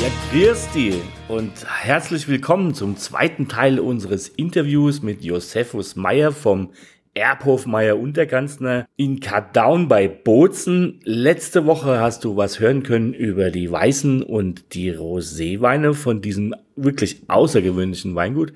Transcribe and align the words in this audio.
Ja, 0.00 0.08
grüß 0.30 0.70
dich 0.70 0.94
und 1.26 1.50
herzlich 1.66 2.28
willkommen 2.28 2.72
zum 2.72 2.96
zweiten 2.96 3.48
Teil 3.48 3.80
unseres 3.80 4.28
Interviews 4.28 5.02
mit 5.02 5.24
Josephus 5.24 5.96
Meyer 5.96 6.30
vom 6.30 6.70
Erbhof 7.14 7.66
Meyer 7.66 7.98
Unterganzner 7.98 8.86
in 8.96 9.18
Kardaun 9.18 9.88
bei 9.88 10.06
Bozen. 10.06 11.00
Letzte 11.02 11.66
Woche 11.66 11.98
hast 11.98 12.22
du 12.22 12.36
was 12.36 12.60
hören 12.60 12.84
können 12.84 13.12
über 13.12 13.50
die 13.50 13.68
weißen 13.68 14.22
und 14.22 14.72
die 14.74 14.94
Roséweine 14.94 15.94
von 15.94 16.20
diesem 16.20 16.54
wirklich 16.76 17.22
außergewöhnlichen 17.26 18.14
Weingut. 18.14 18.52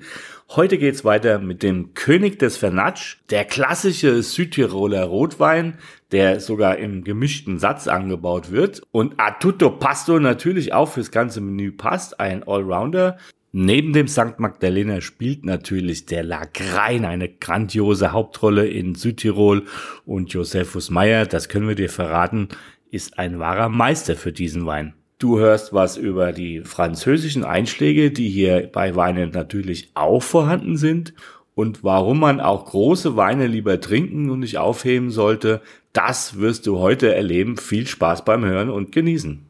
Heute 0.55 0.77
geht's 0.77 1.03
weiter 1.03 1.39
mit 1.39 1.63
dem 1.63 1.95
König 1.95 2.37
des 2.37 2.57
Vernatsch, 2.57 3.17
der 3.31 3.43
klassische 3.43 4.21
Südtiroler 4.21 5.05
Rotwein, 5.05 5.79
der 6.11 6.39
sogar 6.39 6.77
im 6.77 7.03
gemischten 7.03 7.57
Satz 7.57 7.87
angebaut 7.87 8.51
wird. 8.51 8.83
Und 8.91 9.19
a 9.19 9.31
pasto 9.31 10.19
natürlich 10.19 10.71
auch 10.71 10.89
fürs 10.89 11.09
ganze 11.09 11.41
Menü 11.41 11.71
passt, 11.71 12.19
ein 12.19 12.43
Allrounder. 12.47 13.17
Neben 13.51 13.93
dem 13.93 14.07
St. 14.07 14.37
Magdalena 14.37 15.01
spielt 15.01 15.43
natürlich 15.43 16.05
der 16.05 16.21
Lagrein 16.21 17.03
eine 17.03 17.29
grandiose 17.29 18.11
Hauptrolle 18.11 18.67
in 18.67 18.93
Südtirol 18.93 19.65
und 20.05 20.33
Josephus 20.33 20.91
Meyer, 20.91 21.25
das 21.25 21.49
können 21.49 21.67
wir 21.67 21.75
dir 21.75 21.89
verraten, 21.89 22.49
ist 22.91 23.17
ein 23.17 23.39
wahrer 23.39 23.69
Meister 23.69 24.15
für 24.15 24.31
diesen 24.31 24.67
Wein. 24.67 24.93
Du 25.23 25.39
hörst 25.39 25.71
was 25.71 25.95
über 25.95 26.33
die 26.33 26.65
französischen 26.65 27.45
Einschläge, 27.45 28.11
die 28.11 28.27
hier 28.27 28.69
bei 28.69 28.93
Weinen 28.97 29.29
natürlich 29.29 29.89
auch 29.93 30.21
vorhanden 30.21 30.75
sind 30.75 31.13
und 31.55 31.81
warum 31.81 32.19
man 32.19 32.41
auch 32.41 32.65
große 32.65 33.15
Weine 33.15 33.47
lieber 33.47 33.79
trinken 33.79 34.29
und 34.29 34.41
nicht 34.41 34.57
aufheben 34.57 35.11
sollte, 35.11 35.61
das 35.93 36.39
wirst 36.39 36.67
du 36.67 36.79
heute 36.79 37.15
erleben. 37.15 37.55
Viel 37.55 37.87
Spaß 37.87 38.25
beim 38.25 38.43
Hören 38.43 38.69
und 38.69 38.91
Genießen. 38.91 39.45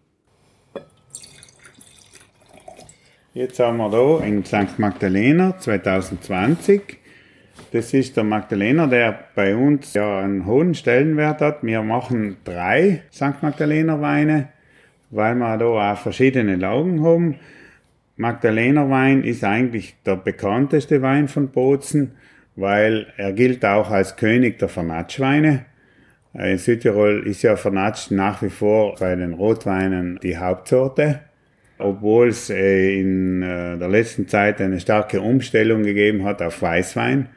Jetzt 3.33 3.59
haben 3.59 3.77
wir 3.77 3.89
hier 3.89 4.27
in 4.27 4.45
St. 4.45 4.77
Magdalena 4.77 5.58
2020. 5.58 6.99
Das 7.71 7.95
ist 7.95 8.15
der 8.15 8.25
Magdalena, 8.25 8.85
der 8.85 9.27
bei 9.33 9.55
uns 9.55 9.95
ja 9.95 10.19
einen 10.19 10.45
hohen 10.45 10.75
Stellenwert 10.75 11.41
hat. 11.41 11.63
Wir 11.63 11.81
machen 11.81 12.37
drei 12.43 13.02
St. 13.11 13.41
Magdalena 13.41 13.99
Weine 14.02 14.49
weil 15.14 15.36
wir 15.36 15.58
da 15.58 15.94
auch 15.94 15.97
verschiedene 15.97 16.56
Lagen 16.56 17.03
haben. 17.03 17.36
Magdalena 18.16 18.89
Wein 18.89 19.23
ist 19.23 19.44
eigentlich 19.44 19.95
der 20.05 20.16
bekannteste 20.16 21.02
Wein 21.02 21.28
von 21.28 21.50
Bozen, 21.50 22.11
weil 22.55 23.08
er 23.17 23.33
gilt 23.33 23.66
auch 23.66 23.89
als 23.89 24.16
König 24.16 24.59
der 24.59 24.70
Vernatschweine. 24.70 25.66
In 26.33 26.58
Südtirol 26.58 27.28
ist 27.28 27.44
ja 27.44 27.55
Vernatsch 27.55 28.09
nach 28.09 28.42
wie 28.42 28.50
vor 28.50 28.95
bei 29.00 29.16
den 29.16 29.33
Rotweinen 29.33 30.20
die 30.23 30.38
Hauptsorte. 30.38 31.20
Obwohl 31.77 32.30
es 32.30 32.50
äh, 32.50 33.00
in 33.00 33.42
äh, 33.42 33.77
der 33.77 33.89
letzten 33.89 34.27
Zeit 34.27 34.61
eine 34.61 34.80
starke 34.80 35.22
Umstellung 35.22 35.83
gegeben 35.83 36.23
hat 36.23 36.42
auf 36.42 36.61
Weißwein, 36.61 37.30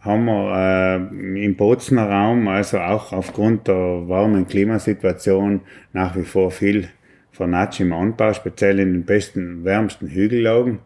haben 0.00 0.24
wir 0.24 1.10
äh, 1.14 1.44
im 1.44 1.56
Bozener 1.56 2.10
Raum, 2.10 2.48
also 2.48 2.78
auch 2.78 3.12
aufgrund 3.12 3.68
der 3.68 4.08
warmen 4.08 4.46
Klimasituation, 4.46 5.60
nach 5.92 6.16
wie 6.16 6.24
vor 6.24 6.50
viel 6.50 6.88
Vernatsch 7.32 7.80
im 7.80 7.92
Anbau, 7.92 8.32
speziell 8.34 8.78
in 8.78 8.92
den 8.92 9.04
besten, 9.04 9.64
wärmsten 9.64 10.08
Hügellagen. 10.08 10.80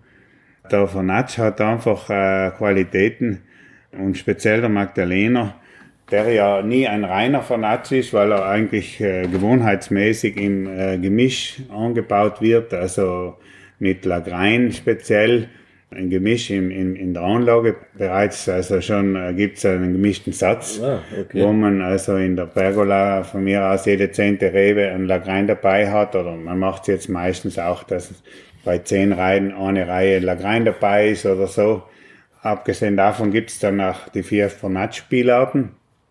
Der 0.71 0.87
Vernatsch 0.87 1.39
hat 1.39 1.61
einfach 1.61 2.09
äh, 2.09 2.51
Qualitäten. 2.57 3.43
Und 3.93 4.17
speziell 4.17 4.61
der 4.61 4.71
Magdalena, 4.71 5.57
der 6.11 6.33
ja 6.33 6.63
nie 6.63 6.87
ein 6.87 7.05
reiner 7.05 7.43
Vernatsch 7.43 7.93
ist, 7.93 8.13
weil 8.13 8.31
er 8.31 8.47
eigentlich 8.47 9.01
äh, 9.01 9.27
gewohnheitsmäßig 9.27 10.37
im 10.37 10.67
äh, 10.67 10.99
Gemisch 10.99 11.63
angebaut 11.71 12.41
wird, 12.41 12.73
also 12.75 13.37
mit 13.79 14.05
Lagrein 14.05 14.73
speziell 14.73 15.49
ein 15.91 16.11
Gemisch 16.11 16.51
in, 16.51 16.71
in, 16.71 16.97
in 16.97 17.15
der 17.15 17.23
Anlage 17.23 17.77
bereits, 17.97 18.49
also 18.49 18.81
schon 18.81 19.15
äh, 19.15 19.33
gibt 19.35 19.59
es 19.59 19.67
einen 19.67 19.93
gemischten 19.93 20.33
Satz, 20.33 20.81
ah, 20.83 21.01
okay. 21.19 21.43
wo 21.43 21.53
man 21.53 21.81
also 21.81 22.17
in 22.17 22.35
der 22.35 22.47
Pergola 22.47 23.23
von 23.23 23.45
mir 23.45 23.65
aus 23.65 23.87
jede 23.87 24.11
zehnte 24.11 24.53
Rebe 24.53 24.89
ein 24.89 25.07
Lagrein 25.07 25.47
dabei 25.47 25.91
hat 25.91 26.17
oder 26.17 26.35
man 26.35 26.59
macht 26.59 26.83
es 26.83 26.89
jetzt 26.89 27.09
meistens 27.09 27.59
auch, 27.59 27.85
dass 27.85 28.13
bei 28.65 28.79
zehn 28.79 29.13
Reihen 29.13 29.53
eine 29.55 29.87
Reihe 29.87 30.19
Lagrein 30.19 30.65
dabei 30.65 31.11
ist 31.11 31.25
oder 31.25 31.47
so. 31.47 31.85
Abgesehen 32.43 32.97
davon 32.97 33.31
gibt 33.31 33.51
es 33.51 33.61
dann 33.61 33.81
auch 33.81 34.09
die 34.09 34.25
vier 34.25 34.51
Vernatsch-Spielarten. 34.51 35.71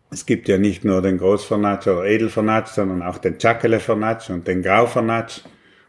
Es 0.09 0.25
gibt 0.25 0.47
ja 0.47 0.57
nicht 0.57 0.85
nur 0.85 1.01
den 1.01 1.17
Großvernatsch 1.17 1.87
oder 1.87 2.05
Edelvernatsch, 2.05 2.69
sondern 2.69 3.03
auch 3.03 3.17
den 3.17 3.37
Chakele-Vernatsch 3.37 4.29
und 4.29 4.47
den 4.47 4.61
Grauvernatsch 4.61 5.41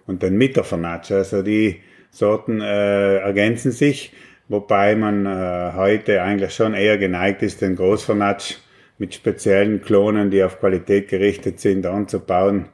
und 0.07 0.23
den 0.25 0.37
Mittervernatsch. 0.37 1.13
Also 1.13 1.43
die 1.43 1.81
Sorten 2.17 2.61
äh, 2.61 3.19
ergänzen 3.19 3.73
sich, 3.73 4.13
wobei 4.49 4.97
man 4.97 5.27
äh, 5.27 5.73
heute 5.75 6.23
eigentlich 6.23 6.55
schon 6.55 6.75
eher 6.75 6.99
geneigt 6.99 7.43
ist, 7.43 7.61
den 7.61 7.77
Großvernatsch 7.77 8.55
mit 8.99 9.15
speziellen 9.15 9.83
Klonen, 9.83 10.31
die 10.31 10.43
auf 10.43 10.59
Qualität 10.59 11.09
gerichtet 11.09 11.61
sind, 11.61 11.85
anzubauen. 11.87 12.67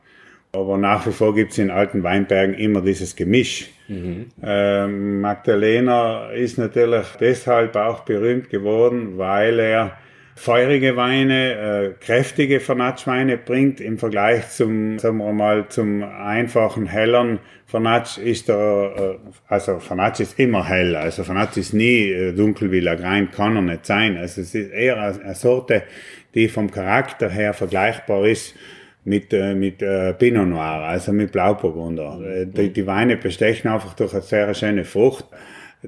Aber 0.53 0.77
nach 0.77 1.07
wie 1.07 1.13
vor 1.13 1.35
gibt 1.35 1.53
es 1.53 1.59
in 1.59 1.71
alten 1.71 2.03
Weinbergen 2.03 2.55
immer 2.55 2.83
dieses 2.83 3.17
Gemisch. 3.17 3.71
Mhm. 3.89 4.27
Ähm, 4.43 5.21
Magdalena 5.21 6.31
ist 6.31 6.59
natürlich 6.59 7.07
deshalb 7.19 7.75
auch 7.75 8.01
berühmt 8.01 8.51
geworden, 8.51 9.17
weil 9.17 9.59
er 9.59 9.99
feurige 10.35 10.97
Weine, 10.97 11.53
äh, 11.53 12.05
kräftige 12.05 12.61
Vernatschweine 12.61 13.37
bringt 13.37 13.81
im 13.81 13.99
Vergleich 13.99 14.49
zum, 14.51 14.99
sagen 14.99 15.19
wir 15.19 15.33
mal, 15.33 15.69
zum 15.69 16.03
einfachen, 16.03 16.87
helleren 16.87 17.39
Vernatsch 17.67 18.19
ist 18.19 18.49
der, 18.49 18.93
äh, 18.97 19.29
also 19.49 19.79
Vernatsch 19.79 20.21
ist 20.21 20.39
immer 20.39 20.69
hell, 20.69 20.97
also 20.97 21.25
Vernatsch 21.25 21.57
ist 21.57 21.73
nie 21.73 22.11
äh, 22.11 22.33
dunkel 22.33 22.71
wie 22.71 22.81
Lagrein, 22.81 23.31
kann 23.31 23.57
er 23.57 23.63
nicht 23.63 23.87
sein. 23.87 24.17
Also 24.17 24.41
es 24.43 24.55
ist 24.55 24.73
eher 24.73 25.01
eine 25.01 25.35
Sorte, 25.35 25.83
die 26.35 26.49
vom 26.49 26.71
Charakter 26.71 27.29
her 27.31 27.55
vergleichbar 27.55 28.27
ist 28.27 28.55
mit, 29.05 29.33
äh, 29.33 29.55
mit 29.55 29.83
äh, 29.83 30.15
Pinot 30.15 30.49
Noir, 30.49 30.83
also 30.85 31.13
mit 31.13 31.33
Blauburgunder. 31.33 32.19
Mhm. 32.19 32.53
Die, 32.53 32.73
die 32.73 32.87
Weine 32.87 33.17
bestechen 33.17 33.71
einfach 33.71 33.95
durch 33.95 34.13
eine 34.13 34.23
sehr 34.23 34.53
schöne 34.55 34.85
Frucht 34.85 35.27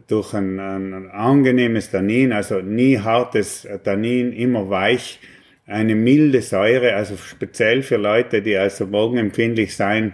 durch 0.06 0.34
ein, 0.34 0.58
ein 0.58 1.10
angenehmes 1.10 1.90
Tannin, 1.90 2.32
also 2.32 2.60
nie 2.60 2.98
hartes 2.98 3.66
Tannin, 3.84 4.32
immer 4.32 4.68
weich, 4.70 5.20
eine 5.66 5.94
milde 5.94 6.42
Säure, 6.42 6.94
also 6.94 7.16
speziell 7.16 7.82
für 7.82 7.96
Leute, 7.96 8.42
die 8.42 8.56
also 8.56 8.86
morgenempfindlich 8.86 9.74
sein. 9.74 10.12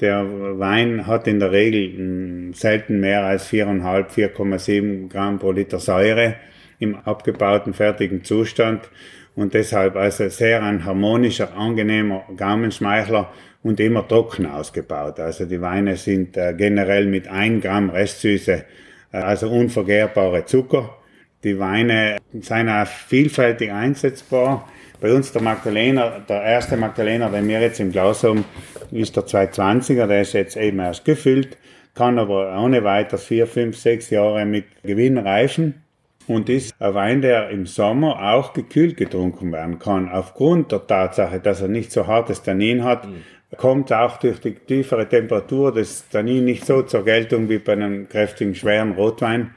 Der 0.00 0.58
Wein 0.58 1.06
hat 1.06 1.26
in 1.28 1.38
der 1.38 1.52
Regel 1.52 1.96
hm, 1.96 2.54
selten 2.54 3.00
mehr 3.00 3.24
als 3.24 3.48
4,5, 3.48 4.34
4,7 4.34 5.08
Gramm 5.08 5.38
pro 5.38 5.52
Liter 5.52 5.78
Säure 5.78 6.34
im 6.78 6.96
abgebauten 6.96 7.74
fertigen 7.74 8.24
Zustand 8.24 8.90
und 9.34 9.54
deshalb 9.54 9.96
also 9.96 10.28
sehr 10.28 10.62
ein 10.62 10.84
harmonischer, 10.84 11.56
angenehmer 11.56 12.24
Gaumenschmeichler 12.36 13.32
und 13.62 13.80
immer 13.80 14.06
trocken 14.06 14.46
ausgebaut. 14.46 15.20
Also 15.20 15.46
die 15.46 15.60
Weine 15.60 15.96
sind 15.96 16.36
äh, 16.36 16.52
generell 16.54 17.06
mit 17.06 17.28
1 17.28 17.62
Gramm 17.62 17.90
Restsüße 17.90 18.64
also 19.12 19.50
unvergehrbare 19.50 20.44
Zucker. 20.44 20.96
Die 21.44 21.58
Weine 21.58 22.18
sind 22.32 22.68
auch 22.68 22.86
vielfältig 22.86 23.72
einsetzbar. 23.72 24.68
Bei 25.00 25.12
uns 25.12 25.32
der 25.32 25.42
Magdalena, 25.42 26.20
der 26.20 26.42
erste 26.42 26.76
Magdalena, 26.76 27.28
den 27.28 27.48
wir 27.48 27.60
jetzt 27.60 27.80
im 27.80 27.90
Glas 27.90 28.22
haben, 28.22 28.44
ist 28.92 29.16
der 29.16 29.24
220er, 29.24 30.06
der 30.06 30.22
ist 30.22 30.32
jetzt 30.32 30.56
eben 30.56 30.78
erst 30.78 31.04
gefüllt, 31.04 31.58
kann 31.94 32.18
aber 32.18 32.56
ohne 32.58 32.84
weiteres 32.84 33.24
vier, 33.24 33.46
fünf, 33.48 33.76
sechs 33.76 34.10
Jahre 34.10 34.44
mit 34.46 34.66
Gewinn 34.84 35.18
reifen 35.18 35.82
und 36.28 36.48
ist 36.48 36.72
ein 36.78 36.94
Wein, 36.94 37.20
der 37.20 37.50
im 37.50 37.66
Sommer 37.66 38.32
auch 38.32 38.52
gekühlt 38.52 38.96
getrunken 38.96 39.50
werden 39.50 39.80
kann. 39.80 40.08
Aufgrund 40.08 40.70
der 40.70 40.86
Tatsache, 40.86 41.40
dass 41.40 41.60
er 41.60 41.68
nicht 41.68 41.90
so 41.90 42.06
hartes 42.06 42.44
Tannin 42.44 42.84
hat, 42.84 43.08
mhm 43.08 43.22
kommt 43.56 43.92
auch 43.92 44.18
durch 44.18 44.40
die 44.40 44.54
tiefere 44.54 45.08
Temperatur 45.08 45.72
des 45.72 46.08
Tannin 46.08 46.44
nicht 46.44 46.64
so 46.64 46.82
zur 46.82 47.04
Geltung 47.04 47.48
wie 47.48 47.58
bei 47.58 47.72
einem 47.72 48.08
kräftigen, 48.08 48.54
schweren 48.54 48.92
Rotwein. 48.92 49.54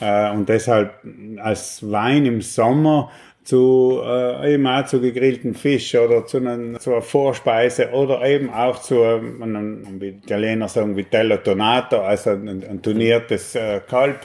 Äh, 0.00 0.30
und 0.30 0.48
deshalb 0.48 0.94
als 1.38 1.90
Wein 1.90 2.26
im 2.26 2.42
Sommer 2.42 3.10
zu 3.42 4.00
äh, 4.04 4.54
eben 4.54 4.66
auch 4.66 4.84
zu 4.84 5.00
gegrillten 5.00 5.54
Fisch 5.54 5.94
oder 5.94 6.26
zu 6.26 6.36
einer, 6.36 6.78
zu 6.78 6.92
einer 6.92 7.02
Vorspeise 7.02 7.90
oder 7.90 8.22
eben 8.24 8.50
auch 8.50 8.80
zu 8.80 9.02
einem, 9.02 10.00
wie 10.00 10.08
Italiener 10.08 10.68
sagen, 10.68 10.96
Vitello 10.96 11.38
Tonato, 11.38 12.00
also 12.02 12.30
ein, 12.30 12.48
ein 12.48 12.82
turniertes 12.82 13.54
äh, 13.54 13.80
Kalb 13.88 14.20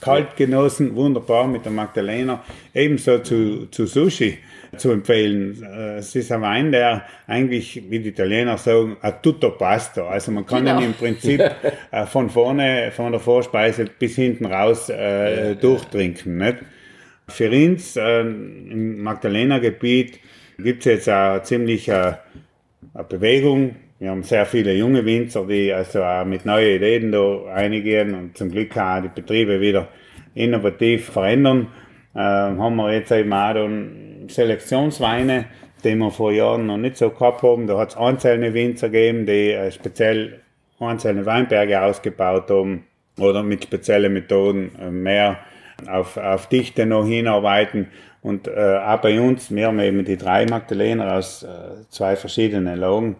kalt 0.00 0.36
genossen, 0.36 0.94
wunderbar 0.94 1.46
mit 1.46 1.64
der 1.64 1.72
Magdalena. 1.72 2.42
Ebenso 2.74 3.18
zu, 3.18 3.66
zu 3.70 3.86
Sushi 3.86 4.38
zu 4.76 4.90
empfehlen. 4.90 5.62
Äh, 5.62 5.96
es 5.98 6.14
ist 6.14 6.30
ein 6.32 6.42
Wein, 6.42 6.72
der 6.72 7.04
eigentlich, 7.26 7.82
wie 7.88 8.00
die 8.00 8.10
Italiener 8.10 8.58
sagen, 8.58 8.96
a 9.00 9.12
tutto 9.12 9.50
pasto. 9.50 10.06
Also 10.06 10.30
man 10.32 10.46
kann 10.46 10.64
genau. 10.64 10.78
ihn 10.80 10.86
im 10.86 10.94
Prinzip 10.94 11.40
äh, 11.90 12.06
von 12.06 12.30
vorne, 12.30 12.90
von 12.92 13.12
der 13.12 13.20
Vorspeise 13.20 13.86
bis 13.98 14.16
hinten 14.16 14.46
raus 14.46 14.88
äh, 14.88 15.54
durchtrinken. 15.56 16.36
Nicht? 16.38 16.58
Für 17.28 17.50
uns 17.50 17.96
äh, 17.96 18.20
im 18.20 19.02
Magdalena-Gebiet 19.02 20.20
gibt 20.58 20.80
es 20.80 20.84
jetzt 20.86 21.08
auch 21.08 21.42
ziemlich 21.42 21.88
äh, 21.88 22.14
eine 22.94 23.04
Bewegung. 23.08 23.76
Wir 24.00 24.10
haben 24.10 24.22
sehr 24.22 24.46
viele 24.46 24.74
junge 24.74 25.04
Winzer, 25.04 25.44
die 25.44 25.72
also 25.72 26.04
auch 26.04 26.24
mit 26.24 26.46
neuen 26.46 26.76
Ideen 26.76 27.10
da 27.10 27.46
einigen 27.52 28.14
und 28.14 28.38
zum 28.38 28.48
Glück 28.48 28.76
auch 28.76 29.02
die 29.02 29.08
Betriebe 29.08 29.60
wieder 29.60 29.88
innovativ 30.36 31.10
verändern. 31.10 31.66
Äh, 32.14 32.20
haben 32.20 32.76
wir 32.76 32.92
jetzt 32.92 33.10
eben 33.10 33.32
auch 33.32 33.54
dann 33.54 34.26
Selektionsweine, 34.28 35.46
die 35.82 35.96
wir 35.96 36.12
vor 36.12 36.30
Jahren 36.30 36.66
noch 36.66 36.76
nicht 36.76 36.96
so 36.96 37.10
gehabt 37.10 37.42
haben. 37.42 37.66
Da 37.66 37.76
hat 37.76 37.90
es 37.90 37.96
einzelne 37.96 38.54
Winzer 38.54 38.88
gegeben, 38.88 39.26
die 39.26 39.50
äh, 39.50 39.72
speziell 39.72 40.40
einzelne 40.78 41.26
Weinberge 41.26 41.82
ausgebaut 41.82 42.50
haben 42.50 42.84
oder 43.18 43.42
mit 43.42 43.64
speziellen 43.64 44.12
Methoden 44.12 44.70
äh, 44.80 44.90
mehr 44.90 45.38
auf, 45.88 46.16
auf 46.16 46.48
Dichte 46.48 46.86
noch 46.86 47.04
hinarbeiten. 47.04 47.88
Und 48.22 48.46
äh, 48.46 48.78
auch 48.78 49.00
bei 49.00 49.20
uns, 49.20 49.52
wir 49.52 49.66
haben 49.66 49.80
eben 49.80 50.04
die 50.04 50.16
drei 50.16 50.46
Magdalener 50.46 51.14
aus 51.16 51.42
äh, 51.42 51.88
zwei 51.88 52.14
verschiedenen 52.14 52.78
Lagen. 52.78 53.16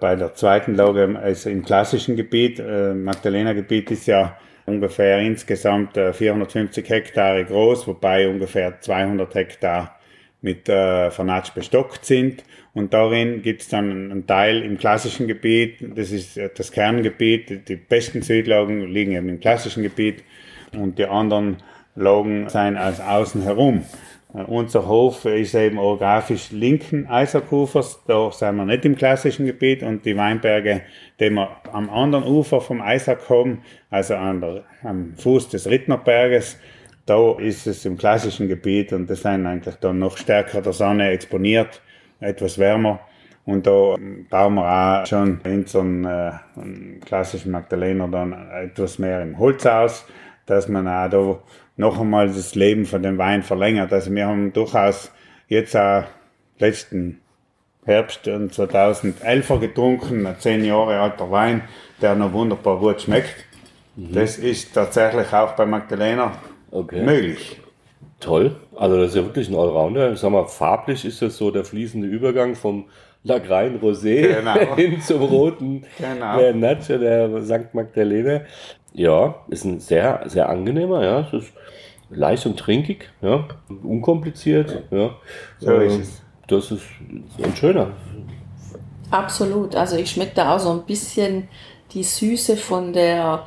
Bei 0.00 0.16
der 0.16 0.34
zweiten 0.34 0.74
Lage, 0.74 1.18
also 1.22 1.50
im 1.50 1.62
klassischen 1.62 2.16
Gebiet, 2.16 2.58
äh, 2.58 2.94
Magdalena-Gebiet 2.94 3.90
ist 3.90 4.06
ja 4.06 4.38
ungefähr 4.64 5.18
insgesamt 5.20 5.96
äh, 5.96 6.12
450 6.12 6.88
Hektare 6.88 7.44
groß, 7.44 7.86
wobei 7.86 8.28
ungefähr 8.28 8.80
200 8.80 9.34
Hektar 9.34 10.00
mit 10.40 10.68
äh, 10.68 11.10
Vernatsch 11.10 11.52
bestockt 11.52 12.06
sind. 12.06 12.44
Und 12.72 12.94
darin 12.94 13.42
gibt 13.42 13.62
es 13.62 13.68
dann 13.68 14.10
einen 14.10 14.26
Teil 14.26 14.62
im 14.62 14.78
klassischen 14.78 15.26
Gebiet, 15.26 15.84
das 15.94 16.12
ist 16.12 16.38
äh, 16.38 16.48
das 16.54 16.72
Kerngebiet, 16.72 17.68
die 17.68 17.76
besten 17.76 18.22
Südlagen 18.22 18.86
liegen 18.86 19.12
eben 19.12 19.28
im 19.28 19.40
klassischen 19.40 19.82
Gebiet 19.82 20.24
und 20.72 20.98
die 20.98 21.06
anderen 21.06 21.58
Lagen 21.94 22.48
sind 22.48 22.76
als 22.76 23.00
außen 23.00 23.42
herum. 23.42 23.84
Unser 24.32 24.86
Hof 24.86 25.24
ist 25.24 25.56
eben 25.56 25.78
orographisch 25.78 26.52
linken 26.52 27.08
Eisackufers, 27.08 28.00
da 28.06 28.30
sind 28.30 28.56
wir 28.56 28.64
nicht 28.64 28.84
im 28.84 28.94
klassischen 28.94 29.44
Gebiet. 29.44 29.82
Und 29.82 30.04
die 30.04 30.16
Weinberge, 30.16 30.82
die 31.18 31.30
wir 31.30 31.56
am 31.72 31.90
anderen 31.90 32.24
Ufer 32.24 32.60
vom 32.60 32.80
Eisack 32.80 33.28
haben, 33.28 33.62
also 33.90 34.14
an 34.14 34.40
der, 34.40 34.64
am 34.84 35.14
Fuß 35.16 35.48
des 35.48 35.68
Rittnerberges, 35.68 36.58
da 37.06 37.32
ist 37.38 37.66
es 37.66 37.84
im 37.84 37.96
klassischen 37.98 38.46
Gebiet. 38.46 38.92
Und 38.92 39.10
das 39.10 39.22
sind 39.22 39.46
eigentlich 39.46 39.74
dann 39.76 39.98
noch 39.98 40.16
stärker 40.16 40.62
der 40.62 40.74
Sonne 40.74 41.10
exponiert, 41.10 41.82
etwas 42.20 42.56
wärmer. 42.56 43.00
Und 43.46 43.66
da 43.66 43.96
bauen 44.30 44.54
wir 44.54 44.64
auch 44.64 45.06
schon 45.06 45.40
in 45.42 45.66
so 45.66 45.80
einem 45.80 46.04
äh, 46.04 46.30
klassischen 47.04 47.50
Magdalena 47.50 48.06
dann 48.06 48.32
etwas 48.50 49.00
mehr 49.00 49.22
im 49.22 49.38
Holz 49.40 49.66
aus, 49.66 50.06
dass 50.46 50.68
man 50.68 50.86
auch 50.86 51.08
da 51.08 51.38
noch 51.80 51.98
einmal 51.98 52.28
das 52.28 52.54
Leben 52.54 52.84
von 52.84 53.02
dem 53.02 53.18
Wein 53.18 53.42
verlängert. 53.42 53.92
Also 53.92 54.14
wir 54.14 54.26
haben 54.26 54.52
durchaus 54.52 55.10
jetzt 55.48 55.74
auch 55.74 56.04
letzten 56.58 57.20
Herbst 57.84 58.24
2011 58.24 59.60
getrunken, 59.60 60.26
ein 60.26 60.38
zehn 60.38 60.64
Jahre 60.64 61.00
alter 61.00 61.30
Wein, 61.30 61.62
der 62.00 62.14
noch 62.14 62.32
wunderbar 62.32 62.78
gut 62.78 63.00
schmeckt. 63.00 63.34
Mhm. 63.96 64.12
Das 64.12 64.38
ist 64.38 64.74
tatsächlich 64.74 65.32
auch 65.32 65.52
bei 65.52 65.66
Magdalena 65.66 66.32
okay. 66.70 67.02
möglich. 67.02 67.58
Toll, 68.20 68.54
also 68.76 68.98
das 68.98 69.10
ist 69.10 69.16
ja 69.16 69.24
wirklich 69.24 69.48
ein 69.48 69.54
Allrounder. 69.54 70.12
Ich 70.12 70.20
sag 70.20 70.30
mal, 70.30 70.46
farblich 70.46 71.06
ist 71.06 71.22
das 71.22 71.38
so 71.38 71.50
der 71.50 71.64
fließende 71.64 72.06
Übergang 72.06 72.54
vom 72.54 72.84
Lagrein 73.22 73.78
Rosé 73.80 74.34
genau. 74.36 74.74
hin 74.76 75.00
zum 75.00 75.22
roten 75.22 75.84
genau. 75.98 76.38
der 76.38 76.54
Natsche 76.54 76.98
der 76.98 77.42
St. 77.42 77.72
Magdalena. 77.72 78.42
Ja, 78.92 79.36
ist 79.48 79.64
ein 79.64 79.80
sehr, 79.80 80.22
sehr 80.26 80.48
angenehmer, 80.48 81.04
ja. 81.04 81.20
Es 81.20 81.32
ist 81.32 81.52
leicht 82.10 82.46
und 82.46 82.58
trinkig, 82.58 83.10
ja. 83.22 83.46
Unkompliziert, 83.82 84.84
ja. 84.90 85.16
So 85.58 85.72
ist 85.76 85.94
ähm, 85.94 86.00
es. 86.00 86.22
Das 86.48 86.70
ist 86.72 86.82
ein 87.42 87.54
schöner. 87.54 87.92
Absolut. 89.10 89.76
Also 89.76 89.96
ich 89.96 90.10
schmecke 90.10 90.32
da 90.34 90.56
auch 90.56 90.58
so 90.58 90.72
ein 90.72 90.82
bisschen 90.82 91.48
die 91.92 92.02
Süße 92.02 92.56
von 92.56 92.92
der 92.92 93.46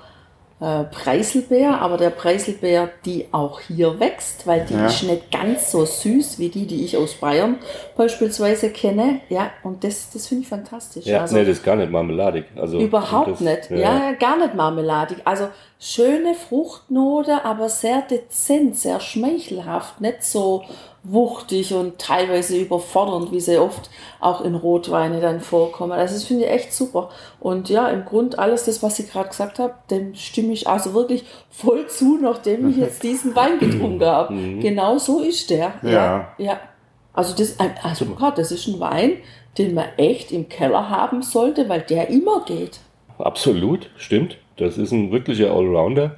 äh, 0.64 0.86
Preiselbeer, 0.86 1.82
aber 1.82 1.98
der 1.98 2.10
Preiselbeer, 2.10 2.90
die 3.04 3.28
auch 3.34 3.60
hier 3.60 4.00
wächst, 4.00 4.48
weil 4.48 4.66
die 4.66 4.76
ja. 4.76 4.86
ist 4.86 5.04
nicht 5.04 5.30
ganz 5.30 5.70
so 5.72 5.84
süß 5.84 6.40
wie 6.40 6.48
die, 6.48 6.66
die 6.66 6.86
ich 6.86 6.96
aus 6.96 7.16
Bayern 7.16 7.58
beispielsweise 7.98 8.70
kenne. 8.70 9.20
Ja, 9.28 9.52
und 9.64 9.84
das, 9.84 10.12
das 10.12 10.28
finde 10.28 10.44
ich 10.44 10.48
fantastisch. 10.48 11.06
Ja, 11.06 11.20
also, 11.20 11.36
nee, 11.36 11.44
das 11.44 11.58
ist 11.58 11.66
gar 11.66 11.76
nicht 11.76 11.92
marmeladig. 11.92 12.46
Also, 12.56 12.80
überhaupt 12.80 13.32
das, 13.32 13.40
nicht. 13.42 13.72
Ja. 13.72 13.78
ja, 13.78 14.12
gar 14.14 14.38
nicht 14.38 14.56
marmeladig. 14.56 15.18
Also 15.26 15.50
schöne 15.82 16.34
Fruchtnote, 16.34 17.44
aber 17.44 17.68
sehr 17.68 18.02
dezent, 18.02 18.78
sehr 18.78 19.02
schmeichelhaft, 19.02 20.00
nicht 20.00 20.24
so 20.24 20.64
wuchtig 21.04 21.74
und 21.74 22.00
teilweise 22.00 22.58
überfordernd, 22.58 23.32
wie 23.32 23.42
sie 23.42 23.58
oft 23.58 23.90
auch 24.22 24.42
in 24.42 24.56
Rotweine 24.56 25.20
dann 25.20 25.42
vorkommen. 25.42 25.92
Also 25.92 26.14
das 26.14 26.24
finde 26.24 26.46
ich 26.46 26.52
echt 26.52 26.74
super. 26.74 27.10
Und 27.42 27.70
ja, 27.70 27.90
im 27.90 28.06
Grund 28.06 28.40
alles 28.40 28.66
das, 28.66 28.82
was 28.82 29.00
ich 29.00 29.12
gerade 29.12 29.30
gesagt 29.30 29.60
habe, 29.60 29.74
dem 29.92 30.16
stimme 30.16 30.54
ich 30.54 30.68
also 30.68 30.94
wirklich 30.94 31.26
voll 31.50 31.88
zu, 31.88 32.18
nachdem 32.22 32.70
ich 32.70 32.78
jetzt 32.78 33.04
diesen 33.04 33.36
Wein 33.36 33.60
getrunken 33.60 34.06
habe. 34.06 34.34
Mhm. 34.34 34.62
Genau 34.62 34.98
so 34.98 35.20
ist 35.20 35.50
der. 35.50 35.74
Ja. 35.82 35.90
ja. 35.90 36.34
ja. 36.38 36.60
Also 37.14 37.36
das, 37.36 37.58
also 37.84 38.06
Gott, 38.06 38.38
das 38.38 38.52
ist 38.52 38.68
ein 38.68 38.80
Wein, 38.80 39.18
den 39.58 39.74
man 39.74 39.86
echt 39.98 40.32
im 40.32 40.50
Keller 40.50 40.90
haben 40.90 41.22
sollte, 41.22 41.70
weil 41.70 41.82
der 41.82 42.10
immer 42.10 42.44
geht. 42.46 42.80
Absolut, 43.20 43.90
stimmt. 43.98 44.38
Das 44.58 44.78
ist 44.78 44.92
ein 44.92 45.12
wirklicher 45.12 45.52
Allrounder. 45.52 46.18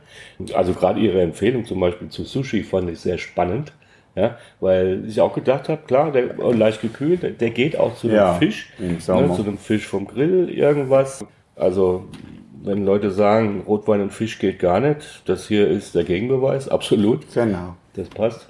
Also 0.54 0.74
gerade 0.74 1.00
Ihre 1.00 1.22
Empfehlung 1.22 1.66
zum 1.66 1.80
Beispiel 1.80 2.10
zu 2.10 2.24
Sushi 2.24 2.64
fand 2.64 2.90
ich 2.90 3.00
sehr 3.00 3.18
spannend. 3.18 3.74
Ja, 4.16 4.38
weil 4.62 5.04
ich 5.08 5.20
auch 5.20 5.34
gedacht 5.34 5.68
habe, 5.68 5.82
klar, 5.86 6.12
der 6.12 6.36
leicht 6.54 6.82
gekühlt, 6.82 7.24
der, 7.24 7.32
der 7.32 7.50
geht 7.50 7.78
auch 7.78 7.96
zu 7.96 8.08
einem 8.08 8.16
ja, 8.16 8.34
Fisch, 8.36 8.72
ne, 8.80 8.98
zu 8.98 9.12
einem 9.14 9.58
Fisch 9.58 9.86
vom 9.88 10.08
Grill, 10.08 10.50
irgendwas. 10.50 11.26
Also, 11.58 12.06
wenn 12.64 12.86
Leute 12.86 13.12
sagen, 13.12 13.64
Rotwein 13.68 14.02
und 14.02 14.14
Fisch 14.14 14.40
geht 14.40 14.60
gar 14.60 14.80
nicht, 14.80 15.24
das 15.26 15.48
hier 15.48 15.68
ist 15.68 15.96
der 15.96 16.06
Gegenbeweis, 16.06 16.70
absolut. 16.70 17.32
Genau. 17.34 17.76
Das 17.94 18.08
passt. 18.10 18.48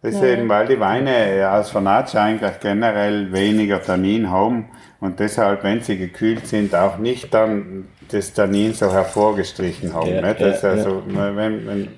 Das 0.00 0.14
ist 0.14 0.22
eben, 0.22 0.48
weil 0.48 0.68
die 0.68 0.78
Weine 0.78 1.50
aus 1.50 1.70
Vernatsch 1.70 2.14
eigentlich 2.14 2.60
generell 2.60 3.32
weniger 3.32 3.82
Tannin 3.82 4.30
haben 4.30 4.66
und 5.00 5.18
deshalb, 5.18 5.64
wenn 5.64 5.80
sie 5.80 5.98
gekühlt 5.98 6.46
sind, 6.46 6.72
auch 6.72 6.98
nicht 6.98 7.34
dann 7.34 7.88
das 8.08 8.32
Tannin 8.32 8.74
so 8.74 8.92
hervorgestrichen 8.92 9.92
haben. 9.92 10.14
Ja, 10.14 10.22
nicht? 10.22 10.40
Das 10.40 10.62
ja, 10.62 10.70
also, 10.70 11.02
ja. 11.12 11.36
wenn, 11.36 11.66
wenn 11.66 11.88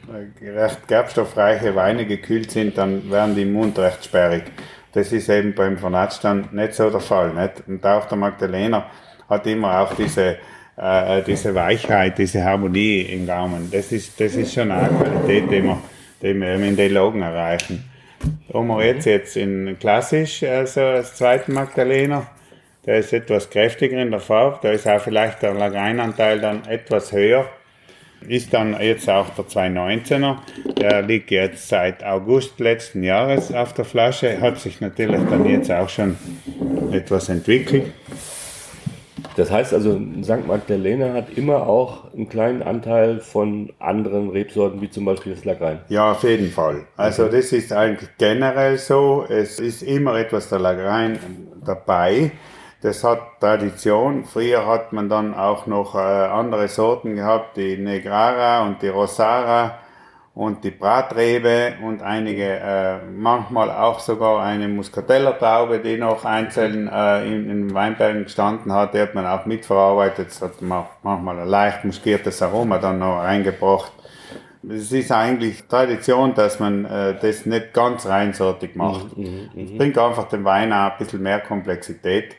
recht 0.43 0.89
gerbstoffreiche 0.89 1.75
Weine 1.77 2.07
gekühlt 2.07 2.51
sind, 2.51 2.79
dann 2.79 3.11
werden 3.11 3.35
die 3.35 3.43
im 3.43 3.53
Mund 3.53 3.79
recht 3.79 4.05
sperrig. 4.07 4.45
Das 4.93 5.13
ist 5.13 5.29
eben 5.29 5.55
beim 5.55 5.77
Vernatsch 5.77 6.21
dann 6.23 6.49
nicht 6.53 6.75
so 6.75 6.89
der 6.89 7.01
Fall. 7.01 7.35
Nicht? 7.35 7.69
Und 7.69 7.85
auch 7.85 8.07
der 8.07 8.17
Magdalena 8.17 8.87
hat 9.29 9.47
immer 9.47 9.79
auch 9.81 9.95
diese, 9.95 10.37
äh, 10.77 11.23
diese 11.23 11.55
Weichheit, 11.55 12.17
diese 12.17 12.43
Harmonie 12.43 13.03
im 13.03 13.27
Gaumen. 13.27 13.71
Das 13.71 13.93
ist, 13.93 14.19
das 14.19 14.35
ist 14.35 14.55
schon 14.55 14.71
eine 14.71 14.89
Qualität, 14.89 15.45
die 15.51 15.63
wir, 15.63 15.79
die 16.23 16.35
wir 16.35 16.55
in 16.55 16.77
den 16.77 16.95
Logen 16.95 17.23
erreichen. 17.23 17.90
Da 18.49 18.59
haben 18.59 18.67
wir 18.69 18.85
jetzt, 18.85 19.07
jetzt 19.07 19.37
in 19.37 19.77
klassisch, 19.79 20.43
also 20.43 20.81
als 20.81 21.15
zweiten 21.15 21.53
Magdalena, 21.53 22.27
der 22.85 22.99
ist 22.99 23.13
etwas 23.13 23.49
kräftiger 23.49 24.01
in 24.01 24.11
der 24.11 24.21
Farbe, 24.21 24.59
da 24.63 24.71
ist 24.71 24.87
auch 24.87 25.01
vielleicht 25.01 25.43
der 25.43 25.55
Lagreinanteil 25.55 26.41
dann 26.41 26.67
etwas 26.67 27.13
höher. 27.13 27.49
Ist 28.29 28.53
dann 28.53 28.79
jetzt 28.79 29.09
auch 29.09 29.31
der 29.31 29.47
219er, 29.47 30.37
der 30.79 31.01
liegt 31.01 31.31
jetzt 31.31 31.69
seit 31.69 32.05
August 32.05 32.61
letzten 32.61 33.03
Jahres 33.03 33.51
auf 33.51 33.73
der 33.73 33.87
Flasche, 33.87 34.39
hat 34.41 34.59
sich 34.59 34.81
natürlich 34.81 35.21
dann 35.31 35.49
jetzt 35.49 35.71
auch 35.71 35.89
schon 35.89 36.19
etwas 36.93 37.31
entwickelt. 37.31 37.93
Das 39.37 39.51
heißt 39.51 39.73
also, 39.73 39.99
St. 40.23 40.47
Magdalena 40.47 41.13
hat 41.13 41.31
immer 41.37 41.67
auch 41.67 42.13
einen 42.13 42.29
kleinen 42.29 42.63
Anteil 42.63 43.21
von 43.21 43.73
anderen 43.79 44.31
Rebsorten, 44.31 44.81
wie 44.81 44.91
zum 44.91 45.05
Beispiel 45.05 45.35
das 45.35 45.45
Lagrein. 45.45 45.81
Ja, 45.89 46.13
auf 46.13 46.23
jeden 46.25 46.51
Fall. 46.51 46.87
Also 46.97 47.25
okay. 47.25 47.37
das 47.37 47.53
ist 47.53 47.73
eigentlich 47.73 48.11
generell 48.19 48.77
so. 48.79 49.25
Es 49.29 49.61
ist 49.61 49.83
immer 49.83 50.17
etwas 50.17 50.49
der 50.49 50.59
Lagrein 50.59 51.19
dabei. 51.65 52.33
Das 52.83 53.05
hat 53.05 53.41
Tradition. 53.41 54.25
Früher 54.25 54.67
hat 54.67 54.93
man 54.93 55.09
dann 55.09 55.35
auch 55.35 55.67
noch 55.67 55.95
äh, 55.95 55.99
andere 55.99 56.69
Sorten 56.69 57.15
gehabt, 57.15 57.57
die 57.57 57.77
Negrara 57.77 58.67
und 58.67 58.83
die 58.83 58.89
Rosara 58.89 59.79
und 60.35 60.63
die 60.63 60.71
Bratrebe 60.71 61.75
und 61.83 62.03
einige, 62.03 62.45
äh, 62.45 62.99
manchmal 63.05 63.71
auch 63.71 63.99
sogar 63.99 64.43
eine 64.43 64.69
Muscateller-Taube, 64.69 65.81
die 65.81 65.97
noch 65.97 66.25
einzeln 66.25 66.89
äh, 66.89 67.27
in, 67.27 67.51
in 67.51 67.75
Weinbergen 67.75 68.25
gestanden 68.25 68.73
hat, 68.73 68.95
die 68.95 69.01
hat 69.01 69.15
man 69.15 69.27
auch 69.27 69.45
mitverarbeitet. 69.47 70.29
Das 70.29 70.41
hat 70.41 70.63
man 70.63 70.87
manchmal 71.03 71.41
ein 71.41 71.49
leicht 71.49 71.85
muskiertes 71.85 72.41
Aroma 72.43 72.79
dann 72.79 73.01
noch 73.01 73.19
reingebracht. 73.19 73.93
Es 74.69 74.93
ist 74.93 75.11
eigentlich 75.11 75.67
Tradition, 75.67 76.35
dass 76.35 76.61
man 76.61 76.85
äh, 76.85 77.19
das 77.21 77.47
nicht 77.47 77.73
ganz 77.73 78.07
reinsortig 78.07 78.77
macht. 78.77 79.17
Mhm, 79.17 79.51
es 79.57 79.77
bringt 79.77 79.99
einfach 79.99 80.29
dem 80.29 80.45
Wein 80.45 80.73
auch 80.73 80.93
ein 80.93 80.99
bisschen 80.99 81.23
mehr 81.23 81.41
Komplexität. 81.41 82.37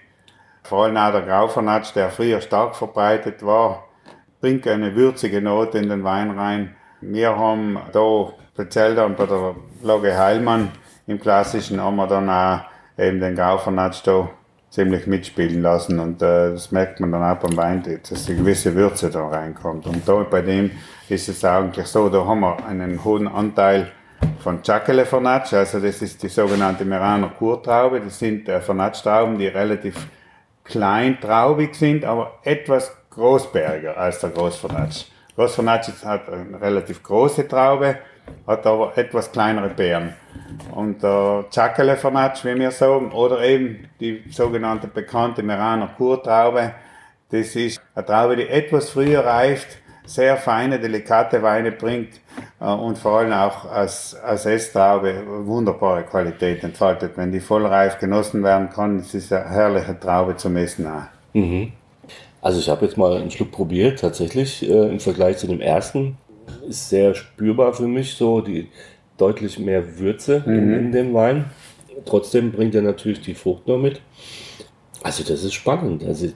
Vor 0.63 0.85
allem 0.85 0.97
auch 0.97 1.11
der 1.11 1.23
Graufernatsch, 1.23 1.93
der 1.95 2.09
früher 2.09 2.39
stark 2.39 2.75
verbreitet 2.75 3.43
war, 3.43 3.87
bringt 4.39 4.67
eine 4.67 4.95
würzige 4.95 5.41
Note 5.41 5.79
in 5.79 5.89
den 5.89 6.03
Wein 6.03 6.31
rein. 6.31 6.75
Wir 7.01 7.35
haben 7.35 7.79
da, 7.91 8.31
speziell 8.53 8.95
dann 8.95 9.15
bei 9.15 9.25
der 9.25 9.55
Lage 9.81 10.15
Heilmann, 10.17 10.71
im 11.07 11.19
Klassischen 11.19 11.81
haben 11.81 11.95
wir 11.95 12.07
dann 12.07 12.29
auch 12.29 12.61
eben 12.97 13.19
den 13.19 13.35
Graufernatsch 13.35 14.01
da 14.05 14.29
ziemlich 14.69 15.07
mitspielen 15.07 15.61
lassen 15.61 15.99
und 15.99 16.21
äh, 16.21 16.51
das 16.51 16.71
merkt 16.71 16.99
man 16.99 17.11
dann 17.11 17.23
auch 17.23 17.39
beim 17.39 17.57
Wein, 17.57 17.99
dass 18.07 18.29
eine 18.29 18.37
gewisse 18.37 18.73
Würze 18.75 19.09
da 19.09 19.27
reinkommt. 19.27 19.87
Und 19.87 20.07
da 20.07 20.23
bei 20.23 20.41
dem 20.41 20.71
ist 21.09 21.27
es 21.27 21.43
eigentlich 21.43 21.87
so, 21.87 22.07
da 22.07 22.25
haben 22.25 22.39
wir 22.39 22.65
einen 22.65 23.03
hohen 23.03 23.27
Anteil 23.27 23.91
von 24.39 24.61
Chacele 24.61 25.05
Fornacci, 25.05 25.55
also 25.55 25.79
das 25.79 26.01
ist 26.01 26.21
die 26.23 26.29
sogenannte 26.29 26.85
Meraner 26.85 27.29
Kurtraube. 27.29 27.99
Das 27.99 28.19
sind 28.19 28.47
äh, 28.47 28.61
Fornacci-Trauben, 28.61 29.37
die 29.37 29.47
relativ 29.47 29.95
kleintraubig 30.63 31.75
sind, 31.75 32.05
aber 32.05 32.39
etwas 32.43 32.95
großberger 33.09 33.97
als 33.97 34.19
der 34.19 34.29
Großfornacci. 34.29 35.10
Großfornacci 35.35 35.91
hat 36.05 36.29
eine 36.29 36.59
relativ 36.59 37.01
große 37.01 37.47
Traube, 37.47 37.97
hat 38.45 38.65
aber 38.65 38.97
etwas 38.97 39.31
kleinere 39.31 39.69
Beeren. 39.69 40.13
Und 40.71 41.01
der 41.01 41.45
Chacale 41.53 41.97
Fornacci, 41.97 42.53
wie 42.53 42.59
wir 42.59 42.71
sagen, 42.71 43.11
oder 43.11 43.41
eben 43.41 43.89
die 43.99 44.23
sogenannte 44.29 44.87
bekannte 44.87 45.43
Meraner 45.43 45.89
Kurtraube, 45.97 46.73
das 47.29 47.55
ist 47.55 47.81
eine 47.95 48.05
Traube, 48.05 48.35
die 48.35 48.47
etwas 48.47 48.89
früher 48.89 49.25
reift, 49.25 49.77
sehr 50.05 50.35
feine, 50.35 50.79
delikate 50.79 51.41
Weine 51.41 51.71
bringt 51.71 52.19
äh, 52.59 52.65
und 52.65 52.97
vor 52.97 53.19
allem 53.19 53.31
auch 53.31 53.65
als, 53.65 54.15
als 54.15 54.45
Esstraube 54.45 55.23
wunderbare 55.45 56.03
Qualität 56.03 56.63
entfaltet. 56.63 57.13
Wenn 57.15 57.31
die 57.31 57.39
vollreif 57.39 57.99
genossen 57.99 58.43
werden 58.43 58.69
kann, 58.69 58.97
das 58.97 59.13
ist 59.13 59.31
eine 59.31 59.49
herrliche 59.49 59.97
Traube 59.97 60.35
zum 60.35 60.57
Essen 60.57 60.87
auch. 60.87 61.03
Mhm. 61.33 61.71
Also 62.41 62.59
ich 62.59 62.69
habe 62.69 62.85
jetzt 62.85 62.97
mal 62.97 63.17
einen 63.17 63.31
Schluck 63.31 63.51
probiert, 63.51 63.99
tatsächlich 63.99 64.67
äh, 64.67 64.89
im 64.89 64.99
Vergleich 64.99 65.37
zu 65.37 65.47
dem 65.47 65.61
ersten. 65.61 66.17
Ist 66.67 66.89
sehr 66.89 67.13
spürbar 67.13 67.73
für 67.73 67.87
mich 67.87 68.15
so, 68.15 68.41
die 68.41 68.67
deutlich 69.17 69.59
mehr 69.59 69.99
Würze 69.99 70.43
mhm. 70.45 70.73
in, 70.73 70.91
dem 70.91 71.13
Wein. 71.13 71.45
Trotzdem 72.05 72.51
bringt 72.51 72.73
er 72.73 72.81
natürlich 72.81 73.21
die 73.21 73.35
Frucht 73.35 73.67
noch 73.67 73.77
mit. 73.77 74.01
Also 75.03 75.23
das 75.23 75.43
ist 75.43 75.53
spannend. 75.53 76.03
Also 76.03 76.29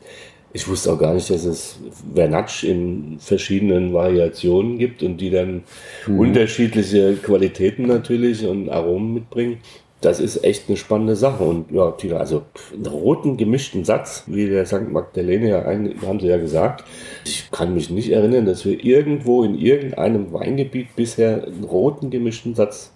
ich 0.53 0.67
wusste 0.67 0.93
auch 0.93 0.99
gar 0.99 1.13
nicht, 1.15 1.29
dass 1.29 1.43
es 1.43 1.79
Vernatsch 2.13 2.63
in 2.63 3.17
verschiedenen 3.19 3.93
Variationen 3.93 4.77
gibt 4.77 5.01
und 5.01 5.17
die 5.17 5.31
dann 5.31 5.63
mhm. 6.07 6.19
unterschiedliche 6.19 7.15
Qualitäten 7.15 7.87
natürlich 7.87 8.45
und 8.45 8.69
Aromen 8.69 9.15
mitbringen. 9.15 9.57
Das 10.05 10.19
ist 10.19 10.43
echt 10.43 10.69
eine 10.69 10.77
spannende 10.77 11.15
Sache. 11.15 11.43
Und 11.43 11.71
ja, 11.71 11.89
Tina, 11.89 12.17
also 12.17 12.43
einen 12.71 12.85
roten 12.85 13.37
gemischten 13.37 13.83
Satz, 13.83 14.23
wie 14.27 14.47
der 14.47 14.67
St. 14.67 14.91
Magdalene 14.91 15.49
ja 15.49 15.65
haben 15.65 16.19
sie 16.19 16.27
ja 16.27 16.37
gesagt. 16.37 16.83
Ich 17.23 17.49
kann 17.49 17.73
mich 17.73 17.89
nicht 17.89 18.11
erinnern, 18.11 18.45
dass 18.45 18.65
wir 18.65 18.85
irgendwo 18.85 19.43
in 19.43 19.55
irgendeinem 19.55 20.31
Weingebiet 20.31 20.95
bisher 20.95 21.45
einen 21.45 21.63
roten 21.63 22.11
gemischten 22.11 22.53
Satz 22.53 22.93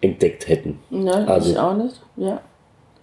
entdeckt 0.00 0.48
hätten. 0.48 0.78
Nein, 0.90 1.26
also, 1.26 1.50
ich 1.50 1.58
auch 1.58 1.76
nicht. 1.76 2.00
Ja. 2.16 2.40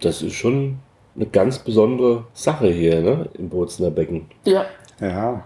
Das 0.00 0.22
ist 0.22 0.32
schon 0.32 0.78
eine 1.14 1.26
ganz 1.26 1.58
besondere 1.58 2.24
Sache 2.32 2.68
hier 2.68 3.02
ne, 3.02 3.28
im 3.34 3.50
Bozner 3.50 3.90
Becken. 3.90 4.24
Ja. 4.44 4.64
Ja, 5.02 5.44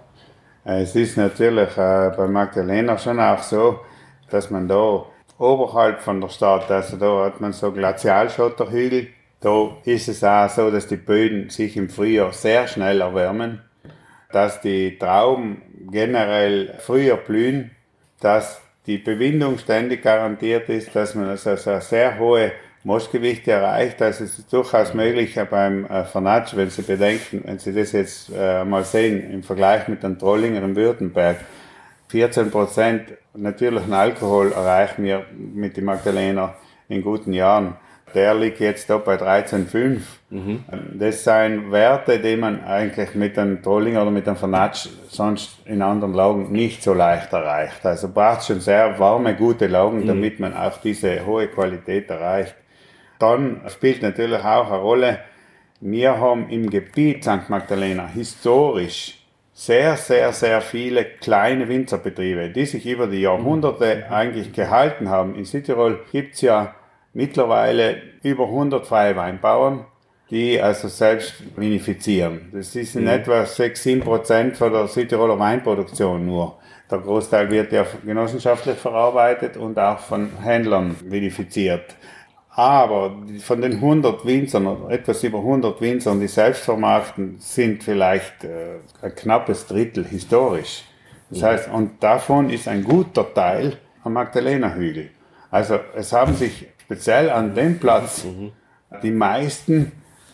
es 0.62 0.94
ist 0.94 1.16
natürlich 1.16 1.76
äh, 1.76 2.12
bei 2.16 2.28
Magdalena 2.28 2.96
schon 2.96 3.18
auch 3.18 3.42
so, 3.42 3.80
dass 4.30 4.50
man 4.50 4.68
da 4.68 5.04
oberhalb 5.38 6.00
von 6.00 6.20
der 6.20 6.28
Stadt, 6.28 6.70
also 6.70 6.96
da 6.96 7.24
hat 7.24 7.40
man 7.40 7.52
so 7.52 7.72
Glazialschotterhügel, 7.72 9.08
da 9.40 9.76
ist 9.84 10.08
es 10.08 10.24
auch 10.24 10.48
so, 10.48 10.70
dass 10.70 10.86
die 10.86 10.96
Böden 10.96 11.50
sich 11.50 11.76
im 11.76 11.90
Frühjahr 11.90 12.32
sehr 12.32 12.66
schnell 12.66 13.00
erwärmen, 13.00 13.60
dass 14.32 14.60
die 14.60 14.98
Trauben 14.98 15.62
generell 15.90 16.74
früher 16.78 17.16
blühen, 17.16 17.70
dass 18.20 18.60
die 18.86 18.98
Bewindung 18.98 19.58
ständig 19.58 20.02
garantiert 20.02 20.68
ist, 20.68 20.94
dass 20.94 21.14
man 21.14 21.28
also 21.28 21.56
sehr 21.56 22.18
hohe 22.18 22.52
Moschgewichte 22.84 23.52
erreicht. 23.52 24.00
Es 24.02 24.20
ist 24.20 24.52
durchaus 24.52 24.92
möglich 24.92 25.38
beim 25.50 25.86
äh, 25.86 26.04
Fanatsch, 26.04 26.54
wenn 26.54 26.68
Sie 26.68 26.82
bedenken, 26.82 27.42
wenn 27.44 27.58
Sie 27.58 27.72
das 27.72 27.92
jetzt 27.92 28.30
äh, 28.36 28.64
mal 28.64 28.84
sehen, 28.84 29.30
im 29.30 29.42
Vergleich 29.42 29.88
mit 29.88 30.02
den 30.02 30.18
Trollinger 30.18 30.62
im 30.62 30.76
Württemberg, 30.76 31.38
14 32.14 32.52
Prozent 32.52 33.12
natürlichen 33.34 33.92
Alkohol 33.92 34.52
erreichen 34.52 35.02
wir 35.02 35.26
mit 35.34 35.76
dem 35.76 35.86
Magdalena 35.86 36.54
in 36.88 37.02
guten 37.02 37.32
Jahren. 37.32 37.74
Der 38.14 38.34
liegt 38.34 38.60
jetzt 38.60 38.88
da 38.88 38.98
bei 38.98 39.16
13,5. 39.16 39.98
Mhm. 40.30 40.64
Das 40.96 41.24
sind 41.24 41.72
Werte, 41.72 42.20
die 42.20 42.36
man 42.36 42.62
eigentlich 42.62 43.16
mit 43.16 43.36
dem 43.36 43.60
Trolling 43.60 43.96
oder 43.96 44.12
mit 44.12 44.28
dem 44.28 44.36
Fanatsch 44.36 44.86
sonst 45.08 45.58
in 45.64 45.82
anderen 45.82 46.14
Lagen 46.14 46.52
nicht 46.52 46.84
so 46.84 46.94
leicht 46.94 47.32
erreicht. 47.32 47.84
Also 47.84 48.08
braucht 48.08 48.44
schon 48.44 48.60
sehr 48.60 48.96
warme, 49.00 49.34
gute 49.34 49.66
Lagen, 49.66 50.02
mhm. 50.02 50.06
damit 50.06 50.38
man 50.38 50.54
auch 50.54 50.78
diese 50.78 51.26
hohe 51.26 51.48
Qualität 51.48 52.08
erreicht. 52.10 52.54
Dann 53.18 53.62
spielt 53.66 54.02
natürlich 54.02 54.38
auch 54.38 54.70
eine 54.70 54.80
Rolle, 54.80 55.18
wir 55.80 56.16
haben 56.20 56.48
im 56.48 56.70
Gebiet 56.70 57.24
St. 57.24 57.48
Magdalena 57.48 58.06
historisch 58.06 59.23
sehr, 59.54 59.96
sehr, 59.96 60.32
sehr 60.32 60.60
viele 60.60 61.04
kleine 61.04 61.68
Winzerbetriebe, 61.68 62.50
die 62.50 62.66
sich 62.66 62.86
über 62.86 63.06
die 63.06 63.20
Jahrhunderte 63.20 64.10
eigentlich 64.10 64.52
gehalten 64.52 65.08
haben. 65.08 65.36
In 65.36 65.44
Südtirol 65.44 66.00
gibt 66.10 66.34
es 66.34 66.40
ja 66.40 66.74
mittlerweile 67.12 68.02
über 68.22 68.46
100 68.46 68.84
freie 68.84 69.14
Weinbauern, 69.14 69.86
die 70.30 70.60
also 70.60 70.88
selbst 70.88 71.34
vinifizieren. 71.56 72.50
Das 72.52 72.74
ist 72.74 72.96
in 72.96 73.02
mhm. 73.02 73.08
etwa 73.08 73.46
6, 73.46 73.82
7 73.82 74.00
Prozent 74.00 74.56
von 74.56 74.72
der 74.72 74.88
Südtiroler 74.88 75.38
Weinproduktion 75.38 76.26
nur. 76.26 76.58
Der 76.90 76.98
Großteil 76.98 77.48
wird 77.50 77.72
ja 77.72 77.86
genossenschaftlich 78.04 78.76
verarbeitet 78.76 79.56
und 79.56 79.78
auch 79.78 80.00
von 80.00 80.30
Händlern 80.42 80.96
vinifiziert. 81.04 81.94
Aber 82.56 83.16
von 83.40 83.60
den 83.60 83.74
100 83.74 84.24
Winzern, 84.24 84.88
etwas 84.88 85.24
über 85.24 85.38
100 85.38 85.80
Winzern, 85.80 86.20
die 86.20 86.28
selbst 86.28 86.62
vermarkten, 86.62 87.36
sind 87.40 87.82
vielleicht 87.82 88.44
äh, 88.44 88.76
ein 89.02 89.14
knappes 89.14 89.66
Drittel 89.66 90.04
historisch. 90.04 90.84
Das 91.30 91.40
ja. 91.40 91.48
heißt, 91.48 91.68
und 91.70 92.02
davon 92.02 92.50
ist 92.50 92.68
ein 92.68 92.84
guter 92.84 93.32
Teil 93.34 93.78
am 94.04 94.12
Magdalena-Hügel. 94.12 95.10
Also 95.50 95.80
es 95.96 96.12
haben 96.12 96.34
sich 96.34 96.66
speziell 96.82 97.30
an 97.30 97.54
dem 97.54 97.78
Platz 97.80 98.24
mhm. 98.24 98.52
die 99.02 99.10
meisten 99.10 99.90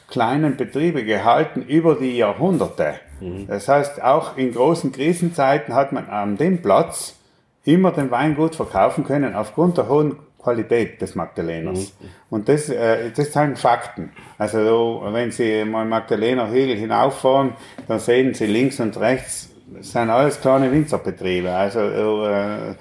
kleinen 0.09 0.57
Betriebe 0.57 1.05
gehalten 1.05 1.63
über 1.63 1.95
die 1.95 2.17
Jahrhunderte. 2.19 2.95
Mhm. 3.21 3.47
Das 3.47 3.69
heißt, 3.69 4.03
auch 4.03 4.37
in 4.37 4.53
großen 4.53 4.93
Krisenzeiten 4.93 5.75
hat 5.75 5.93
man 5.93 6.09
an 6.09 6.37
dem 6.37 6.61
Platz 6.61 7.17
immer 7.65 7.93
den 7.93 8.11
Wein 8.11 8.35
gut 8.35 8.57
verkaufen 8.57 9.05
können 9.05 9.35
aufgrund 9.35 9.79
der 9.79 9.89
hohen 9.89 10.17
Qualität 10.43 11.01
des 11.01 11.15
Magdaleners. 11.15 11.95
Mhm. 12.01 12.09
Und 12.31 12.49
das, 12.49 12.69
äh, 12.69 13.11
das 13.15 13.33
sind 13.33 13.59
Fakten. 13.59 14.13
Also 14.39 15.03
wenn 15.07 15.31
Sie 15.31 15.65
mal 15.65 15.85
Magdalener 15.85 16.51
Hügel 16.51 16.77
hinauffahren, 16.77 17.53
dann 17.89 17.99
sehen 17.99 18.35
Sie 18.35 18.47
links 18.47 18.81
und 18.81 18.99
rechts, 18.99 19.51
sind 19.81 20.11
alles 20.11 20.41
kleine 20.41 20.73
Winzerbetriebe. 20.73 21.51
Also 21.51 21.81
äh, 21.81 22.75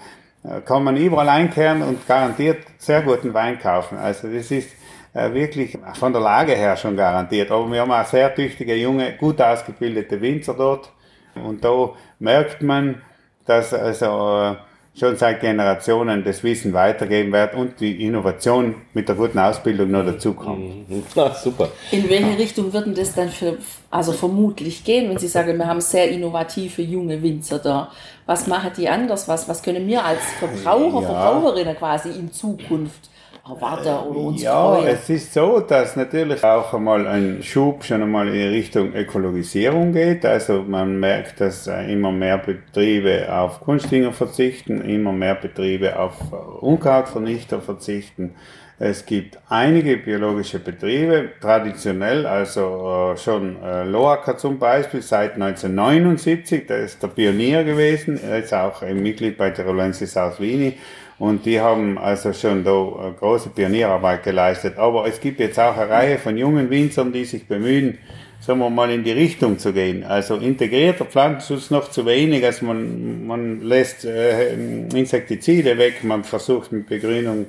kann 0.66 0.84
man 0.84 0.96
überall 0.96 1.30
einkehren 1.30 1.82
und 1.82 2.08
garantiert 2.08 2.60
sehr 2.78 3.02
guten 3.02 3.34
Wein 3.34 3.60
kaufen. 3.60 3.98
Also 3.98 4.28
das 4.30 4.50
ist 4.52 4.70
äh, 5.14 5.34
wirklich 5.34 5.78
von 5.96 6.14
der 6.14 6.22
Lage 6.22 6.54
her 6.54 6.78
schon 6.78 6.96
garantiert. 6.96 7.52
Aber 7.52 7.70
wir 7.72 7.82
haben 7.82 7.92
auch 7.92 8.06
sehr 8.06 8.34
tüchtige, 8.34 8.76
junge, 8.76 9.14
gut 9.18 9.42
ausgebildete 9.42 10.22
Winzer 10.22 10.54
dort. 10.54 10.92
Und 11.36 11.64
da 11.64 11.92
merkt 12.20 12.62
man, 12.62 13.02
dass 13.46 13.74
also 13.74 14.56
äh, 14.56 14.56
schon 15.00 15.16
seit 15.16 15.40
Generationen 15.40 16.24
das 16.24 16.44
Wissen 16.44 16.74
weitergeben 16.74 17.32
wird 17.32 17.56
und 17.56 17.80
die 17.80 18.06
Innovation 18.06 18.76
mit 18.94 19.08
der 19.08 19.16
guten 19.16 19.40
Ausbildung 19.40 19.92
noch 19.92 20.06
dazukommt. 20.06 20.90
Mhm. 20.90 21.04
Ja, 21.16 21.34
super. 21.34 21.70
In 21.92 22.10
welche 22.10 22.38
Richtung 22.38 22.72
würden 22.74 22.94
das 22.94 23.16
dann 23.16 23.30
für, 23.30 23.58
also 23.90 24.12
vermutlich 24.12 24.84
gehen, 24.84 25.10
wenn 25.10 25.18
Sie 25.18 25.28
sagen, 25.28 25.58
wir 25.58 25.68
haben 25.68 25.82
sehr 25.82 26.10
innovative 26.10 26.82
junge 26.82 27.22
Winzer 27.22 27.60
da? 27.60 27.92
Was 28.26 28.48
machen 28.48 28.72
die 28.78 28.88
anders? 28.88 29.28
Was, 29.28 29.48
was 29.48 29.64
können 29.64 29.88
wir 29.88 30.04
als 30.04 30.22
Verbraucher, 30.38 31.02
ja. 31.02 31.08
Verbraucherinnen 31.08 31.76
quasi 31.76 32.10
in 32.10 32.32
Zukunft 32.32 33.10
erwarten 33.50 34.10
oder 34.10 34.20
uns 34.20 34.42
Ja, 34.42 34.76
freuen? 34.76 34.88
es 34.88 35.10
ist 35.10 35.34
so, 35.34 35.60
dass 35.60 35.96
natürlich 35.96 36.44
auch 36.44 36.74
einmal 36.74 37.08
ein 37.08 37.42
Schub 37.44 37.84
schon 37.84 38.02
einmal 38.02 38.28
in 38.34 38.50
Richtung 38.50 38.94
Ökologisierung 38.94 39.92
geht. 39.94 40.26
Also 40.26 40.64
man 40.68 41.00
merkt, 41.00 41.42
dass 41.42 41.68
immer 41.68 42.12
mehr 42.12 42.38
Betriebe 42.38 43.28
auf 43.34 43.60
Kunstdünger 43.62 44.14
verzichten, 44.14 44.82
immer 44.82 45.12
mehr 45.12 45.36
Betriebe 45.36 46.00
auf 46.00 46.16
Unkrautvernichter 46.62 47.62
verzichten. 47.62 48.36
Es 48.82 49.06
gibt 49.06 49.38
einige 49.50 49.98
biologische 49.98 50.58
Betriebe, 50.60 51.32
traditionell, 51.42 52.26
also 52.26 53.12
äh, 53.14 53.18
schon 53.18 53.62
äh, 53.62 53.84
Loacker 53.84 54.38
zum 54.38 54.58
Beispiel, 54.58 55.02
seit 55.02 55.34
1979, 55.34 56.66
der 56.66 56.78
ist 56.78 57.04
der 57.04 57.10
Pionier 57.10 57.66
gewesen, 57.66 58.18
er 58.24 58.40
ist 58.40 58.54
auch 58.54 58.82
ein 58.82 59.04
Mitglied 59.04 59.38
bei 59.38 59.50
Tirolensis 59.50 60.16
Wien 60.16 60.76
und 61.20 61.46
die 61.46 61.60
haben 61.60 61.98
also 61.98 62.32
schon 62.32 62.64
da 62.64 62.72
äh, 62.72 63.12
große 63.20 63.50
Pionierarbeit 63.50 64.24
geleistet. 64.24 64.78
Aber 64.78 65.06
es 65.06 65.20
gibt 65.20 65.42
jetzt 65.42 65.60
auch 65.60 65.78
eine 65.78 65.90
Reihe 65.90 66.18
von 66.18 66.38
jungen 66.38 66.70
Winzern, 66.70 67.12
die 67.12 67.26
sich 67.26 67.46
bemühen, 67.46 67.98
sagen 68.40 68.60
wir 68.60 68.70
mal, 68.70 68.90
in 68.90 69.04
die 69.04 69.12
Richtung 69.12 69.60
zu 69.60 69.74
gehen. 69.74 70.06
Also 70.06 70.38
integrierter 70.38 71.04
Pflanzenschutz 71.04 71.72
noch 71.72 71.92
zu 71.92 72.06
wenig, 72.06 72.46
also 72.46 72.66
man, 72.66 73.28
man 73.28 73.62
lässt 73.62 74.06
äh, 74.06 74.54
Insektizide 74.54 75.78
weg, 75.78 76.06
man 76.06 76.24
versucht 76.24 76.72
mit 76.72 76.88
Begrünung 76.88 77.48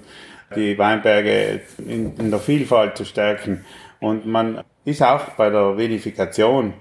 die 0.57 0.77
Weinberge 0.77 1.61
in, 1.79 2.17
in 2.17 2.31
der 2.31 2.41
Vielfalt 2.41 2.97
zu 2.97 3.05
stärken. 3.05 3.65
Und 4.01 4.27
man 4.27 4.65
ist 4.85 5.01
auch 5.01 5.31
bei 5.37 5.49
der 5.49 5.77
Vinifikation 5.79 6.75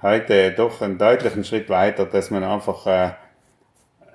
heute 0.00 0.52
doch 0.52 0.80
einen 0.80 0.96
deutlichen 0.96 1.42
Schritt 1.42 1.68
weiter, 1.68 2.06
dass 2.06 2.30
man 2.30 2.44
einfach 2.44 2.86
äh, 2.86 3.10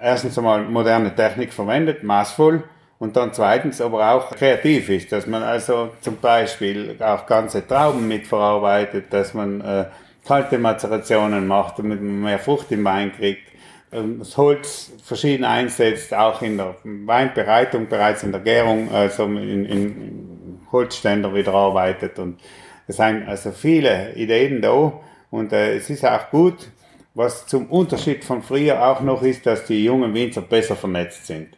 erstens 0.02 0.38
einmal 0.38 0.64
moderne 0.64 1.14
Technik 1.16 1.54
verwendet, 1.54 2.04
maßvoll, 2.04 2.64
und 3.02 3.16
dann 3.16 3.34
zweitens 3.34 3.82
aber 3.82 4.12
auch 4.12 4.30
kreativ 4.36 4.90
ist, 4.90 5.12
dass 5.12 5.26
man 5.26 5.42
also 5.42 5.90
zum 6.02 6.18
Beispiel 6.18 6.98
auch 7.00 7.26
ganze 7.26 7.68
Trauben 7.68 8.08
mitverarbeitet, 8.08 9.12
dass 9.12 9.34
man 9.34 9.60
äh, 9.62 9.86
kalte 10.24 10.60
Mazerationen 10.60 11.48
macht, 11.48 11.80
damit 11.80 12.00
man 12.00 12.22
mehr 12.22 12.38
Frucht 12.38 12.72
im 12.72 12.84
Wein 12.84 13.12
kriegt, 13.12 13.42
ähm, 13.92 14.20
das 14.20 14.38
Holz 14.38 14.92
verschieden 15.04 15.46
einsetzt, 15.46 16.14
auch 16.14 16.44
in 16.44 16.58
der 16.58 16.76
Weinbereitung, 16.84 17.88
bereits 17.88 18.22
in 18.22 18.32
der 18.32 18.42
Gärung, 18.42 18.92
also 18.92 19.24
in, 19.24 19.66
in 19.66 20.60
Holzständer 20.72 21.34
wieder 21.34 21.56
arbeitet. 21.56 22.20
Und 22.20 22.40
es 22.88 22.98
sind 22.98 23.28
also 23.28 23.52
viele 23.52 24.14
Ideen 24.14 24.62
da 24.62 24.94
und 25.32 25.54
äh, 25.54 25.76
es 25.76 25.90
ist 25.90 26.06
auch 26.06 26.30
gut, 26.30 26.70
was 27.14 27.46
zum 27.48 27.68
Unterschied 27.68 28.24
von 28.24 28.42
früher 28.42 28.86
auch 28.86 29.02
noch 29.02 29.22
ist, 29.22 29.46
dass 29.46 29.66
die 29.66 29.84
jungen 29.84 30.14
Winzer 30.14 30.42
besser 30.42 30.76
vernetzt 30.76 31.28
sind 31.28 31.50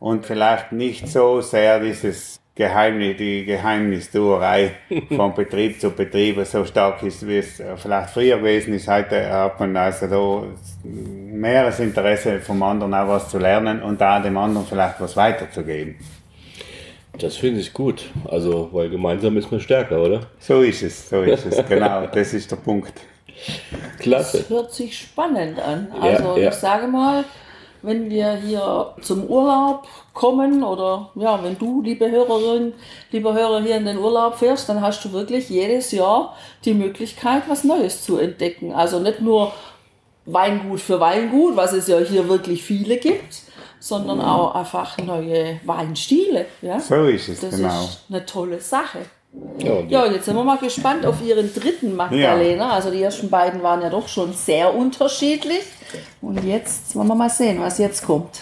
und 0.00 0.26
vielleicht 0.26 0.72
nicht 0.72 1.08
so 1.08 1.40
sehr 1.40 1.80
dieses 1.80 2.40
Geheimnis, 2.54 3.18
die 3.18 3.44
Geheimnistuerei 3.44 4.72
von 5.14 5.34
Betrieb 5.34 5.78
zu 5.78 5.90
Betrieb 5.90 6.42
so 6.46 6.64
stark 6.64 7.02
ist, 7.02 7.26
wie 7.26 7.38
es 7.38 7.62
vielleicht 7.76 8.10
früher 8.10 8.38
gewesen 8.38 8.72
ist. 8.72 8.88
Heute 8.88 9.30
hat 9.30 9.60
man 9.60 9.76
also 9.76 10.06
da 10.06 10.42
mehres 10.82 11.80
Interesse 11.80 12.40
vom 12.40 12.62
anderen 12.62 12.94
auch 12.94 13.08
was 13.08 13.28
zu 13.28 13.38
lernen 13.38 13.82
und 13.82 14.00
da 14.00 14.20
dem 14.20 14.38
anderen 14.38 14.66
vielleicht 14.66 15.00
was 15.00 15.16
weiterzugeben. 15.16 15.96
Das 17.18 17.36
finde 17.36 17.60
ich 17.60 17.72
gut. 17.72 18.10
Also, 18.24 18.68
weil 18.72 18.90
gemeinsam 18.90 19.36
ist 19.36 19.50
man 19.50 19.60
stärker, 19.60 20.02
oder? 20.02 20.20
So 20.38 20.62
ist 20.62 20.82
es, 20.82 21.08
so 21.08 21.22
ist 21.22 21.46
es, 21.46 21.66
genau, 21.66 22.06
das 22.06 22.34
ist 22.34 22.50
der 22.50 22.56
Punkt. 22.56 22.92
Klasse. 23.98 24.38
Das 24.38 24.50
hört 24.50 24.72
sich 24.72 24.98
spannend 24.98 25.58
an. 25.58 25.92
Also 26.00 26.36
ja. 26.36 26.48
ich 26.48 26.54
sage 26.54 26.86
mal, 26.86 27.24
wenn 27.82 28.10
wir 28.10 28.34
hier 28.34 28.94
zum 29.00 29.24
Urlaub 29.24 29.86
kommen 30.12 30.64
oder 30.64 31.10
ja, 31.14 31.42
wenn 31.42 31.56
du, 31.56 31.82
liebe 31.82 32.10
Hörerin, 32.10 32.72
lieber 33.12 33.32
Hörer, 33.32 33.62
hier 33.62 33.76
in 33.76 33.86
den 33.86 33.98
Urlaub 33.98 34.36
fährst, 34.36 34.68
dann 34.68 34.80
hast 34.80 35.04
du 35.04 35.12
wirklich 35.12 35.48
jedes 35.48 35.92
Jahr 35.92 36.34
die 36.64 36.74
Möglichkeit, 36.74 37.44
was 37.48 37.64
Neues 37.64 38.04
zu 38.04 38.18
entdecken. 38.18 38.72
Also 38.72 38.98
nicht 38.98 39.20
nur 39.20 39.52
Weingut 40.24 40.80
für 40.80 40.98
Weingut, 40.98 41.56
was 41.56 41.72
es 41.72 41.86
ja 41.86 41.98
hier 41.98 42.28
wirklich 42.28 42.62
viele 42.62 42.96
gibt, 42.96 43.42
sondern 43.78 44.20
auch 44.20 44.54
einfach 44.54 44.98
neue 44.98 45.60
Weinstile. 45.64 46.46
Ja? 46.62 46.80
So 46.80 47.04
ist 47.04 47.28
es, 47.28 47.40
Das 47.40 47.56
genau. 47.56 47.84
ist 47.84 48.00
eine 48.08 48.26
tolle 48.26 48.60
Sache. 48.60 48.98
Ja, 49.58 49.72
und 49.72 49.90
Ja, 49.90 50.06
jetzt 50.06 50.24
sind 50.24 50.36
wir 50.36 50.44
mal 50.44 50.58
gespannt 50.58 51.04
auf 51.04 51.22
Ihren 51.22 51.52
dritten 51.52 51.94
Magdalena. 51.94 52.70
Also 52.70 52.90
die 52.90 53.02
ersten 53.02 53.28
beiden 53.28 53.62
waren 53.62 53.82
ja 53.82 53.90
doch 53.90 54.08
schon 54.08 54.32
sehr 54.32 54.74
unterschiedlich. 54.74 55.62
Und 56.20 56.42
jetzt 56.44 56.94
wollen 56.94 57.08
wir 57.08 57.14
mal 57.14 57.30
sehen, 57.30 57.60
was 57.60 57.78
jetzt 57.78 58.04
kommt. 58.04 58.40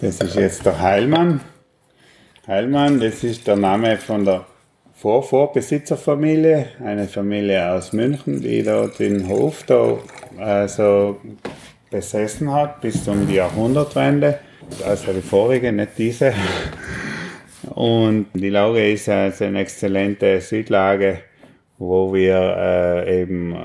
Das 0.00 0.20
ist 0.20 0.34
jetzt 0.34 0.66
der 0.66 0.80
Heilmann. 0.80 1.40
Heilmann, 2.46 3.00
das 3.00 3.24
ist 3.24 3.46
der 3.46 3.56
Name 3.56 3.96
von 3.96 4.24
der 4.24 4.44
Vorvorbesitzerfamilie, 4.94 6.68
eine 6.84 7.06
Familie 7.06 7.72
aus 7.72 7.92
München, 7.92 8.40
die 8.40 8.62
da 8.62 8.86
den 8.86 9.28
Hof 9.28 9.62
da 9.66 9.98
also 10.38 11.20
besessen 11.90 12.52
hat 12.52 12.80
bis 12.80 13.06
um 13.08 13.26
die 13.26 13.34
Jahrhundertwende. 13.34 14.38
Also 14.86 15.12
die 15.12 15.22
vorige, 15.22 15.72
nicht 15.72 15.92
diese. 15.98 16.32
Und 17.76 18.28
die 18.32 18.48
Lage 18.48 18.90
ist 18.90 19.06
also 19.06 19.44
eine 19.44 19.60
exzellente 19.60 20.40
Südlage, 20.40 21.18
wo 21.76 22.14
wir 22.14 22.38
äh, 22.56 23.20
eben 23.20 23.52
äh, 23.52 23.58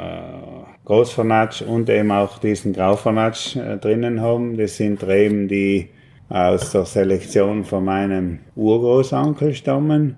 Großvernatsch 0.84 1.62
und 1.62 1.90
eben 1.90 2.12
auch 2.12 2.38
diesen 2.38 2.74
Grauvernatsch 2.74 3.56
äh, 3.56 3.78
drinnen 3.78 4.20
haben. 4.20 4.58
Das 4.58 4.76
sind 4.76 5.02
Reben, 5.02 5.48
die 5.48 5.92
aus 6.28 6.74
der 6.74 6.84
Selektion 6.84 7.64
von 7.64 7.86
meinem 7.86 8.40
Urgroßonkel 8.58 9.54
stammen. 9.54 10.18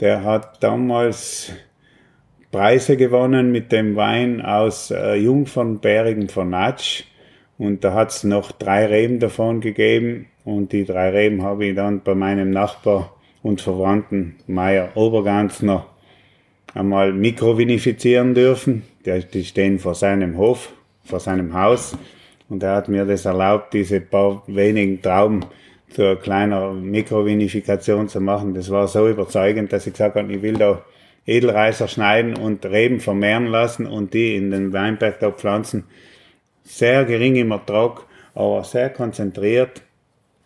Der 0.00 0.24
hat 0.24 0.60
damals 0.60 1.52
Preise 2.50 2.96
gewonnen 2.96 3.52
mit 3.52 3.70
dem 3.70 3.94
Wein 3.94 4.42
aus 4.42 4.90
äh, 4.90 5.14
jungfernbärigem 5.14 6.28
Vernatsch. 6.28 7.04
Und 7.58 7.84
da 7.84 7.94
hat 7.94 8.10
es 8.10 8.24
noch 8.24 8.50
drei 8.50 8.86
Reben 8.86 9.20
davon 9.20 9.60
gegeben. 9.60 10.26
Und 10.44 10.72
die 10.72 10.84
drei 10.84 11.10
Reben 11.10 11.42
habe 11.42 11.66
ich 11.66 11.74
dann 11.74 12.02
bei 12.02 12.14
meinem 12.14 12.50
Nachbar 12.50 13.14
und 13.42 13.60
Verwandten 13.60 14.36
Meier 14.46 14.90
Oberganzner 14.94 15.86
einmal 16.74 17.12
mikrovinifizieren 17.12 18.34
dürfen. 18.34 18.82
Die, 19.06 19.44
stehen 19.44 19.78
vor 19.78 19.94
seinem 19.94 20.36
Hof, 20.36 20.72
vor 21.04 21.20
seinem 21.20 21.54
Haus. 21.54 21.96
Und 22.48 22.62
er 22.62 22.76
hat 22.76 22.88
mir 22.88 23.04
das 23.04 23.24
erlaubt, 23.24 23.72
diese 23.72 24.00
paar 24.00 24.42
wenigen 24.46 25.00
Trauben 25.00 25.44
zu 25.90 26.02
einer 26.02 26.16
kleiner 26.16 26.72
Mikrovinifikation 26.72 28.08
zu 28.08 28.20
machen. 28.20 28.54
Das 28.54 28.70
war 28.70 28.88
so 28.88 29.08
überzeugend, 29.08 29.72
dass 29.72 29.86
ich 29.86 29.94
gesagt 29.94 30.16
habe, 30.16 30.32
ich 30.32 30.42
will 30.42 30.54
da 30.54 30.84
Edelreiser 31.26 31.88
schneiden 31.88 32.36
und 32.36 32.66
Reben 32.66 33.00
vermehren 33.00 33.46
lassen 33.46 33.86
und 33.86 34.12
die 34.12 34.36
in 34.36 34.50
den 34.50 34.72
Weinberg 34.72 35.20
da 35.20 35.30
pflanzen. 35.30 35.84
Sehr 36.64 37.04
gering 37.04 37.36
im 37.36 37.50
Ertrag, 37.50 38.02
aber 38.34 38.64
sehr 38.64 38.90
konzentriert, 38.90 39.82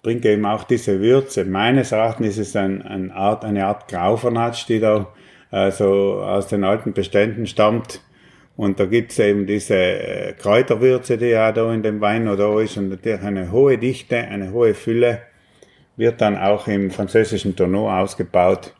bringt 0.03 0.25
eben 0.25 0.47
auch 0.47 0.65
diese 0.65 1.01
Würze. 1.01 1.45
Meines 1.45 1.93
Erachtens 1.93 2.39
ist 2.39 2.49
es 2.49 2.57
ein, 2.57 2.83
ein 2.83 3.11
Art, 3.11 3.45
eine 3.45 3.67
Art 3.67 3.89
Grauvernatsch, 3.89 4.69
die 4.69 4.81
da 4.81 5.09
also 5.51 6.21
aus 6.23 6.49
den 6.49 6.65
alten 6.65 6.93
Beständen 6.93 7.47
stammt. 7.47 8.01
Und 8.57 8.81
da 8.81 8.87
gibt's 8.87 9.19
eben 9.19 9.47
diese 9.47 9.77
äh, 9.77 10.33
Kräuterwürze, 10.33 11.17
die 11.17 11.27
ja 11.27 11.53
da 11.53 11.73
in 11.73 11.83
dem 11.83 12.01
Wein 12.01 12.25
noch 12.25 12.37
da 12.37 12.61
ist 12.61 12.77
und 12.77 12.89
natürlich 12.89 13.23
eine 13.23 13.53
hohe 13.53 13.79
Dichte, 13.79 14.19
eine 14.19 14.53
hohe 14.53 14.75
Fülle, 14.75 15.23
wird 15.97 16.21
dann 16.21 16.37
auch 16.37 16.67
im 16.67 16.91
französischen 16.91 17.55
Tonneau 17.55 17.89
ausgebaut 17.89 18.75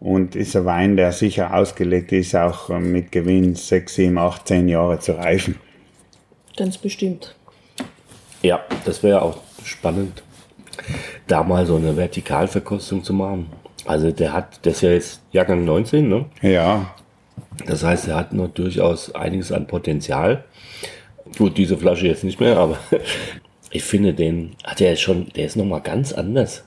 und 0.00 0.34
ist 0.34 0.56
ein 0.56 0.64
Wein, 0.64 0.96
der 0.96 1.12
sicher 1.12 1.54
ausgelegt 1.54 2.10
ist, 2.12 2.34
auch 2.34 2.70
äh, 2.70 2.78
mit 2.80 3.12
Gewinn 3.12 3.54
6, 3.54 3.94
7, 3.94 4.18
8, 4.18 4.48
10 4.48 4.68
Jahre 4.68 4.98
zu 4.98 5.12
reifen. 5.12 5.60
Ganz 6.56 6.76
bestimmt. 6.76 7.36
Ja, 8.42 8.64
das 8.84 9.02
wäre 9.02 9.22
auch 9.22 9.38
spannend, 9.64 10.22
da 11.26 11.42
mal 11.42 11.66
so 11.66 11.76
eine 11.76 11.96
Vertikalverkostung 11.96 13.02
zu 13.02 13.12
machen. 13.12 13.46
Also 13.84 14.10
der 14.10 14.32
hat, 14.32 14.64
der 14.64 14.72
ist 14.72 14.82
ja 14.82 14.90
jetzt 14.90 15.22
Jahrgang 15.32 15.64
19, 15.64 16.08
ne? 16.08 16.24
Ja, 16.42 16.94
Das 17.66 17.84
heißt, 17.84 18.08
er 18.08 18.16
hat 18.16 18.32
noch 18.32 18.48
durchaus 18.48 19.14
einiges 19.14 19.52
an 19.52 19.66
Potenzial. 19.66 20.44
Gut, 21.38 21.56
diese 21.58 21.76
Flasche 21.76 22.06
jetzt 22.06 22.24
nicht 22.24 22.40
mehr, 22.40 22.56
aber 22.56 22.78
ich 23.70 23.84
finde 23.84 24.14
den, 24.14 24.52
hat 24.64 24.80
er 24.80 24.96
schon, 24.96 25.28
der 25.36 25.46
ist 25.46 25.56
nochmal 25.56 25.80
ganz 25.80 26.12
anders. 26.12 26.64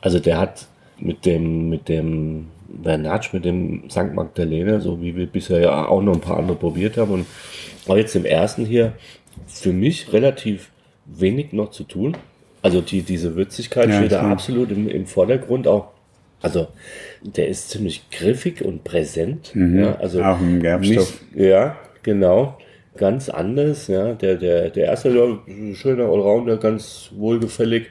Also 0.00 0.18
der 0.18 0.38
hat 0.38 0.66
mit 0.98 1.26
dem, 1.26 1.68
mit 1.68 1.88
dem 1.88 2.48
Bernatsch, 2.68 3.32
mit 3.32 3.44
dem 3.44 3.88
St. 3.90 4.14
Magdalena, 4.14 4.80
so 4.80 5.00
wie 5.00 5.14
wir 5.16 5.26
bisher 5.26 5.60
ja 5.60 5.88
auch 5.88 6.02
noch 6.02 6.14
ein 6.14 6.20
paar 6.20 6.38
andere 6.38 6.56
probiert 6.56 6.96
haben 6.96 7.12
und 7.12 7.26
auch 7.86 7.96
jetzt 7.96 8.16
im 8.16 8.24
ersten 8.24 8.64
hier, 8.64 8.94
für 9.46 9.72
mich 9.72 10.12
relativ 10.12 10.70
wenig 11.06 11.52
noch 11.52 11.70
zu 11.70 11.84
tun. 11.84 12.16
Also 12.64 12.80
die, 12.80 13.02
diese 13.02 13.36
Würzigkeit 13.36 13.90
Ja, 13.90 13.98
steht 13.98 14.12
da 14.12 14.22
absolut 14.22 14.70
im, 14.72 14.88
im 14.88 15.04
Vordergrund 15.06 15.68
auch. 15.68 15.88
Also 16.40 16.68
der 17.22 17.48
ist 17.48 17.68
ziemlich 17.70 18.08
griffig 18.10 18.64
und 18.64 18.84
präsent. 18.84 19.52
Ja, 19.54 19.96
also 19.96 20.18
Mhm. 20.18 20.24
auch 20.24 20.40
im 20.40 20.60
Gerbstoff. 20.60 21.20
nicht- 21.34 21.44
Ja, 21.46 21.76
genau. 22.02 22.56
Ganz 22.96 23.28
anders. 23.28 23.88
Ja, 23.88 24.14
der, 24.14 24.36
der, 24.36 24.70
der 24.70 24.84
erste 24.86 25.10
ja, 25.10 25.38
schöner 25.74 26.04
Allrounder, 26.04 26.56
ganz 26.56 27.10
wohlgefällig. 27.14 27.86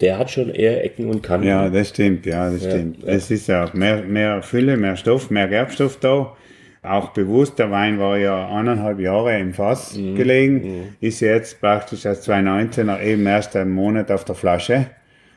der 0.00 0.16
hat 0.18 0.30
schon 0.30 0.50
eher 0.50 0.84
Ecken 0.84 1.10
und 1.10 1.22
Kanten. 1.24 1.48
Ja, 1.48 1.68
das 1.68 1.88
stimmt, 1.88 2.24
ja, 2.24 2.50
das 2.50 2.62
Ja, 2.62 2.70
stimmt. 2.70 3.02
ja. 3.02 3.08
Es 3.08 3.30
ist 3.32 3.48
ja 3.48 3.68
mehr, 3.74 4.02
mehr 4.04 4.42
Fülle, 4.42 4.76
mehr 4.76 4.94
Stoff, 4.96 5.28
mehr 5.30 5.48
Gerbstoff 5.48 5.98
da. 5.98 6.34
Auch 6.82 7.10
bewusst, 7.10 7.58
der 7.58 7.70
Wein 7.70 7.98
war 7.98 8.16
ja 8.18 8.48
eineinhalb 8.48 9.00
Jahre 9.00 9.38
im 9.38 9.52
Fass 9.52 9.96
Mhm. 9.96 10.14
gelegen, 10.14 10.94
ist 11.00 11.20
jetzt 11.20 11.60
praktisch 11.60 12.06
als 12.06 12.22
2019er 12.28 13.00
eben 13.02 13.26
erst 13.26 13.56
einen 13.56 13.72
Monat 13.72 14.10
auf 14.12 14.24
der 14.24 14.34
Flasche. 14.36 14.86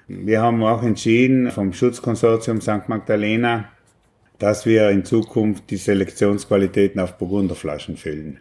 Wir 0.07 0.41
haben 0.41 0.63
auch 0.63 0.83
entschieden 0.83 1.49
vom 1.51 1.73
Schutzkonsortium 1.73 2.61
St. 2.61 2.87
Magdalena, 2.87 3.65
dass 4.39 4.65
wir 4.65 4.89
in 4.89 5.03
Zukunft 5.05 5.69
die 5.69 5.77
Selektionsqualitäten 5.77 6.99
auf 6.99 7.17
Burgunderflaschen 7.17 7.95
füllen. 7.97 8.39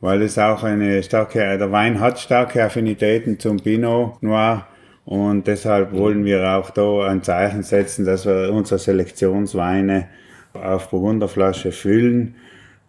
Weil 0.00 0.22
es 0.22 0.38
auch 0.38 0.62
eine 0.62 1.02
starke, 1.02 1.58
der 1.58 1.72
Wein 1.72 2.00
hat 2.00 2.18
starke 2.18 2.62
Affinitäten 2.64 3.38
zum 3.38 3.58
Pinot 3.58 4.22
Noir 4.22 4.66
und 5.04 5.46
deshalb 5.46 5.92
wollen 5.92 6.24
wir 6.24 6.48
auch 6.56 6.70
da 6.70 7.06
ein 7.08 7.22
Zeichen 7.22 7.62
setzen, 7.62 8.04
dass 8.06 8.24
wir 8.24 8.50
unsere 8.52 8.78
Selektionsweine 8.78 10.08
auf 10.54 10.90
Burgunderflasche 10.90 11.72
füllen, 11.72 12.34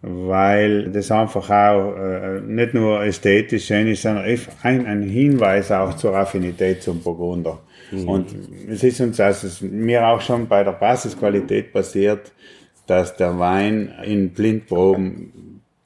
weil 0.02 0.90
das 0.90 1.10
einfach 1.10 1.48
auch 1.48 1.96
äh, 1.96 2.40
nicht 2.40 2.74
nur 2.74 3.02
ästhetisch 3.04 3.66
schön 3.66 3.86
ist, 3.86 4.02
sondern 4.02 4.24
ein, 4.62 4.86
ein 4.86 5.02
Hinweis 5.02 5.70
auch 5.70 5.94
zur 5.94 6.16
Affinität 6.16 6.82
zum 6.82 7.00
Burgunder. 7.00 7.60
Und 8.06 8.34
es 8.70 8.82
ist 8.82 9.00
uns 9.00 9.20
also 9.20 9.66
mir 9.66 10.06
auch 10.06 10.20
schon 10.20 10.48
bei 10.48 10.64
der 10.64 10.72
Basisqualität 10.72 11.72
passiert, 11.72 12.32
dass 12.86 13.16
der 13.16 13.38
Wein 13.38 13.92
in 14.04 14.30
Blindproben, 14.30 15.32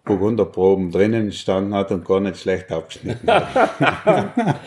Burgunderproben 0.06 0.92
drinnen 0.92 1.26
gestanden 1.26 1.74
hat 1.74 1.90
und 1.90 2.06
gar 2.06 2.20
nicht 2.20 2.38
schlecht 2.38 2.72
abgeschnitten 2.72 3.28
hat. 3.28 4.56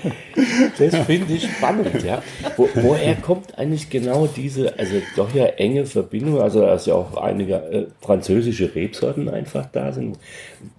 Das 0.77 0.95
finde 1.05 1.33
ich 1.33 1.43
spannend, 1.43 2.03
ja. 2.03 2.21
Wo, 2.55 2.69
woher 2.75 3.15
kommt 3.15 3.57
eigentlich 3.57 3.89
genau 3.89 4.27
diese, 4.27 4.77
also 4.77 4.95
doch 5.15 5.33
ja 5.33 5.45
enge 5.45 5.85
Verbindung, 5.85 6.39
also 6.41 6.61
dass 6.61 6.85
ja 6.85 6.93
auch 6.93 7.17
einige 7.17 7.55
äh, 7.55 7.87
französische 8.01 8.73
Rebsorten 8.73 9.29
einfach 9.29 9.65
da 9.71 9.91
sind. 9.91 10.17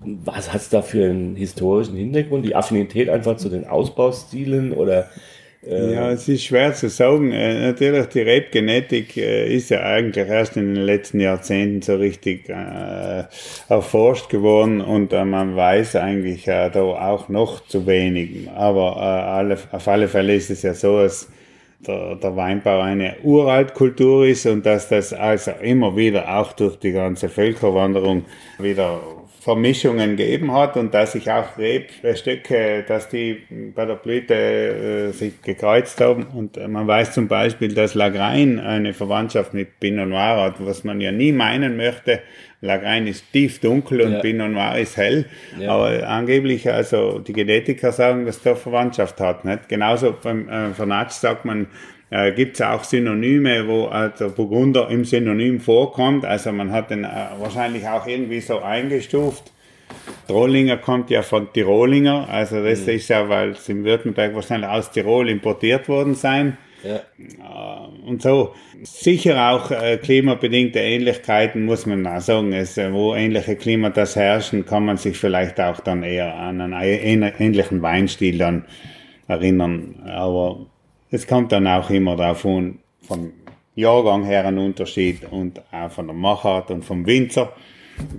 Was 0.01 0.53
hat 0.53 0.61
es 0.61 0.69
da 0.69 0.83
für 0.83 1.05
einen 1.05 1.37
historischen 1.37 1.97
Hintergrund? 1.97 2.45
Die 2.45 2.57
Affinität 2.57 3.09
einfach 3.09 3.37
zu 3.37 3.49
den 3.49 3.67
Ausbaustilen 3.67 4.73
oder 4.73 5.09
Ja, 5.63 6.11
es 6.11 6.27
ist 6.27 6.45
schwer 6.45 6.73
zu 6.75 6.89
sagen. 6.89 7.33
Äh, 7.33 7.67
Natürlich, 7.67 8.07
die 8.07 8.21
Rebgenetik 8.23 9.17
äh, 9.19 9.55
ist 9.55 9.69
ja 9.69 9.83
eigentlich 9.83 10.27
erst 10.27 10.57
in 10.57 10.75
den 10.75 10.85
letzten 10.85 11.21
Jahrzehnten 11.21 11.83
so 11.83 11.97
richtig 11.97 12.49
äh, 12.49 13.25
erforscht 13.69 14.31
geworden 14.31 14.81
und 14.81 15.13
äh, 15.13 15.25
man 15.25 15.57
weiß 15.57 15.97
eigentlich 15.97 16.49
äh, 16.49 16.71
da 16.71 16.81
auch 16.81 17.29
noch 17.29 17.67
zu 17.67 17.87
wenig. 17.87 18.49
Aber 18.51 18.97
äh, 18.97 19.01
alle, 19.01 19.59
auf 19.71 19.87
alle 19.87 20.09
Fälle 20.09 20.35
ist 20.35 20.49
es 20.49 20.63
ja 20.63 20.73
so, 20.73 21.03
dass 21.03 21.29
der, 21.87 22.15
der 22.17 22.37
Weinbau 22.37 22.81
eine 22.81 23.17
Uraltkultur 23.23 24.27
ist 24.27 24.47
und 24.47 24.65
dass 24.65 24.89
das 24.89 25.13
also 25.13 25.51
immer 25.61 25.95
wieder 25.95 26.39
auch 26.39 26.53
durch 26.55 26.77
die 26.77 26.93
ganze 26.93 27.29
Völkerwanderung 27.29 28.25
wieder 28.59 29.01
Vermischungen 29.41 30.19
gegeben 30.19 30.53
hat 30.53 30.77
und 30.77 30.93
dass 30.93 31.13
sich 31.13 31.31
auch 31.31 31.57
Rebstöcke, 31.57 32.85
dass 32.87 33.09
die 33.09 33.39
bei 33.75 33.87
der 33.87 33.95
Blüte 33.95 34.35
äh, 34.35 35.13
sich 35.13 35.41
gekreuzt 35.41 35.99
haben. 36.03 36.27
Und 36.27 36.59
äh, 36.59 36.69
man 36.69 36.87
weiß 36.87 37.13
zum 37.13 37.27
Beispiel, 37.27 37.73
dass 37.73 37.95
Lagrein 37.95 38.61
eine 38.61 38.93
Verwandtschaft 38.93 39.55
mit 39.55 39.81
Pinot 39.81 40.09
Noir 40.09 40.43
hat, 40.43 40.55
was 40.59 40.85
man 40.85 41.01
ja 41.01 41.11
nie 41.11 41.33
meinen 41.33 41.79
möchte. 41.79 42.21
Lagrein 42.61 43.07
ist 43.07 43.33
tief 43.33 43.59
dunkel 43.61 44.03
und 44.03 44.13
Ja. 44.13 44.21
Pinot 44.21 44.51
Noir 44.51 44.77
ist 44.79 44.99
hell. 44.99 45.25
Ja. 45.59 45.73
Aber 45.73 46.07
angeblich, 46.07 46.71
also 46.71 47.19
die 47.19 47.33
Genetiker 47.33 47.93
sagen, 47.93 48.27
dass 48.27 48.43
der 48.43 48.57
Verwandtschaft 48.57 49.19
hat. 49.21 49.47
Nicht? 49.47 49.71
Genauso 49.71 50.15
beim 50.23 50.51
äh, 50.51 50.75
Vernatsch 50.75 51.13
sagt 51.13 51.47
man, 51.47 51.67
äh, 52.11 52.33
gibt 52.33 52.55
es 52.57 52.63
auch 52.63 52.85
Synonyme, 52.85 53.67
wo 53.69 53.89
äh, 53.89 54.11
der 54.19 54.29
Burgunder 54.29 54.89
im 54.91 55.05
Synonym 55.05 55.61
vorkommt. 55.61 56.25
Also 56.25 56.53
man 56.53 56.73
hat 56.73 56.91
den 56.91 57.05
äh, 57.05 57.09
wahrscheinlich 57.39 57.87
auch 57.89 58.07
irgendwie 58.07 58.41
so 58.41 58.61
eingestuft. 58.61 59.53
Trollinger 60.29 60.77
kommt 60.77 61.11
ja 61.11 61.23
von 61.23 61.53
Tirolinger, 61.53 62.29
also 62.31 62.63
das 62.63 62.81
ist 62.87 63.09
ja, 63.09 63.29
weil 63.29 63.51
es 63.51 63.69
in 63.69 63.85
Württemberg 63.85 64.35
wahrscheinlich 64.35 64.71
aus 64.71 64.93
Tirol 64.93 65.29
importiert 65.29 65.89
worden 65.89 66.15
sein. 66.15 66.57
ja, 66.85 67.01
Und 68.07 68.23
so, 68.23 68.55
sicher 68.83 69.51
auch 69.51 69.71
äh, 69.73 69.97
klimabedingte 69.99 70.79
Ähnlichkeiten, 70.79 71.65
muss 71.65 71.87
man 71.87 72.07
auch 72.07 72.21
sagen. 72.21 72.53
Es, 72.53 72.79
äh, 72.79 72.93
wo 72.93 73.15
ähnliche 73.15 73.57
Klimata 73.57 74.07
herrschen, 74.07 74.65
kann 74.65 74.85
man 74.85 74.97
sich 74.97 75.19
vielleicht 75.19 75.61
auch 75.61 75.81
dann 75.81 76.05
eher 76.05 76.35
an 76.37 76.61
einen 76.61 76.75
ähn- 76.75 77.33
ähnlichen 77.41 77.83
Weinstil 77.83 78.39
dann 78.39 78.65
erinnern. 79.27 79.97
Aber 80.07 80.67
es 81.11 81.27
kommt 81.27 81.53
dann 81.53 81.67
auch 81.67 81.91
immer 81.91 82.19
an, 82.21 82.37
vom 82.37 83.33
Jahrgang 83.75 84.25
her 84.25 84.47
ein 84.47 84.59
Unterschied 84.59 85.25
und 85.31 85.61
auch 85.73 85.91
von 85.91 86.07
der 86.07 86.15
Machart 86.15 86.71
und 86.71 86.85
vom 86.85 87.07
Winzer. 87.07 87.53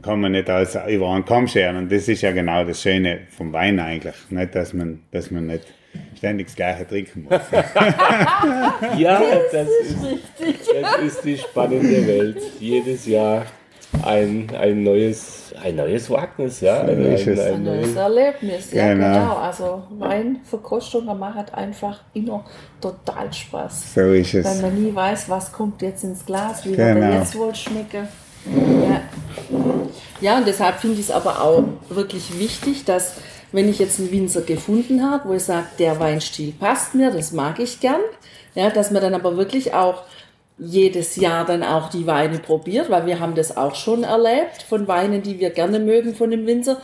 Kann 0.02 0.22
man 0.22 0.34
nicht 0.34 0.50
alles 0.50 0.78
über 0.88 1.10
einen 1.10 1.26
Kamm 1.26 1.48
scheren. 1.48 1.78
Und 1.78 1.92
das 1.92 2.08
ist 2.08 2.22
ja 2.22 2.32
genau 2.32 2.64
das 2.64 2.82
Schöne 2.82 3.22
vom 3.30 3.52
Wein 3.52 3.80
eigentlich. 3.80 4.16
Nicht, 4.30 4.54
dass 4.54 4.74
man, 4.74 5.02
dass 5.12 5.32
man 5.32 5.48
nicht 5.48 5.66
ständig 6.18 6.48
das 6.48 6.56
Gleiche 6.56 6.88
trinken 6.88 7.24
muss. 7.24 7.40
ja 8.98 9.22
das, 9.52 9.68
ist, 9.68 9.98
das 10.40 10.98
ist 11.04 11.26
die 11.26 11.38
spannende 11.38 12.06
Welt. 12.06 12.42
Jedes 12.60 13.08
Jahr 13.08 13.46
ein, 14.04 14.50
ein, 14.58 14.84
neues, 14.84 15.54
ein 15.62 15.76
neues 15.76 16.10
Wagnis, 16.10 16.62
ja. 16.62 16.82
Ein, 16.82 16.90
ein, 16.90 17.06
Ein 17.06 17.40
ein 17.40 17.64
neues 17.64 17.96
Erlebnis, 17.96 18.72
ja 18.72 18.94
Genau. 18.94 19.14
genau. 19.14 19.36
Also 19.36 19.84
Weinverkostung 20.00 21.06
macht 21.20 21.54
einfach 21.54 22.00
immer 22.14 22.46
total 22.80 23.32
Spaß. 23.32 23.94
So 23.96 24.02
ist 24.14 24.34
es. 24.34 24.46
Weil 24.46 24.72
man 24.72 24.82
nie 24.84 24.96
weiß, 24.96 25.30
was 25.30 25.52
kommt 25.52 25.82
jetzt 25.82 26.04
ins 26.04 26.26
Glas, 26.26 26.66
wie 26.66 26.70
wird 26.78 26.96
Genau. 26.96 27.06
er 27.12 27.20
jetzt 27.20 27.38
wohl 27.38 27.54
schmecken. 27.54 28.08
Ja. 28.46 29.02
ja, 30.20 30.38
und 30.38 30.48
deshalb 30.48 30.80
finde 30.80 30.96
ich 30.96 31.10
es 31.10 31.12
aber 31.12 31.42
auch 31.42 31.64
wirklich 31.90 32.40
wichtig, 32.40 32.86
dass 32.86 33.16
wenn 33.52 33.70
ich 33.70 33.78
jetzt 33.80 34.00
einen 34.00 34.12
Winzer 34.12 34.42
gefunden 34.42 35.04
habe, 35.08 35.30
wo 35.30 35.34
ich 35.34 35.44
sage, 35.44 35.68
der 35.78 36.00
Weinstil 36.00 36.54
passt 36.54 36.96
mir, 36.96 37.12
das 37.12 37.34
mag 37.34 37.60
ich 37.60 37.80
gern, 37.82 38.00
ja, 38.56 38.70
dass 38.70 38.90
man 38.92 39.02
dann 39.02 39.14
aber 39.14 39.38
wirklich 39.38 39.74
auch 39.74 40.04
jedes 40.64 41.16
Jahr 41.16 41.44
dann 41.44 41.64
auch 41.64 41.90
die 41.90 42.06
Weine 42.06 42.38
probiert, 42.38 42.90
weil 42.90 43.08
wir 43.08 43.20
haben 43.20 43.34
das 43.34 43.58
auch 43.58 43.74
schon 43.74 44.04
erlebt 44.04 44.62
von 44.68 44.88
Weinen, 44.88 45.24
die 45.24 45.40
wir 45.40 45.50
gerne 45.50 45.80
mögen 45.80 46.14
von 46.14 46.30
dem 46.30 46.46
Winzer. 46.46 46.78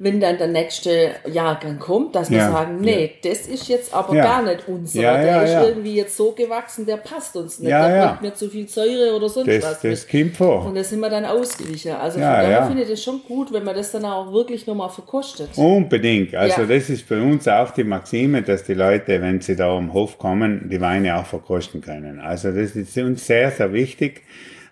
Wenn 0.00 0.20
dann 0.20 0.38
der 0.38 0.46
nächste 0.46 1.10
Jahrgang 1.26 1.80
kommt, 1.80 2.14
dass 2.14 2.30
wir 2.30 2.38
Ja. 2.38 2.52
sagen, 2.52 2.76
nee, 2.80 3.14
das 3.24 3.48
ist 3.48 3.66
jetzt 3.66 3.92
aber 3.92 4.14
Ja. 4.14 4.22
gar 4.24 4.42
nicht 4.44 4.68
unser. 4.68 5.00
Ja, 5.02 5.16
der 5.16 5.26
ja, 5.26 5.42
ist 5.42 5.52
ja. 5.54 5.64
irgendwie 5.66 5.94
jetzt 5.96 6.16
so 6.16 6.30
gewachsen, 6.30 6.86
der 6.86 6.98
passt 6.98 7.34
uns 7.34 7.58
nicht. 7.58 7.70
Ja, 7.70 7.88
der 7.88 7.96
ja. 7.96 8.06
bringt 8.10 8.22
mir 8.22 8.34
zu 8.34 8.48
viel 8.48 8.68
Säure 8.68 9.16
oder 9.16 9.28
sonst 9.28 9.48
Das, 9.48 9.64
was. 9.64 9.80
das 9.80 10.06
kommt 10.08 10.36
vor. 10.36 10.66
Und 10.66 10.76
da 10.76 10.84
sind 10.84 11.00
wir 11.00 11.10
dann 11.10 11.24
ausgeglichen. 11.24 11.92
Also 11.92 12.20
Ja, 12.20 12.26
von 12.32 12.34
daher 12.42 12.50
ja. 12.50 12.66
finde 12.66 12.82
ich 12.84 12.88
das 12.90 13.02
schon 13.02 13.22
gut, 13.26 13.52
wenn 13.52 13.64
man 13.64 13.74
das 13.74 13.90
dann 13.90 14.04
auch 14.04 14.32
wirklich 14.32 14.68
nochmal 14.68 14.88
verkostet. 14.90 15.48
Unbedingt. 15.56 16.32
Also 16.36 16.60
Ja. 16.62 16.66
das 16.68 16.88
ist 16.90 17.08
bei 17.08 17.20
uns 17.20 17.48
auch 17.48 17.72
die 17.72 17.82
Maxime, 17.84 18.42
dass 18.42 18.62
die 18.62 18.74
Leute, 18.74 19.20
wenn 19.20 19.40
sie 19.40 19.56
da 19.56 19.76
am 19.76 19.92
Hof 19.92 20.16
kommen, 20.18 20.68
die 20.70 20.80
Weine 20.80 21.18
auch 21.18 21.26
verkosten 21.26 21.80
können. 21.80 22.20
Also 22.20 22.52
das 22.52 22.76
ist 22.76 22.96
uns 22.98 23.26
sehr, 23.26 23.50
sehr 23.50 23.72
wichtig, 23.72 24.22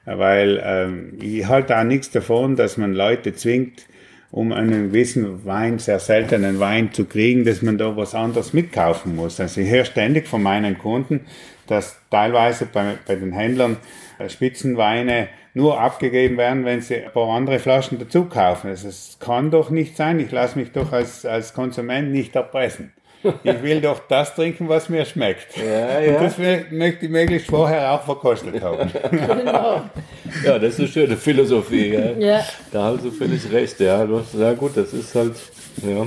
weil 0.05 0.63
ähm, 0.65 1.19
ich 1.21 1.49
halte 1.49 1.77
auch 1.77 1.83
nichts 1.85 2.13
davon, 2.13 2.55
dass 2.55 2.77
man 2.77 2.93
Leute 2.93 3.35
zwingt, 3.35 3.87
um 4.31 4.53
einen 4.53 4.89
gewissen 4.89 5.45
Wein, 5.45 5.79
sehr 5.79 5.99
seltenen 5.99 6.61
Wein 6.61 6.93
zu 6.93 7.05
kriegen, 7.05 7.45
dass 7.45 7.63
man 7.63 7.79
da 7.79 7.97
was 7.97 8.15
anderes 8.15 8.53
mitkaufen 8.53 9.17
muss. 9.17 9.41
Also 9.41 9.61
ich 9.61 9.71
höre 9.71 9.85
ständig 9.85 10.27
von 10.29 10.43
meinen 10.43 10.79
Kunden, 10.79 11.27
dass 11.67 11.99
teilweise 12.11 12.67
bei, 12.67 12.95
bei 13.07 13.17
den 13.17 13.33
Händlern 13.33 13.77
äh, 14.19 14.29
Spitzenweine 14.29 15.29
nur 15.55 15.81
abgegeben 15.81 16.37
werden, 16.37 16.65
wenn 16.65 16.83
sie 16.83 16.97
ein 16.97 17.13
paar 17.13 17.31
andere 17.31 17.59
Flaschen 17.59 17.99
dazu 17.99 18.27
kaufen. 18.27 18.69
Also 18.69 18.89
es 18.89 19.17
kann 19.21 19.51
doch 19.51 19.71
nicht 19.71 19.97
sein. 19.97 20.21
Ich 20.21 20.31
lasse 20.31 20.59
mich 20.59 20.73
doch 20.73 20.93
als, 20.93 21.25
als 21.25 21.55
Konsument 21.55 22.13
nicht 22.13 22.37
erpressen. 22.37 22.93
Ich 23.43 23.63
will 23.63 23.81
doch 23.81 24.01
das 24.09 24.35
trinken, 24.35 24.69
was 24.69 24.89
mir 24.89 25.05
schmeckt. 25.05 25.57
Ja, 25.57 25.99
Und 25.99 26.05
ja. 26.05 26.23
das 26.23 26.39
will, 26.39 26.67
möchte 26.71 27.07
ich 27.07 27.11
möglichst 27.11 27.49
vorher 27.49 27.93
auch 27.93 28.03
verkostet 28.03 28.63
haben. 28.63 28.91
Genau. 29.11 29.83
ja, 30.45 30.59
das 30.59 30.75
ist 30.75 30.81
eine 30.81 30.89
schöne 30.89 31.17
Philosophie. 31.17 31.95
Ja. 31.95 32.11
Ja. 32.19 32.45
Da 32.73 32.85
hast 32.85 33.05
du 33.05 33.11
völlig 33.11 33.51
recht. 33.53 33.81
Ja, 33.81 34.05
du 34.05 34.21
hast, 34.21 34.35
ja 34.35 34.53
gut, 34.53 34.77
das 34.77 34.93
ist 34.93 35.15
halt 35.15 35.35
ja, 35.83 36.07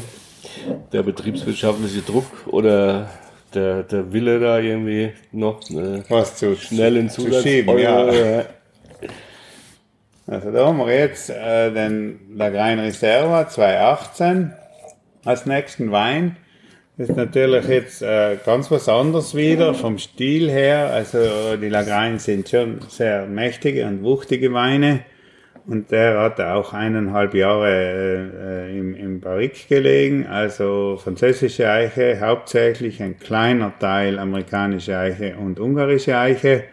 der 0.92 1.04
betriebswirtschaftliche 1.04 2.02
Druck 2.02 2.26
oder 2.48 3.10
der, 3.54 3.84
der 3.84 4.12
Wille 4.14 4.40
da 4.40 4.60
irgendwie 4.60 5.12
noch 5.32 5.62
eine 5.70 6.04
Was 6.10 6.36
zu 6.36 6.56
schnellen 6.56 7.10
zu 7.10 7.24
Zusatz 7.24 7.44
schieben, 7.44 7.70
Euro, 7.70 7.80
ja. 7.82 8.14
ja. 8.14 8.46
Also 10.28 10.52
da 10.52 10.68
haben 10.68 10.78
wir 10.78 10.94
jetzt 10.94 11.32
äh, 11.32 11.72
den 11.72 12.20
Lagrein 12.36 12.80
Reserva 12.80 13.48
2018 13.48 14.54
als 15.26 15.46
nächsten 15.48 15.92
Wein. 15.92 16.38
Das 17.00 17.08
ist 17.08 17.16
natürlich 17.16 17.66
jetzt 17.70 18.02
äh, 18.02 18.36
ganz 18.46 18.70
was 18.70 18.90
anderes 18.90 19.34
wieder 19.34 19.74
vom 19.74 19.98
Stil 19.98 20.52
her. 20.52 20.92
Also 20.92 21.56
die 21.56 21.70
Lagrein 21.70 22.20
sind 22.20 22.50
schon 22.50 22.82
sehr 22.90 23.26
mächtige 23.26 23.86
und 23.86 24.04
wuchtige 24.04 24.52
Weine. 24.52 25.06
Und 25.66 25.92
der 25.92 26.20
hat 26.20 26.42
auch 26.42 26.74
eineinhalb 26.74 27.36
Jahre 27.36 28.68
äh, 28.68 28.78
im, 28.78 28.96
im 28.96 29.22
Barrique 29.22 29.70
gelegen, 29.70 30.28
also 30.28 31.00
französische 31.02 31.70
Eiche, 31.70 32.20
hauptsächlich 32.20 33.02
ein 33.02 33.18
kleiner 33.18 33.72
Teil 33.80 34.20
amerikanische 34.20 34.98
Eiche 34.98 35.38
und 35.38 35.58
ungarische 35.58 36.18
Eiche. 36.18 36.66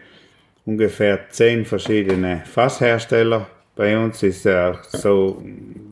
Ungefähr 0.65 1.29
zehn 1.29 1.63
verschiedene 1.63 2.41
Fasshersteller. 2.43 3.47
Bei 3.77 3.97
uns 3.97 4.21
ist 4.23 4.43
ja 4.43 4.77
so 4.89 5.41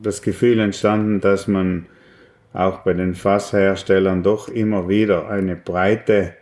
das 0.02 0.20
Gefühl 0.20 0.60
entstanden, 0.60 1.22
dass 1.22 1.48
man 1.48 1.86
auch 2.56 2.78
bei 2.78 2.94
den 2.94 3.14
Fassherstellern 3.14 4.22
doch 4.22 4.48
immer 4.48 4.88
wieder 4.88 5.28
eine 5.28 5.56
breite 5.56 6.34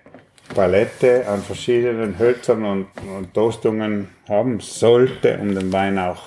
Palette 0.55 1.27
an 1.27 1.41
verschiedenen 1.41 2.19
Hölzern 2.19 2.65
und, 2.65 2.87
und 3.17 3.35
Toastungen 3.35 4.09
haben 4.29 4.61
sollte, 4.61 5.39
um 5.39 5.55
den 5.55 5.73
Wein 5.73 5.99
auch 5.99 6.23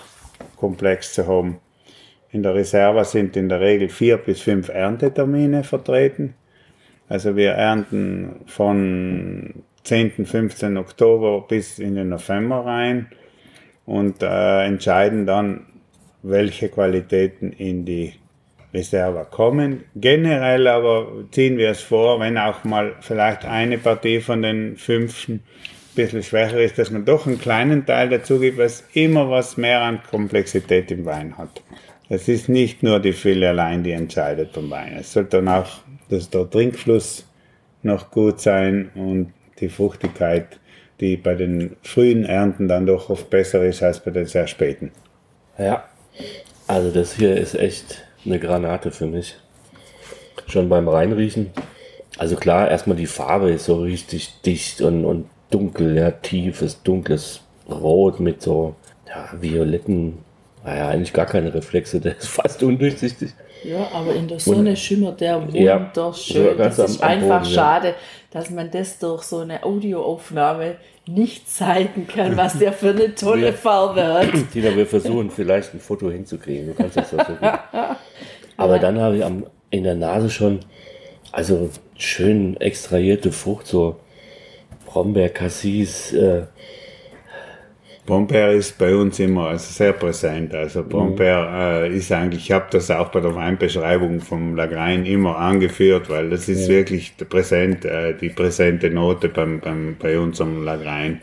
komplex 0.58 1.14
zu 1.14 1.28
haben. 1.28 1.60
In 2.32 2.44
der 2.44 2.56
Reserve 2.56 3.06
sind 3.06 3.38
in 3.38 3.48
der 3.48 3.62
Regel 3.62 3.90
vier 3.90 4.18
bis 4.18 4.42
fünf 4.42 4.70
Erntetermine 4.70 5.64
vertreten. 5.64 6.34
Also 7.08 7.36
wir 7.36 7.52
ernten 7.52 8.42
von 8.48 9.64
10. 9.84 10.26
15. 10.26 10.78
Oktober 10.78 11.46
bis 11.48 11.80
in 11.80 11.96
den 11.96 12.10
November 12.10 12.66
rein 12.66 13.08
und 13.86 14.22
äh, 14.22 14.66
entscheiden 14.66 15.26
dann, 15.26 15.68
welche 16.22 16.68
Qualitäten 16.68 17.54
in 17.54 17.86
die 17.86 18.14
Reserve 18.74 19.26
kommen. 19.30 19.84
Generell 19.96 20.68
aber 20.68 21.08
ziehen 21.32 21.58
wir 21.58 21.72
es 21.72 21.82
vor, 21.82 22.20
wenn 22.20 22.38
auch 22.38 22.64
mal 22.64 22.96
vielleicht 23.02 23.46
eine 23.46 23.78
Partie 23.78 24.20
von 24.20 24.42
den 24.42 24.78
fünften 24.78 25.42
bisschen 25.96 26.22
schwächer 26.22 26.60
ist, 26.60 26.78
dass 26.78 26.92
man 26.92 27.06
doch 27.06 27.26
einen 27.26 27.40
kleinen 27.40 27.86
Teil 27.86 28.10
dazu 28.10 28.40
gibt, 28.40 28.60
was 28.60 28.84
immer 28.94 29.32
was 29.32 29.58
mehr 29.58 29.82
an 29.82 30.00
Komplexität 30.10 30.92
im 30.92 31.06
Wein 31.06 31.38
hat. 31.38 31.64
Es 32.08 32.28
ist 32.28 32.50
nicht 32.50 32.84
nur 32.84 33.00
die 33.00 33.14
Fülle 33.14 33.50
allein, 33.50 33.84
die 33.84 33.92
entscheidet 33.92 34.54
beim 34.54 34.70
Wein. 34.70 34.96
Es 35.00 35.12
sollte 35.12 35.38
dann 35.38 35.48
auch 35.48 35.80
dass 36.10 36.30
der 36.30 36.50
Trinkfluss 36.50 37.26
noch 37.84 38.12
gut 38.12 38.40
sein 38.40 38.92
und 38.96 39.34
die 39.60 39.70
Fruchtigkeit, 39.70 40.60
die 41.00 41.18
bei 41.18 41.36
den 41.36 41.76
frühen 41.84 42.26
Ernten 42.26 42.68
dann 42.68 42.86
doch 42.86 43.10
oft 43.10 43.30
besser 43.30 43.64
ist 43.64 43.84
als 43.84 44.00
bei 44.00 44.12
den 44.12 44.26
sehr 44.26 44.48
späten. 44.48 44.92
Ja, 45.58 45.86
also 46.68 46.92
das 46.92 47.14
hier 47.14 47.36
ist 47.36 47.56
echt 47.56 48.04
eine 48.26 48.40
Granate 48.40 48.92
für 48.92 49.06
mich. 49.06 49.36
Schon 50.48 50.70
beim 50.70 50.88
Reinriechen. 50.88 51.52
Also 52.18 52.36
klar, 52.36 52.70
erstmal 52.70 52.98
die 52.98 53.08
Farbe 53.08 53.52
ist 53.52 53.66
so 53.66 53.82
richtig 53.82 54.42
dicht 54.42 54.82
und, 54.82 55.06
und 55.06 55.30
dunkel, 55.50 55.98
ja, 55.98 56.12
tiefes, 56.12 56.82
dunkles 56.84 57.42
Rot 57.70 58.20
mit 58.20 58.42
so 58.42 58.76
ja, 59.08 59.30
violetten, 59.40 60.20
naja, 60.64 60.90
eigentlich 60.90 61.14
gar 61.14 61.26
keine 61.26 61.54
Reflexe, 61.54 62.00
der 62.02 62.18
ist 62.18 62.28
fast 62.28 62.64
undurchsichtig. 62.64 63.32
Ja, 63.64 63.88
aber 63.92 64.14
in 64.14 64.28
der 64.28 64.40
Sonne 64.40 64.72
und, 64.72 64.80
schimmert 64.80 65.20
der 65.20 65.42
wunderschön. 65.42 66.46
Ja, 66.46 66.54
das 66.54 66.78
ist 66.78 67.02
am, 67.02 67.10
einfach 67.10 67.42
Boden, 67.42 67.54
schade, 67.54 67.96
dass 68.32 68.50
man 68.50 68.70
das 68.70 69.00
durch 69.00 69.24
so 69.24 69.40
eine 69.40 69.64
Audioaufnahme 69.64 70.76
nicht 71.08 71.50
zeigen 71.50 72.08
kann, 72.08 72.38
was 72.38 72.60
der 72.60 72.74
für 72.74 72.90
eine 72.90 73.16
tolle 73.16 73.54
Farbe 73.54 74.04
hat. 74.04 74.30
Tina, 74.52 74.76
wir 74.76 74.86
versuchen 74.86 75.32
vielleicht 75.32 75.74
ein 75.74 75.80
Foto 75.80 76.12
hinzukriegen. 76.12 76.68
Du 76.68 76.74
kannst 76.74 76.98
das 76.98 77.10
so 77.10 77.18
gut. 77.18 77.38
Aber 78.58 78.76
ja. 78.76 78.80
dann 78.80 79.00
habe 79.00 79.18
ich 79.18 79.26
am, 79.26 79.46
in 79.70 79.84
der 79.84 79.96
Nase 79.96 80.30
schon, 80.30 80.60
also 81.32 81.70
schön 81.96 82.58
extrahierte 82.58 83.32
Frucht, 83.32 83.68
so 83.68 83.98
Brombeer, 84.86 85.30
Cassis. 85.30 86.14
Äh. 86.14 86.44
Brombeer 88.08 88.54
ist 88.54 88.78
bei 88.78 88.96
uns 88.96 89.20
immer 89.20 89.50
also 89.50 89.70
sehr 89.70 89.92
präsent. 89.92 90.56
Also 90.56 90.82
Brombeer 90.82 91.84
äh, 91.84 91.94
ist 91.94 92.10
eigentlich, 92.14 92.46
ich 92.46 92.52
habe 92.54 92.68
das 92.72 92.90
auch 92.90 93.10
bei 93.10 93.20
der 93.20 93.36
Weinbeschreibung 93.36 94.22
vom 94.22 94.56
Lagrein 94.56 95.06
immer 95.06 95.38
angeführt, 95.38 96.10
weil 96.10 96.30
das 96.30 96.48
ist 96.48 96.70
ja. 96.70 96.76
wirklich 96.76 97.16
präsent, 97.30 97.84
äh, 97.84 98.16
die 98.16 98.30
präsente 98.30 98.90
Note 98.90 99.28
beim, 99.28 99.60
beim, 99.60 99.98
bei 100.00 100.18
unserem 100.18 100.64
Lagrein. 100.64 101.20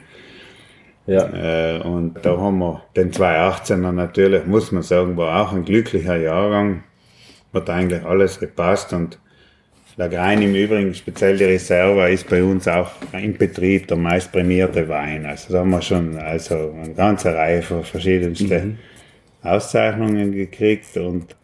Ja. 1.06 1.78
Äh, 1.78 1.80
und 1.80 2.18
da 2.22 2.36
haben 2.36 2.58
wir 2.58 2.82
den 2.94 3.12
218er 3.12 3.90
natürlich, 3.90 4.44
muss 4.44 4.70
man 4.70 4.82
sagen, 4.82 5.16
war 5.16 5.40
auch 5.40 5.54
ein 5.54 5.64
glücklicher 5.64 6.16
Jahrgang. 6.16 6.84
Hat 7.54 7.70
eigentlich 7.70 8.04
alles 8.04 8.38
gepasst 8.38 8.92
und 8.92 9.18
Lagrein 9.96 10.42
im 10.42 10.54
Übrigen, 10.56 10.92
speziell 10.92 11.36
die 11.36 11.44
Reserva, 11.44 12.08
ist 12.08 12.28
bei 12.28 12.42
uns 12.42 12.66
auch 12.66 12.90
im 13.12 13.34
Betrieb 13.34 13.86
der 13.86 13.96
meist 13.96 14.32
prämierte 14.32 14.88
Wein. 14.88 15.24
Also 15.24 15.52
da 15.52 15.60
haben 15.60 15.70
wir 15.70 15.82
schon 15.82 16.16
also 16.16 16.74
eine 16.82 16.94
ganze 16.94 17.32
Reihe 17.32 17.62
von 17.62 17.84
verschiedensten 17.84 18.48
mhm. 18.48 18.78
Auszeichnungen 19.42 20.32
gekriegt 20.32 20.96
und 20.96 21.36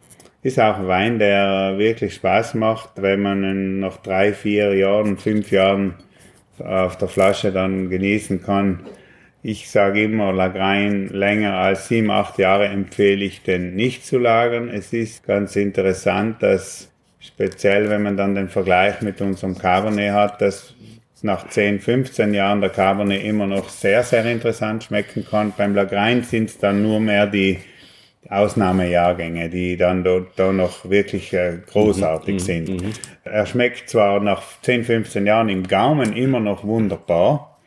ist 0.43 0.59
auch 0.59 0.79
ein 0.79 0.89
Wein, 0.89 1.19
der 1.21 1.79
wirklich 1.79 2.15
Spaß 2.15 2.55
macht, 2.55 2.91
wenn 2.97 3.21
man 3.23 3.45
ihn 3.45 3.81
nach 3.81 3.99
drei, 3.99 4.33
vier 4.33 4.75
Jahren, 4.75 5.17
fünf 5.17 5.53
Jahren 5.53 5.95
auf 6.59 6.99
der 6.99 7.09
Flasche 7.09 7.53
dann 7.53 7.89
genießen 7.89 8.43
kann. 8.43 8.81
Ich 9.43 9.71
sage 9.71 10.03
immer, 10.03 10.33
Lagrein 10.33 11.09
länger 11.09 11.55
als 11.55 11.89
sieben, 11.89 12.11
acht 12.11 12.39
Jahre 12.39 12.67
empfehle 12.67 13.25
ich 13.25 13.43
den 13.43 13.77
nicht 13.77 14.05
zu 14.05 14.19
lagern. 14.19 14.69
Es 14.69 14.93
ist 14.93 15.25
ganz 15.25 15.57
interessant, 15.57 16.43
dass 16.43 16.90
Speziell, 17.21 17.91
wenn 17.91 18.03
man 18.03 18.17
dann 18.17 18.35
den 18.35 18.49
Vergleich 18.49 19.03
mit 19.03 19.21
unserem 19.21 19.57
Cabernet 19.57 20.13
hat, 20.13 20.41
dass 20.41 20.75
nach 21.23 21.49
10, 21.49 21.81
15 21.81 22.33
Jahren 22.33 22.63
der 22.63 22.71
Cabernet 22.71 23.23
immer 23.23 23.47
noch 23.47 23.69
sehr, 23.69 24.03
sehr 24.03 24.25
interessant 24.25 24.85
schmecken 24.85 25.27
kann. 25.29 25.53
Beim 25.57 25.75
Lagrein 25.75 26.23
sind 26.23 26.49
es 26.49 26.59
dann 26.59 26.83
nur 26.83 26.99
mehr 26.99 27.27
die 27.27 27.59
Ausnahmejahrgänge, 28.29 29.51
die 29.51 29.77
dann 29.77 30.05
da, 30.05 30.21
da 30.37 30.53
noch 30.53 30.89
wirklich 30.89 31.33
äh, 31.33 31.59
großartig 31.71 32.35
mhm, 32.35 32.39
sind. 32.39 32.69
Mhm. 32.69 32.93
Er 33.25 33.45
schmeckt 33.47 33.91
zwar 33.91 34.21
nach 34.21 34.43
10, 34.63 34.85
15 34.85 35.27
Jahren 35.27 35.49
im 35.49 35.67
Gaumen 35.67 36.17
immer 36.17 36.41
noch 36.41 36.65
wunderbar, 36.65 37.59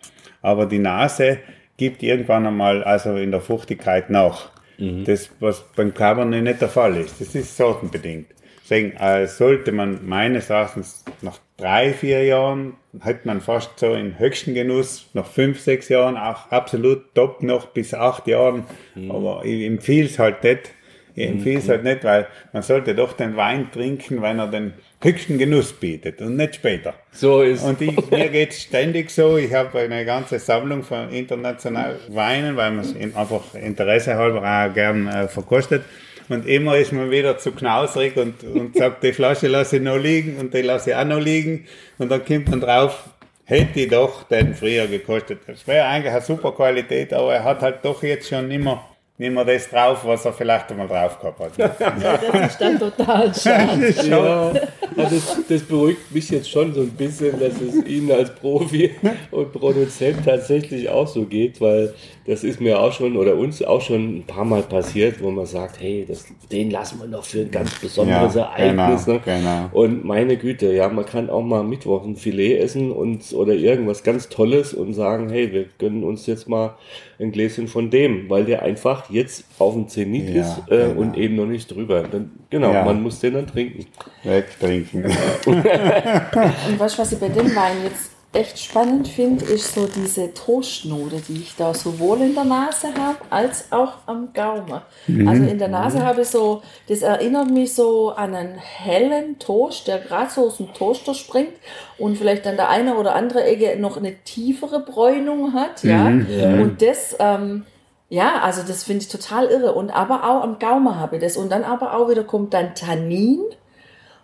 aber 0.41 0.65
die 0.65 0.79
Nase 0.79 1.39
gibt 1.77 2.01
irgendwann 2.01 2.45
einmal 2.45 2.83
also 2.83 3.15
in 3.15 3.31
der 3.31 3.41
Fruchtigkeit 3.41 4.09
nach. 4.09 4.51
Mhm. 4.77 5.03
Das, 5.05 5.29
was 5.39 5.63
beim 5.75 5.93
Cabernet 5.93 6.43
nicht 6.43 6.61
der 6.61 6.69
Fall 6.69 6.97
ist. 6.97 7.19
Das 7.19 7.35
ist 7.35 7.55
sortenbedingt. 7.57 8.27
Deswegen 8.63 8.95
äh, 8.97 9.27
sollte 9.27 9.73
man 9.73 10.07
meines 10.07 10.49
Erachtens 10.49 11.03
nach 11.21 11.39
drei, 11.57 11.91
vier 11.91 12.23
Jahren, 12.23 12.75
hat 13.01 13.25
man 13.25 13.41
fast 13.41 13.77
so 13.77 13.93
in 13.93 14.17
höchsten 14.19 14.53
Genuss, 14.53 15.09
nach 15.13 15.25
fünf, 15.25 15.59
sechs 15.59 15.89
Jahren 15.89 16.15
auch 16.15 16.49
absolut 16.49 17.13
top 17.13 17.43
noch 17.43 17.67
bis 17.67 17.93
acht 17.93 18.25
Jahren. 18.27 18.63
Mhm. 18.95 19.11
Aber 19.11 19.41
ich 19.43 19.65
empfehle 19.65 20.07
es 20.07 20.17
halt 20.17 20.43
nicht. 20.43 20.71
Ich 21.15 21.27
empfehle 21.27 21.59
es 21.59 21.65
mhm. 21.65 21.71
halt 21.71 21.83
nicht, 21.83 22.03
weil 22.05 22.27
man 22.53 22.63
sollte 22.63 22.95
doch 22.95 23.13
den 23.13 23.35
Wein 23.35 23.69
trinken, 23.71 24.21
wenn 24.21 24.39
er 24.39 24.47
den 24.47 24.73
höchsten 25.01 25.37
Genuss 25.37 25.73
bietet 25.73 26.21
und 26.21 26.37
nicht 26.37 26.55
später. 26.55 26.95
So 27.11 27.41
ist 27.41 27.63
Und 27.63 27.81
ich, 27.81 28.09
mir 28.09 28.29
geht 28.29 28.51
es 28.51 28.63
ständig 28.63 29.11
so. 29.11 29.37
Ich 29.37 29.53
habe 29.53 29.77
eine 29.79 30.05
ganze 30.05 30.39
Sammlung 30.39 30.83
von 30.83 31.09
internationalen 31.09 31.97
Weinen, 32.09 32.55
weil 32.55 32.71
man 32.71 32.85
es 32.85 32.95
einfach 33.15 33.53
Interesse 33.53 34.15
halber 34.15 34.39
auch 34.41 34.73
gern 34.73 35.07
äh, 35.07 35.27
verkostet. 35.27 35.83
Und 36.29 36.47
immer 36.47 36.77
ist 36.77 36.93
man 36.93 37.11
wieder 37.11 37.37
zu 37.37 37.51
knausrig 37.51 38.15
und, 38.17 38.43
und 38.43 38.75
sagt, 38.75 39.03
die 39.03 39.13
Flasche 39.13 39.47
lasse 39.47 39.77
ich 39.77 39.81
noch 39.81 39.97
liegen 39.97 40.37
und 40.37 40.53
die 40.53 40.61
lasse 40.61 40.91
ich 40.91 40.95
auch 40.95 41.05
noch 41.05 41.19
liegen. 41.19 41.65
Und 41.97 42.09
dann 42.09 42.23
kommt 42.23 42.49
man 42.49 42.61
drauf, 42.61 43.09
hätte 43.45 43.81
ich 43.81 43.89
doch 43.89 44.23
den 44.23 44.53
früher 44.53 44.87
gekostet. 44.87 45.39
Das 45.47 45.67
wäre 45.67 45.85
eigentlich 45.85 46.13
eine 46.13 46.21
super 46.21 46.53
Qualität, 46.53 47.13
aber 47.13 47.33
er 47.33 47.43
hat 47.43 47.61
halt 47.61 47.83
doch 47.83 48.03
jetzt 48.03 48.29
schon 48.29 48.49
immer 48.51 48.92
nicht 49.15 49.31
mehr 49.31 49.45
das 49.45 49.69
drauf, 49.69 50.03
was 50.05 50.25
er 50.25 50.33
vielleicht 50.33 50.71
einmal 50.71 50.87
drauf 50.87 51.19
gehabt 51.19 51.39
hat. 51.39 51.79
Ja, 51.79 52.17
das 52.17 52.51
ist 52.51 52.61
dann 52.61 52.79
total 52.79 53.33
schade. 53.35 53.93
ja, 54.09 54.51
das, 54.95 55.37
das, 55.47 55.61
beruhigt 55.61 56.11
mich 56.11 56.31
jetzt 56.31 56.49
schon 56.49 56.73
so 56.73 56.81
ein 56.81 56.89
bisschen, 56.89 57.39
dass 57.39 57.61
es 57.61 57.85
Ihnen 57.85 58.11
als 58.11 58.33
Profi 58.33 58.89
und 59.29 59.53
Produzent 59.53 60.25
tatsächlich 60.25 60.89
auch 60.89 61.07
so 61.07 61.25
geht, 61.25 61.61
weil 61.61 61.93
das 62.25 62.43
ist 62.43 62.59
mir 62.59 62.79
auch 62.79 62.91
schon 62.91 63.15
oder 63.15 63.35
uns 63.35 63.61
auch 63.61 63.81
schon 63.81 64.17
ein 64.17 64.23
paar 64.23 64.45
Mal 64.45 64.63
passiert, 64.63 65.21
wo 65.21 65.29
man 65.29 65.45
sagt, 65.45 65.79
hey, 65.79 66.05
das, 66.07 66.25
den 66.51 66.71
lassen 66.71 66.99
wir 66.99 67.07
noch 67.07 67.23
für 67.23 67.41
ein 67.41 67.51
ganz 67.51 67.77
besonderes 67.79 68.33
ja, 68.33 68.43
Ereignis. 68.55 69.05
Genau, 69.05 69.17
ne? 69.17 69.23
genau. 69.25 69.69
Und 69.73 70.05
meine 70.05 70.37
Güte, 70.37 70.73
ja, 70.73 70.89
man 70.89 71.05
kann 71.05 71.29
auch 71.29 71.43
mal 71.43 71.63
Mittwoch 71.63 72.03
ein 72.03 72.15
Filet 72.15 72.57
essen 72.59 72.91
und 72.91 73.31
oder 73.33 73.53
irgendwas 73.53 74.03
ganz 74.03 74.29
Tolles 74.29 74.73
und 74.73 74.93
sagen, 74.93 75.29
hey, 75.29 75.51
wir 75.51 75.65
gönnen 75.77 76.03
uns 76.03 76.25
jetzt 76.25 76.47
mal 76.47 76.75
ein 77.23 77.31
Gläschen 77.31 77.67
von 77.67 77.89
dem, 77.89 78.29
weil 78.29 78.45
der 78.45 78.61
einfach 78.61 79.09
jetzt 79.09 79.45
auf 79.59 79.73
dem 79.73 79.87
Zenit 79.87 80.29
ja, 80.29 80.41
ist 80.41 80.61
äh, 80.69 80.89
genau. 80.89 81.01
und 81.01 81.17
eben 81.17 81.35
noch 81.35 81.45
nicht 81.45 81.71
drüber. 81.71 82.03
Dann, 82.03 82.31
genau, 82.49 82.71
ja. 82.71 82.85
man 82.85 83.01
muss 83.01 83.19
den 83.19 83.33
dann 83.33 83.47
trinken. 83.47 83.85
Wegtrinken. 84.23 85.05
und 85.45 85.63
weißt 86.79 86.97
du, 86.97 87.01
was 87.01 87.11
ich 87.11 87.19
bei 87.19 87.29
dem 87.29 87.55
Wein 87.55 87.83
jetzt 87.83 88.12
echt 88.33 88.59
spannend 88.59 89.07
finde, 89.07 89.45
ist 89.45 89.75
so 89.75 89.87
diese 89.87 90.33
Toastnote, 90.33 91.21
die 91.27 91.41
ich 91.41 91.55
da 91.55 91.73
sowohl 91.73 92.21
in 92.21 92.35
der 92.35 92.43
Nase 92.43 92.87
habe, 92.95 93.17
als 93.29 93.71
auch 93.71 93.93
am 94.05 94.33
Gaumen. 94.33 94.81
Mhm. 95.07 95.27
Also 95.27 95.43
in 95.43 95.59
der 95.59 95.67
Nase 95.69 96.03
habe 96.03 96.21
ich 96.21 96.27
so, 96.27 96.61
das 96.87 97.01
erinnert 97.01 97.49
mich 97.49 97.73
so 97.73 98.09
an 98.09 98.35
einen 98.35 98.55
hellen 98.57 99.39
Toast, 99.39 99.87
der 99.87 99.99
gerade 99.99 100.29
so 100.29 100.47
aus 100.47 100.57
dem 100.57 100.73
Toaster 100.73 101.13
springt 101.13 101.53
und 101.97 102.17
vielleicht 102.17 102.45
an 102.45 102.55
der 102.55 102.69
einen 102.69 102.95
oder 102.95 103.15
anderen 103.15 103.43
Ecke 103.43 103.79
noch 103.79 103.97
eine 103.97 104.15
tiefere 104.23 104.79
Bräunung 104.81 105.53
hat. 105.53 105.83
Ja? 105.83 106.09
Mhm. 106.09 106.27
ja. 106.29 106.53
Und 106.61 106.81
das... 106.81 107.15
Ähm, 107.19 107.65
Ja, 108.09 108.41
also 108.43 108.61
das 108.61 108.83
finde 108.83 109.01
ich 109.01 109.09
total 109.09 109.47
irre. 109.47 109.73
Und 109.73 109.89
aber 109.89 110.23
auch 110.29 110.43
am 110.43 110.59
Gaumen 110.59 110.99
habe 110.99 111.15
ich 111.15 111.21
das. 111.23 111.35
Und 111.35 111.51
dann 111.51 111.63
aber 111.63 111.95
auch 111.95 112.09
wieder 112.09 112.23
kommt 112.23 112.53
dann 112.53 112.75
Tannin. 112.75 113.39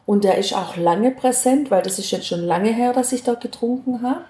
Und 0.09 0.23
der 0.23 0.39
ist 0.39 0.55
auch 0.55 0.75
lange 0.75 1.11
präsent, 1.11 1.69
weil 1.69 1.83
das 1.83 1.99
ist 1.99 2.09
jetzt 2.09 2.25
schon 2.25 2.39
lange 2.39 2.71
her, 2.73 2.93
dass 2.93 3.11
ich 3.11 3.21
dort 3.21 3.41
getrunken 3.41 4.01
habe. 4.01 4.23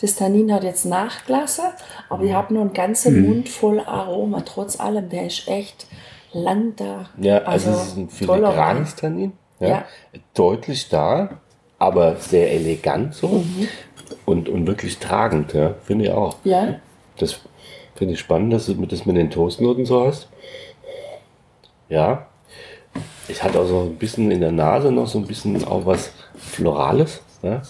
Das 0.00 0.14
Tannin 0.14 0.52
hat 0.54 0.62
jetzt 0.62 0.84
nachgelassen, 0.84 1.64
aber 2.08 2.22
ich 2.22 2.32
habe 2.32 2.54
nur 2.54 2.62
einen 2.62 2.72
ganzen 2.72 3.16
Mhm. 3.20 3.28
Mund 3.28 3.48
voll 3.48 3.80
Aroma, 3.80 4.42
trotz 4.42 4.78
allem. 4.78 5.08
Der 5.08 5.26
ist 5.26 5.48
echt 5.48 5.88
lang 6.32 6.74
da. 6.76 7.10
Ja, 7.18 7.38
also, 7.38 7.70
es 7.70 7.82
ist 7.88 7.96
ein 7.96 8.08
filigranes 8.10 8.94
Tannin. 8.94 9.32
Ja. 9.58 9.68
Ja. 9.68 9.84
Deutlich 10.34 10.88
da, 10.88 11.40
aber 11.80 12.14
sehr 12.14 12.52
elegant 12.52 13.16
so. 13.16 13.26
Mhm. 13.26 13.66
Und, 14.26 14.48
und 14.48 14.68
wirklich 14.68 14.98
tragend, 14.98 15.52
ja, 15.52 15.74
finde 15.82 16.04
ich 16.04 16.10
auch. 16.12 16.36
Ja, 16.44 16.76
Das 17.18 17.40
finde 17.96 18.14
ich 18.14 18.20
spannend, 18.20 18.52
dass 18.52 18.66
du 18.66 18.74
das 18.86 19.04
mit 19.04 19.16
den 19.16 19.30
Toastnoten 19.30 19.84
so 19.84 20.06
hast. 20.06 20.28
Ja. 21.88 22.28
Ich 23.28 23.42
hatte 23.42 23.60
auch 23.60 23.66
so 23.66 23.80
ein 23.80 23.96
bisschen 23.96 24.30
in 24.30 24.40
der 24.40 24.52
Nase 24.52 24.92
noch 24.92 25.06
so 25.06 25.18
ein 25.18 25.26
bisschen 25.26 25.64
auch 25.64 25.86
was 25.86 26.12
Florales, 26.36 27.22
ja? 27.42 27.62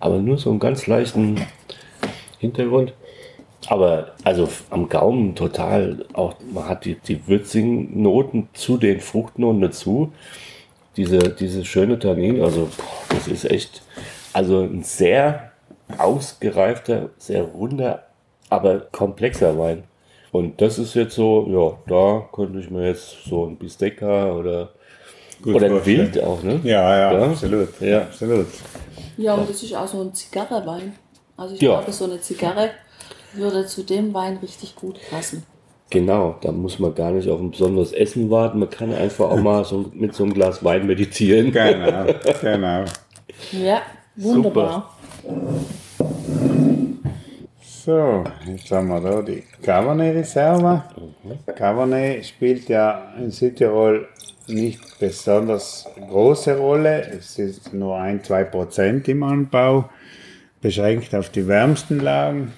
aber 0.00 0.18
nur 0.18 0.38
so 0.38 0.50
einen 0.50 0.58
ganz 0.58 0.86
leichten 0.86 1.40
Hintergrund. 2.38 2.94
Aber 3.68 4.12
also 4.24 4.48
am 4.70 4.88
Gaumen 4.88 5.34
total 5.34 6.04
auch, 6.14 6.34
man 6.52 6.68
hat 6.68 6.84
die, 6.84 6.96
die 6.96 7.26
würzigen 7.28 8.02
Noten 8.02 8.48
zu 8.54 8.76
den 8.76 9.00
Fruchtnoten 9.00 9.60
dazu. 9.60 10.12
Diese, 10.96 11.18
diese 11.18 11.64
schöne 11.64 11.98
Tannin, 11.98 12.42
also 12.42 12.68
boah, 12.76 13.14
das 13.14 13.28
ist 13.28 13.50
echt, 13.50 13.82
also 14.32 14.60
ein 14.60 14.82
sehr 14.82 15.52
ausgereifter, 15.96 17.10
sehr 17.18 17.42
runder, 17.42 18.06
aber 18.50 18.80
komplexer 18.80 19.58
Wein. 19.58 19.84
Und 20.32 20.60
das 20.60 20.78
ist 20.78 20.94
jetzt 20.94 21.14
so, 21.14 21.46
ja, 21.48 21.78
da 21.94 22.26
könnte 22.34 22.58
ich 22.58 22.70
mir 22.70 22.86
jetzt 22.88 23.24
so 23.26 23.44
ein 23.46 23.56
Bistecca 23.56 24.32
oder, 24.32 24.70
Gut 25.42 25.56
oder 25.56 25.66
ein. 25.66 25.84
Wild 25.86 26.22
auch, 26.22 26.42
ne? 26.42 26.58
Ja, 26.64 26.96
ja, 26.96 27.12
Ja. 27.18 27.26
absolut. 27.26 27.80
Ja. 27.80 27.98
absolut. 28.02 28.46
ja 29.18 29.34
und 29.34 29.48
das 29.50 29.62
ist 29.62 29.74
auch 29.76 29.86
so 29.86 30.00
ein 30.00 30.14
Zigarrewein. 30.14 30.94
Also 31.36 31.54
ich 31.54 31.60
Ja. 31.60 31.76
glaube, 31.78 31.92
so 31.92 32.04
eine 32.06 32.20
Zigarre 32.20 32.70
würde 33.34 33.66
zu 33.66 33.82
dem 33.82 34.12
Wein 34.14 34.38
richtig 34.38 34.74
gut 34.74 34.98
passen. 35.10 35.44
Genau, 35.90 36.36
da 36.40 36.50
muss 36.52 36.78
man 36.78 36.94
gar 36.94 37.10
nicht 37.10 37.28
auf 37.28 37.38
ein 37.38 37.50
besonderes 37.50 37.92
Essen 37.92 38.30
warten. 38.30 38.58
Man 38.58 38.70
kann 38.70 38.94
einfach 38.94 39.30
auch 39.30 39.36
mal 39.40 39.62
so 39.66 39.90
mit 39.92 40.14
so 40.14 40.22
einem 40.24 40.32
Glas 40.32 40.64
Wein 40.64 40.86
meditieren. 40.86 41.52
Genau, 41.52 42.06
genau. 42.40 42.84
Ja, 43.52 43.82
wunderbar. 44.16 44.96
So, 47.84 48.22
jetzt 48.46 48.70
haben 48.70 48.86
wir 48.90 49.00
da 49.00 49.22
die 49.22 49.42
Cabernet 49.60 50.14
Reserve. 50.14 50.84
Cabernet 51.56 52.24
spielt 52.24 52.68
ja 52.68 53.12
in 53.18 53.32
Südtirol 53.32 54.06
nicht 54.46 55.00
besonders 55.00 55.88
große 56.08 56.56
Rolle. 56.58 57.00
Es 57.10 57.40
ist 57.40 57.72
nur 57.72 57.98
ein, 57.98 58.22
zwei 58.22 58.44
Prozent 58.44 59.08
im 59.08 59.24
Anbau, 59.24 59.90
beschränkt 60.60 61.12
auf 61.12 61.30
die 61.30 61.48
wärmsten 61.48 61.98
Lagen. 61.98 62.52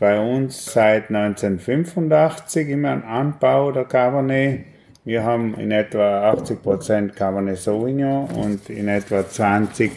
Bei 0.00 0.18
uns 0.18 0.64
seit 0.64 1.08
1985 1.08 2.68
im 2.70 2.84
Anbau 2.84 3.70
der 3.70 3.84
Cabernet. 3.84 4.64
Wir 5.04 5.22
haben 5.22 5.54
in 5.54 5.70
etwa 5.70 6.32
80 6.32 6.62
Prozent 6.64 7.14
Cabernet 7.14 7.58
Sauvignon 7.58 8.28
und 8.30 8.68
in 8.68 8.88
etwa 8.88 9.20
20% 9.20 9.90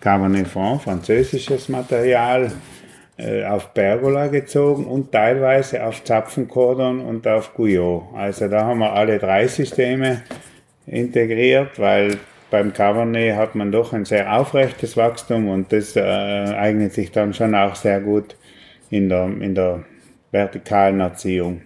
Cabernet 0.00 0.46
Franc, 0.46 0.82
französisches 0.82 1.70
Material 1.70 2.52
auf 3.48 3.74
Pergola 3.74 4.28
gezogen 4.28 4.86
und 4.86 5.10
teilweise 5.10 5.84
auf 5.84 6.04
Zapfenkordon 6.04 7.00
und 7.00 7.26
auf 7.26 7.54
Guyot. 7.54 8.04
Also 8.14 8.46
da 8.48 8.64
haben 8.64 8.78
wir 8.78 8.92
alle 8.92 9.18
drei 9.18 9.48
Systeme 9.48 10.22
integriert, 10.86 11.78
weil 11.78 12.18
beim 12.50 12.72
Cabernet 12.72 13.36
hat 13.36 13.54
man 13.54 13.72
doch 13.72 13.92
ein 13.92 14.04
sehr 14.04 14.32
aufrechtes 14.32 14.96
Wachstum 14.96 15.48
und 15.48 15.72
das 15.72 15.96
äh, 15.96 16.00
eignet 16.00 16.92
sich 16.92 17.10
dann 17.10 17.34
schon 17.34 17.54
auch 17.54 17.74
sehr 17.74 18.00
gut 18.00 18.36
in 18.88 19.08
der, 19.08 19.26
in 19.26 19.54
der 19.54 19.84
vertikalen 20.30 21.00
Erziehung. 21.00 21.62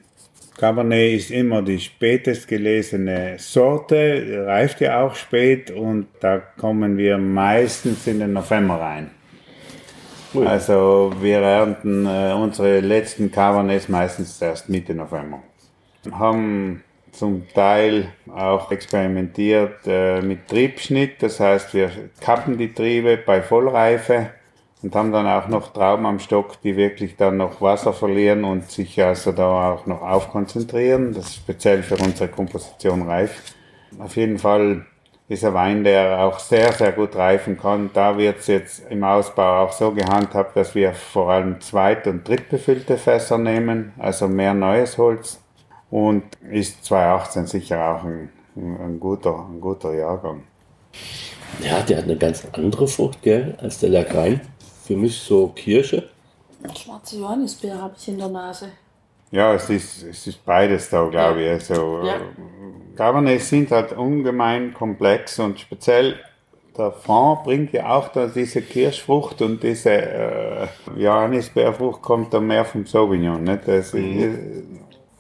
Cabernet 0.59 1.17
ist 1.17 1.31
immer 1.31 1.63
die 1.63 1.79
spätest 1.79 2.49
gelesene 2.49 3.35
Sorte, 3.39 4.45
reift 4.47 4.81
ja 4.81 5.03
auch 5.03 5.15
spät 5.15 5.71
und 5.71 6.07
da 6.21 6.39
kommen 6.39 6.97
wir 6.97 7.19
meistens 7.19 8.07
in 8.07 8.21
den 8.21 8.33
November 8.33 8.81
rein. 8.81 9.11
Ui. 10.35 10.47
Also 10.47 11.13
wir 11.21 11.39
ernten 11.39 12.07
äh, 12.07 12.33
unsere 12.33 12.81
letzten 12.81 13.31
Cabernets 13.31 13.89
meistens 13.89 14.41
erst 14.41 14.69
Mitte 14.69 14.95
November. 14.95 15.43
Haben 16.11 16.83
zum 17.13 17.47
Teil 17.49 18.09
auch 18.35 18.71
experimentiert 18.71 19.87
äh, 19.87 20.23
mit 20.23 20.49
Triebschnitt, 20.49 21.23
das 21.23 21.39
heißt 21.39 21.75
wir 21.75 21.91
kappen 22.21 22.57
die 22.57 22.73
Triebe 22.73 23.19
bei 23.19 23.43
Vollreife 23.43 24.31
und 24.83 24.95
haben 24.97 25.13
dann 25.13 25.27
auch 25.27 25.49
noch 25.49 25.73
Trauben 25.73 26.07
am 26.07 26.19
Stock, 26.19 26.61
die 26.63 26.77
wirklich 26.77 27.17
dann 27.17 27.37
noch 27.37 27.61
Wasser 27.61 27.93
verlieren 27.93 28.45
und 28.45 28.71
sich 28.71 29.01
also 29.03 29.33
da 29.33 29.73
auch 29.73 29.87
noch 29.87 30.01
aufkonzentrieren. 30.01 31.13
Das 31.13 31.27
ist 31.27 31.37
speziell 31.37 31.83
für 31.83 31.97
unsere 31.97 32.29
Komposition 32.29 33.03
reif. 33.03 33.55
Auf 33.99 34.17
jeden 34.17 34.39
Fall 34.39 34.87
ist 35.29 35.45
ein 35.45 35.55
Wein, 35.55 35.85
der 35.85 36.21
auch 36.21 36.39
sehr, 36.39 36.73
sehr 36.73 36.93
gut 36.93 37.17
reifen 37.17 37.59
kann. 37.59 37.91
Da 37.95 38.17
wird 38.19 38.41
es 38.41 38.49
jetzt 38.49 38.83
im 38.91 39.03
Ausbau 39.05 39.65
auch 39.65 39.73
so 39.73 39.93
gehandhabt, 39.93 40.57
dass 40.57 40.75
wir 40.75 40.93
vor 40.93 41.31
allem 41.31 41.61
zweit- 41.61 42.07
und 42.07 42.27
drittbefüllte 42.27 42.99
Fässer 42.99 43.39
nehmen, 43.39 43.93
also 43.99 44.29
mehr 44.29 44.55
neues 44.55 44.99
Holz. 44.99 45.41
Und 45.91 46.25
ist 46.51 46.85
2018 46.85 47.47
sicher 47.47 47.97
auch 47.97 48.05
ein, 48.05 48.31
ein, 48.57 48.99
guter, 48.99 49.47
ein 49.49 49.61
guter 49.61 49.95
Jahrgang. 49.95 50.43
Ja, 51.63 51.81
der 51.83 51.99
hat 51.99 52.05
eine 52.05 52.17
ganz 52.17 52.47
andere 52.53 52.89
Frucht, 52.89 53.23
gell, 53.23 53.57
als 53.61 53.79
der 53.79 53.91
Lagrein. 53.91 54.41
Für 54.85 54.97
mich 54.97 55.19
so 55.19 55.49
Kirsche. 55.49 56.09
Schwarze 56.75 57.19
Johannisbeer 57.19 57.81
habe 57.81 57.95
ich 57.99 58.09
in 58.09 58.19
der 58.19 58.29
Nase. 58.29 58.69
Ja, 59.33 59.55
es 59.55 59.69
ist, 59.71 60.05
es 60.05 60.27
ist 60.27 60.45
beides 60.45 60.91
da, 60.91 61.09
glaube 61.09 61.43
ich. 61.43 61.49
Also, 61.49 62.01
Ja. 62.05 62.21
Cabernets 62.97 63.49
sind 63.49 63.71
halt 63.71 63.93
ungemein 63.93 64.75
komplex 64.75 65.39
und 65.39 65.59
speziell 65.59 66.17
der 66.77 66.93
Fond 66.93 67.43
bringt 67.45 67.73
ja 67.73 67.89
auch 67.89 68.09
da 68.09 68.27
diese 68.27 68.63
Kirschfrucht 68.63 69.43
und 69.43 69.63
diese 69.63 69.91
äh, 69.91 70.67
Johannisbeerfrucht 70.97 72.01
kommt 72.03 72.33
dann 72.33 72.47
mehr 72.47 72.65
vom 72.65 72.87
Sauvignon. 72.87 73.43
Nicht? 73.43 73.67
Das, 73.67 73.95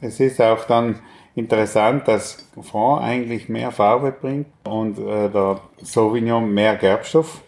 Es 0.00 0.20
ist 0.20 0.40
auch 0.40 0.64
dann 0.64 1.00
interessant, 1.34 2.08
dass 2.08 2.46
Fond 2.60 3.02
eigentlich 3.02 3.48
mehr 3.48 3.70
Farbe 3.70 4.12
bringt 4.12 4.46
und 4.64 4.98
äh, 4.98 5.28
der 5.30 5.60
Sauvignon 5.82 6.52
mehr 6.52 6.76
Gerbstoff. 6.76 7.42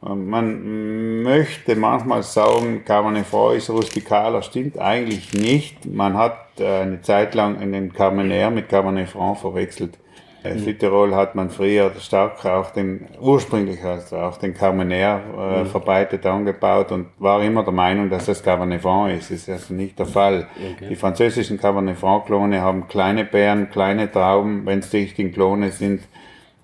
Und 0.00 0.28
Man 0.28 1.22
möchte 1.22 1.76
manchmal 1.76 2.22
sagen, 2.22 2.84
Cabernet 2.86 3.26
Franc 3.26 3.56
ist 3.56 3.68
rustikaler, 3.68 4.40
stimmt 4.42 4.78
eigentlich 4.78 5.34
nicht. 5.34 5.84
Man 5.84 6.16
hat 6.16 6.38
äh, 6.58 6.82
eine 6.82 7.02
Zeit 7.02 7.34
lang 7.34 7.60
in 7.60 7.72
den 7.72 7.92
Carmener 7.92 8.50
mit 8.50 8.70
Cabernet 8.70 9.10
Franc 9.10 9.38
verwechselt. 9.38 9.98
In 10.42 10.58
Südtirol 10.58 11.14
hat 11.14 11.34
man 11.34 11.50
früher 11.50 11.92
stark 12.00 12.42
auch 12.46 12.70
den, 12.70 13.06
ursprünglich 13.20 13.84
also 13.84 14.16
auch 14.16 14.38
den 14.38 14.54
Carmener 14.54 15.20
äh, 15.38 15.64
verbreitet 15.66 16.24
angebaut 16.24 16.92
und 16.92 17.08
war 17.18 17.42
immer 17.42 17.62
der 17.62 17.74
Meinung, 17.74 18.08
dass 18.08 18.24
das 18.24 18.42
Cabernet 18.42 18.80
Franc 18.80 19.12
ist. 19.12 19.30
Das 19.30 19.36
ist 19.36 19.48
also 19.50 19.74
nicht 19.74 19.98
der 19.98 20.06
Fall. 20.06 20.46
Die 20.88 20.96
französischen 20.96 21.60
Cabernet 21.60 21.98
Franc 21.98 22.24
Klone 22.24 22.62
haben 22.62 22.88
kleine 22.88 23.26
Beeren, 23.26 23.68
kleine 23.68 24.10
Trauben, 24.10 24.64
wenn 24.64 24.78
es 24.78 24.88
die 24.88 24.98
richtigen 24.98 25.32
Klone 25.32 25.72
sind. 25.72 26.00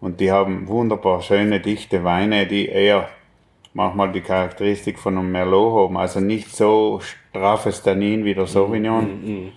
Und 0.01 0.21
die 0.21 0.33
haben 0.33 0.69
wunderbar 0.69 1.21
schöne, 1.21 1.61
dichte 1.61 2.03
Weine, 2.03 2.47
die 2.47 2.69
eher 2.69 3.11
manchmal 3.77 4.11
die 4.11 4.23
Charakteristik 4.23 4.99
von 4.99 5.19
einem 5.19 5.31
Merlot 5.31 5.85
haben. 5.85 5.97
Also 5.99 6.21
nicht 6.21 6.55
so 6.57 7.01
straffes 7.01 7.83
Tannin 7.83 8.25
wie 8.25 8.35
der 8.35 8.47
Sauvignon. 8.47 9.53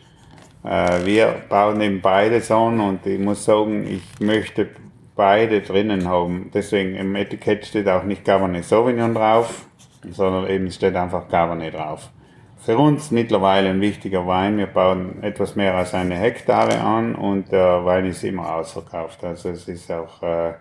Äh, 0.64 1.06
wir 1.06 1.42
bauen 1.48 1.80
eben 1.80 2.02
beides 2.02 2.52
an 2.52 2.82
und 2.82 3.06
ich 3.06 3.18
muss 3.18 3.46
sagen, 3.46 3.88
ich 3.88 4.20
möchte 4.20 4.68
beide 5.16 5.62
drinnen 5.62 6.08
haben. 6.08 6.52
Deswegen 6.54 6.96
im 6.96 7.16
Etikett 7.16 7.66
steht 7.66 7.88
auch 7.88 8.04
nicht 8.04 8.26
Cabernet 8.26 8.66
Sauvignon 8.66 9.14
drauf, 9.14 9.68
sondern 10.12 10.48
eben 10.48 10.70
steht 10.70 10.96
einfach 10.96 11.30
Cabernet 11.30 11.74
drauf. 11.74 12.10
Für 12.58 12.78
uns 12.78 13.12
mittlerweile 13.12 13.70
ein 13.70 13.80
wichtiger 13.80 14.28
Wein. 14.28 14.58
Wir 14.58 14.68
bauen 14.68 15.24
etwas 15.24 15.56
mehr 15.56 15.76
als 15.76 15.94
eine 15.94 16.16
Hektare 16.16 16.82
an 16.82 17.16
und 17.16 17.54
der 17.54 17.86
Wein 17.86 18.06
ist 18.06 18.26
immer 18.26 18.54
ausverkauft. 18.54 19.24
Also 19.24 19.50
es 19.50 19.66
ist 19.70 19.90
auch 19.90 20.22
äh, 20.22 20.54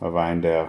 ein 0.00 0.14
Wein, 0.14 0.42
der 0.42 0.68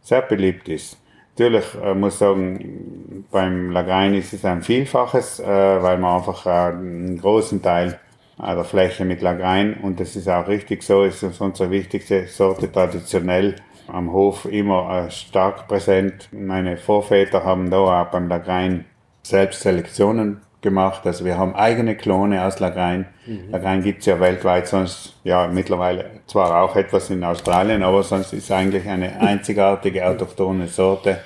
sehr 0.00 0.22
beliebt 0.22 0.66
ist. 0.70 0.98
Natürlich 1.38 1.66
äh, 1.80 1.94
muss 1.94 2.14
ich 2.14 2.18
sagen, 2.18 3.24
beim 3.30 3.70
Lagrein 3.70 4.14
ist 4.14 4.32
es 4.32 4.44
ein 4.44 4.62
Vielfaches, 4.62 5.38
äh, 5.38 5.46
weil 5.46 5.96
man 5.98 6.16
einfach 6.16 6.44
äh, 6.46 6.50
einen 6.50 7.20
großen 7.20 7.62
Teil 7.62 8.00
der 8.40 8.64
Fläche 8.64 9.04
mit 9.04 9.20
Lagrein, 9.20 9.74
und 9.82 9.98
das 9.98 10.14
ist 10.14 10.28
auch 10.28 10.46
richtig 10.46 10.84
so, 10.84 11.02
ist 11.02 11.24
unsere 11.40 11.70
wichtigste 11.70 12.26
Sorte 12.28 12.70
traditionell 12.70 13.56
am 13.88 14.12
Hof 14.12 14.44
immer 14.44 15.06
äh, 15.06 15.10
stark 15.10 15.66
präsent. 15.68 16.28
Meine 16.32 16.76
Vorväter 16.76 17.44
haben 17.44 17.70
da 17.70 18.02
auch 18.02 18.10
beim 18.10 18.28
Lagrein 18.28 18.84
selbst 19.22 19.62
Selektionen 19.62 20.40
gemacht. 20.60 21.06
Also 21.06 21.24
wir 21.24 21.38
haben 21.38 21.54
eigene 21.54 21.96
Klone 21.96 22.44
aus 22.44 22.58
Lagrein. 22.58 23.06
Mhm. 23.26 23.50
Lagrein 23.50 23.82
gibt's 23.82 24.06
ja 24.06 24.18
weltweit, 24.20 24.66
sonst 24.66 25.14
ja 25.24 25.46
mittlerweile 25.46 26.06
zwar 26.26 26.62
auch 26.62 26.76
etwas 26.76 27.10
in 27.10 27.22
Australien, 27.24 27.82
aber 27.82 28.02
sonst 28.02 28.32
ist 28.32 28.50
eigentlich 28.50 28.88
eine 28.88 29.20
einzigartige 29.20 30.06
autochtone 30.06 30.66
Sorte. 30.66 31.20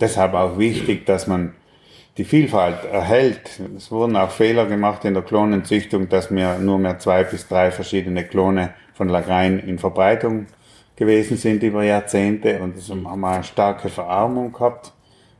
Deshalb 0.00 0.34
auch 0.34 0.58
wichtig, 0.58 1.06
dass 1.06 1.26
man 1.26 1.54
die 2.16 2.24
Vielfalt 2.24 2.84
erhält. 2.90 3.60
Es 3.76 3.90
wurden 3.90 4.16
auch 4.16 4.30
Fehler 4.30 4.66
gemacht 4.66 5.04
in 5.04 5.14
der 5.14 5.22
Klonenzüchtung, 5.22 6.08
dass 6.08 6.30
wir 6.30 6.58
nur 6.58 6.78
mehr 6.78 6.98
zwei 6.98 7.24
bis 7.24 7.46
drei 7.48 7.70
verschiedene 7.70 8.24
Klone 8.24 8.74
von 8.94 9.08
Lagrein 9.08 9.58
in 9.58 9.78
Verbreitung 9.78 10.46
gewesen 10.96 11.36
sind 11.36 11.62
über 11.62 11.84
Jahrzehnte 11.84 12.58
und 12.60 12.76
es 12.76 12.88
haben 12.88 13.02
wir 13.02 13.28
eine 13.28 13.44
starke 13.44 13.90
Verarmung 13.90 14.52
gehabt. 14.52 14.92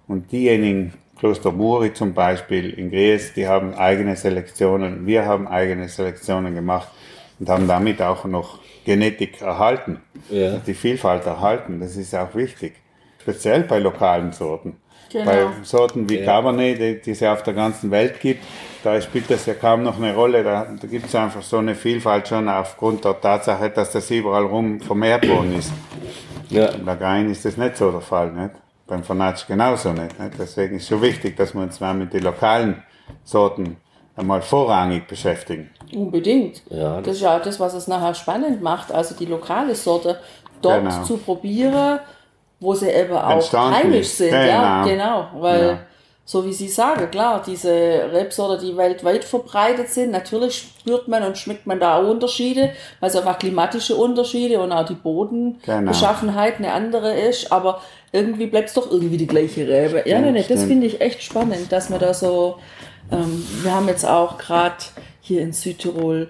Und 0.06 0.30
diejenigen, 0.30 0.92
Kloster 1.18 1.50
Muri 1.52 1.94
zum 1.94 2.12
Beispiel 2.12 2.70
in 2.70 2.90
Gries, 2.90 3.32
die 3.32 3.48
haben 3.48 3.74
eigene 3.74 4.16
Selektionen, 4.16 5.06
wir 5.06 5.24
haben 5.24 5.48
eigene 5.48 5.88
Selektionen 5.88 6.54
gemacht 6.54 6.88
und 7.38 7.48
haben 7.48 7.66
damit 7.66 8.02
auch 8.02 8.24
noch 8.24 8.58
Genetik 8.84 9.40
erhalten, 9.40 10.00
ja. 10.30 10.58
die 10.58 10.74
Vielfalt 10.74 11.26
erhalten. 11.26 11.80
Das 11.80 11.96
ist 11.96 12.14
auch 12.14 12.34
wichtig, 12.34 12.74
speziell 13.20 13.62
bei 13.62 13.78
lokalen 13.78 14.32
Sorten. 14.32 14.76
Genau. 15.10 15.24
Bei 15.24 15.46
Sorten 15.62 16.08
wie 16.08 16.18
ja. 16.18 16.24
Cabernet, 16.24 16.78
die, 16.80 17.00
die 17.00 17.10
es 17.12 17.20
ja 17.20 17.32
auf 17.32 17.42
der 17.42 17.54
ganzen 17.54 17.90
Welt 17.90 18.20
gibt, 18.20 18.44
da 18.82 19.00
spielt 19.00 19.30
das 19.30 19.46
ja 19.46 19.54
kaum 19.54 19.82
noch 19.82 19.96
eine 19.96 20.14
Rolle. 20.14 20.44
Da, 20.44 20.66
da 20.80 20.86
gibt 20.86 21.06
es 21.06 21.14
einfach 21.14 21.42
so 21.42 21.58
eine 21.58 21.74
Vielfalt 21.74 22.28
schon 22.28 22.48
aufgrund 22.48 23.04
der 23.04 23.20
Tatsache, 23.20 23.70
dass 23.70 23.92
das 23.92 24.10
überall 24.10 24.44
rum 24.44 24.80
vermehrt 24.80 25.28
worden 25.28 25.58
ist. 25.58 25.72
Ja. 26.50 26.70
Bei 26.84 26.96
Gein 26.96 27.30
ist 27.30 27.44
das 27.44 27.56
nicht 27.56 27.76
so 27.76 27.90
der 27.90 28.00
Fall. 28.00 28.32
Nicht? 28.32 28.50
Beim 28.86 29.02
Fanatsch 29.02 29.46
genauso 29.46 29.92
nicht, 29.92 30.18
nicht. 30.18 30.32
Deswegen 30.38 30.76
ist 30.76 30.84
es 30.84 30.88
so 30.88 31.02
wichtig, 31.02 31.36
dass 31.36 31.54
wir 31.54 31.62
uns 31.62 31.80
mal 31.80 31.94
mit 31.94 32.12
den 32.12 32.22
lokalen 32.22 32.82
Sorten 33.24 33.76
einmal 34.16 34.42
vorrangig 34.42 35.06
beschäftigen. 35.06 35.70
Unbedingt. 35.92 36.62
Ja, 36.70 36.96
das, 36.96 37.04
das 37.04 37.16
ist 37.16 37.22
ja 37.22 37.36
auch 37.36 37.42
das, 37.42 37.60
was 37.60 37.74
es 37.74 37.88
nachher 37.88 38.14
spannend 38.14 38.62
macht. 38.62 38.92
Also 38.92 39.14
die 39.14 39.26
lokale 39.26 39.74
Sorte 39.74 40.20
dort 40.62 40.84
genau. 40.84 41.02
zu 41.02 41.16
probieren 41.18 42.00
wo 42.60 42.74
sie 42.74 42.88
eben 42.88 43.12
auch 43.12 43.52
heimisch 43.52 44.08
sind. 44.08 44.30
Genau. 44.30 44.46
Ja, 44.46 44.84
genau. 44.84 45.28
Weil, 45.34 45.66
ja. 45.66 45.78
so 46.24 46.44
wie 46.44 46.52
Sie 46.52 46.68
sagen, 46.68 47.10
klar, 47.10 47.42
diese 47.46 47.70
Rebsorte, 47.70 48.64
die 48.64 48.76
weltweit 48.76 49.24
verbreitet 49.24 49.90
sind, 49.90 50.10
natürlich 50.10 50.56
spürt 50.56 51.06
man 51.08 51.22
und 51.22 51.36
schmeckt 51.36 51.66
man 51.66 51.78
da 51.78 51.98
auch 51.98 52.08
Unterschiede, 52.08 52.72
weil 53.00 53.10
es 53.10 53.16
einfach 53.16 53.38
klimatische 53.38 53.96
Unterschiede 53.96 54.60
und 54.60 54.72
auch 54.72 54.86
die 54.86 54.94
Bodenbeschaffenheit 54.94 56.56
genau. 56.56 56.70
eine 56.70 56.76
andere 56.76 57.14
ist, 57.14 57.52
aber 57.52 57.82
irgendwie 58.12 58.46
bleibt 58.46 58.68
es 58.68 58.74
doch 58.74 58.90
irgendwie 58.90 59.16
die 59.16 59.26
gleiche 59.26 59.66
Rebe. 59.66 60.02
Ja, 60.06 60.20
ja 60.20 60.30
nee, 60.30 60.44
das 60.48 60.64
finde 60.64 60.86
ich 60.86 61.00
echt 61.00 61.22
spannend, 61.22 61.70
dass 61.70 61.90
man 61.90 62.00
da 62.00 62.14
so, 62.14 62.56
ähm, 63.10 63.46
wir 63.62 63.74
haben 63.74 63.88
jetzt 63.88 64.06
auch 64.06 64.38
gerade 64.38 64.76
hier 65.20 65.42
in 65.42 65.52
Südtirol 65.52 66.28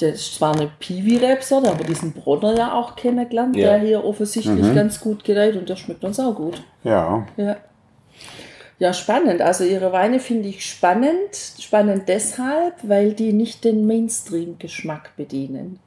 das 0.00 0.14
ist 0.14 0.34
zwar 0.36 0.54
eine 0.54 0.70
Piwi-Rebsorte, 0.78 1.70
aber 1.70 1.84
diesen 1.84 2.12
Bronner 2.12 2.56
ja 2.56 2.72
auch 2.72 2.96
kennengelernt, 2.96 3.56
ja. 3.56 3.70
der 3.70 3.80
hier 3.80 4.04
offensichtlich 4.04 4.64
mhm. 4.64 4.74
ganz 4.74 5.00
gut 5.00 5.24
gedeiht 5.24 5.56
und 5.56 5.68
der 5.68 5.76
schmeckt 5.76 6.04
uns 6.04 6.18
auch 6.18 6.34
gut. 6.34 6.62
Ja. 6.84 7.26
Ja, 7.36 7.56
ja 8.78 8.92
spannend. 8.92 9.42
Also 9.42 9.64
ihre 9.64 9.92
Weine 9.92 10.20
finde 10.20 10.48
ich 10.48 10.64
spannend. 10.64 11.36
Spannend 11.58 12.08
deshalb, 12.08 12.74
weil 12.82 13.12
die 13.12 13.32
nicht 13.32 13.64
den 13.64 13.86
Mainstream-Geschmack 13.86 15.16
bedienen. 15.16 15.80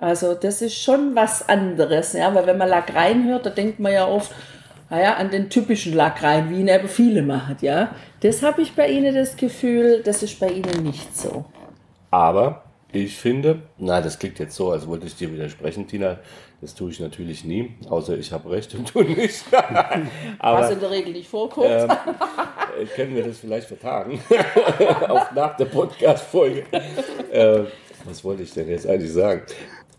Also 0.00 0.34
das 0.34 0.62
ist 0.62 0.82
schon 0.82 1.14
was 1.14 1.48
anderes, 1.48 2.14
ja, 2.14 2.34
weil 2.34 2.46
wenn 2.46 2.58
man 2.58 2.68
Lagrein 2.68 3.24
hört, 3.28 3.46
da 3.46 3.50
denkt 3.50 3.78
man 3.78 3.92
ja 3.92 4.08
oft, 4.08 4.32
naja, 4.92 5.14
an 5.14 5.30
den 5.30 5.48
typischen 5.48 5.94
Lagrein, 5.94 6.50
wie 6.50 6.60
ihn 6.60 6.68
aber 6.68 6.86
viele 6.86 7.22
machen, 7.22 7.56
ja. 7.62 7.94
Das 8.20 8.42
habe 8.42 8.60
ich 8.60 8.74
bei 8.74 8.88
Ihnen 8.88 9.14
das 9.14 9.36
Gefühl, 9.36 10.02
das 10.04 10.22
ist 10.22 10.38
bei 10.38 10.50
Ihnen 10.50 10.82
nicht 10.82 11.16
so. 11.16 11.46
Aber 12.10 12.64
ich 12.92 13.16
finde, 13.16 13.62
na, 13.78 14.02
das 14.02 14.18
klingt 14.18 14.38
jetzt 14.38 14.54
so, 14.54 14.70
als 14.70 14.86
wollte 14.86 15.06
ich 15.06 15.16
dir 15.16 15.32
widersprechen, 15.32 15.86
Tina. 15.86 16.18
Das 16.60 16.74
tue 16.74 16.90
ich 16.90 17.00
natürlich 17.00 17.42
nie, 17.42 17.74
außer 17.88 18.18
ich 18.18 18.32
habe 18.32 18.50
recht 18.50 18.74
und 18.74 18.94
du 18.94 19.00
nicht. 19.02 19.42
Aber, 20.38 20.60
Was 20.60 20.70
in 20.70 20.80
der 20.80 20.90
Regel 20.90 21.14
nicht 21.14 21.28
vorkommt. 21.28 21.68
Ähm, 21.70 21.90
äh, 21.90 22.84
können 22.94 23.16
wir 23.16 23.24
das 23.24 23.38
vielleicht 23.38 23.68
vertagen? 23.68 24.20
Auf 25.08 25.32
nach 25.32 25.56
der 25.56 25.64
Podcast-Folge. 25.64 26.64
Äh, 27.32 27.62
was 28.04 28.22
wollte 28.22 28.42
ich 28.42 28.52
denn 28.52 28.68
jetzt 28.68 28.86
eigentlich 28.86 29.12
sagen? 29.12 29.42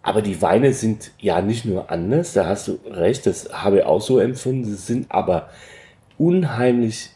Aber 0.03 0.21
die 0.21 0.41
Weine 0.41 0.73
sind 0.73 1.11
ja 1.17 1.41
nicht 1.41 1.63
nur 1.63 1.89
anders, 1.89 2.33
da 2.33 2.45
hast 2.45 2.67
du 2.67 2.77
recht, 2.85 3.25
das 3.25 3.49
habe 3.53 3.79
ich 3.79 3.85
auch 3.85 4.01
so 4.01 4.19
empfunden. 4.19 4.65
Sie 4.65 4.75
sind 4.75 5.09
aber 5.09 5.49
unheimlich 6.17 7.09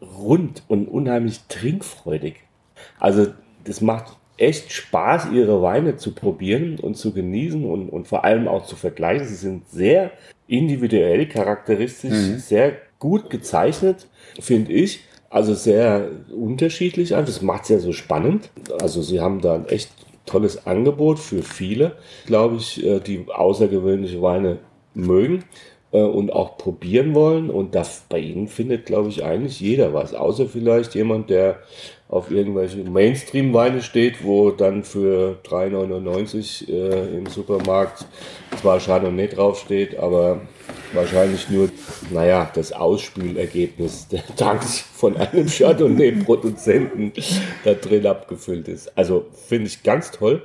rund 0.00 0.62
und 0.66 0.88
unheimlich 0.88 1.40
trinkfreudig. 1.48 2.36
Also 2.98 3.26
das 3.64 3.82
macht 3.82 4.16
echt 4.38 4.72
Spaß, 4.72 5.28
ihre 5.32 5.62
Weine 5.62 5.96
zu 5.96 6.14
probieren 6.14 6.78
und 6.78 6.96
zu 6.96 7.12
genießen 7.12 7.64
und, 7.64 7.90
und 7.90 8.08
vor 8.08 8.24
allem 8.24 8.48
auch 8.48 8.66
zu 8.66 8.76
vergleichen. 8.76 9.26
Sie 9.26 9.34
sind 9.34 9.68
sehr 9.68 10.10
individuell, 10.48 11.28
charakteristisch, 11.28 12.12
mhm. 12.12 12.38
sehr 12.38 12.72
gut 12.98 13.30
gezeichnet, 13.30 14.08
finde 14.40 14.72
ich. 14.72 15.04
Also 15.30 15.54
sehr 15.54 16.08
unterschiedlich. 16.34 17.10
Das 17.10 17.40
macht 17.42 17.64
es 17.64 17.68
ja 17.68 17.78
so 17.78 17.92
spannend. 17.92 18.50
Also 18.80 19.00
sie 19.02 19.20
haben 19.20 19.40
da 19.40 19.64
echt 19.68 19.90
tolles 20.26 20.66
Angebot 20.66 21.18
für 21.18 21.42
viele, 21.42 21.96
glaube 22.26 22.56
ich, 22.56 22.84
äh, 22.84 23.00
die 23.00 23.26
außergewöhnliche 23.28 24.22
Weine 24.22 24.58
mögen 24.94 25.44
und 25.98 26.32
auch 26.32 26.56
probieren 26.56 27.14
wollen. 27.14 27.50
Und 27.50 27.74
das, 27.74 28.04
bei 28.08 28.18
ihnen 28.18 28.48
findet, 28.48 28.86
glaube 28.86 29.10
ich, 29.10 29.24
eigentlich 29.24 29.60
jeder 29.60 29.94
was. 29.94 30.14
Außer 30.14 30.46
vielleicht 30.46 30.94
jemand, 30.94 31.30
der 31.30 31.60
auf 32.08 32.30
irgendwelche 32.30 32.78
Mainstream-Weine 32.78 33.80
steht, 33.80 34.22
wo 34.22 34.50
dann 34.50 34.84
für 34.84 35.38
3,99 35.44 36.68
äh, 36.68 37.16
im 37.16 37.26
Supermarkt 37.26 38.04
zwar 38.60 38.80
Chardonnay 38.80 39.28
draufsteht, 39.28 39.98
aber 39.98 40.42
wahrscheinlich 40.92 41.48
nur, 41.48 41.70
naja, 42.10 42.50
das 42.54 42.72
Ausspülergebnis 42.72 44.08
der 44.12 44.24
Tanks 44.36 44.78
von 44.78 45.16
einem 45.16 45.46
Chardonnay-Produzenten 45.46 47.12
da 47.64 47.72
drin 47.74 48.06
abgefüllt 48.06 48.68
ist. 48.68 48.96
Also 48.96 49.24
finde 49.48 49.68
ich 49.68 49.82
ganz 49.82 50.10
toll. 50.10 50.42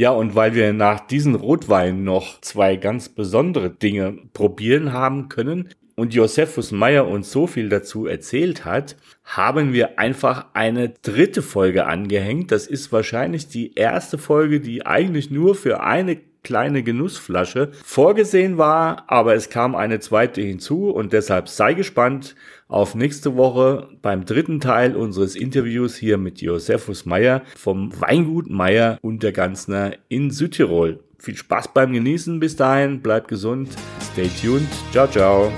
Ja, 0.00 0.12
und 0.12 0.36
weil 0.36 0.54
wir 0.54 0.72
nach 0.72 1.00
diesen 1.00 1.34
Rotweinen 1.34 2.04
noch 2.04 2.40
zwei 2.40 2.76
ganz 2.76 3.08
besondere 3.08 3.68
Dinge 3.68 4.16
probieren 4.32 4.92
haben 4.92 5.28
können, 5.28 5.68
und 5.96 6.14
Josephus 6.14 6.70
Meyer 6.70 7.08
uns 7.08 7.32
so 7.32 7.48
viel 7.48 7.68
dazu 7.68 8.06
erzählt 8.06 8.64
hat, 8.64 8.94
haben 9.24 9.72
wir 9.72 9.98
einfach 9.98 10.46
eine 10.54 10.90
dritte 10.90 11.42
Folge 11.42 11.86
angehängt. 11.86 12.52
Das 12.52 12.68
ist 12.68 12.92
wahrscheinlich 12.92 13.48
die 13.48 13.74
erste 13.74 14.16
Folge, 14.16 14.60
die 14.60 14.86
eigentlich 14.86 15.32
nur 15.32 15.56
für 15.56 15.82
eine 15.82 16.20
kleine 16.44 16.84
Genussflasche 16.84 17.72
vorgesehen 17.84 18.58
war, 18.58 19.04
aber 19.08 19.34
es 19.34 19.50
kam 19.50 19.74
eine 19.74 19.98
zweite 19.98 20.40
hinzu 20.40 20.88
und 20.88 21.12
deshalb 21.12 21.48
sei 21.48 21.74
gespannt 21.74 22.36
auf 22.68 22.94
nächste 22.94 23.34
Woche 23.36 23.88
beim 24.02 24.26
dritten 24.26 24.60
Teil 24.60 24.94
unseres 24.94 25.34
Interviews 25.34 25.96
hier 25.96 26.18
mit 26.18 26.42
Josephus 26.42 27.06
Meyer 27.06 27.42
vom 27.56 27.98
Weingut 27.98 28.50
Meyer 28.50 28.98
und 29.00 29.22
der 29.22 29.32
Ganzner 29.32 29.92
in 30.08 30.30
Südtirol. 30.30 31.00
Viel 31.18 31.36
Spaß 31.36 31.72
beim 31.72 31.92
Genießen 31.92 32.38
bis 32.38 32.56
dahin, 32.56 33.00
bleibt 33.00 33.28
gesund, 33.28 33.70
stay 34.12 34.28
tuned, 34.40 34.68
ciao 34.92 35.08
ciao. 35.08 35.50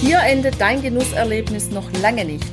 Hier 0.00 0.20
endet 0.20 0.60
dein 0.60 0.80
Genusserlebnis 0.80 1.72
noch 1.72 1.90
lange 2.00 2.24
nicht. 2.24 2.46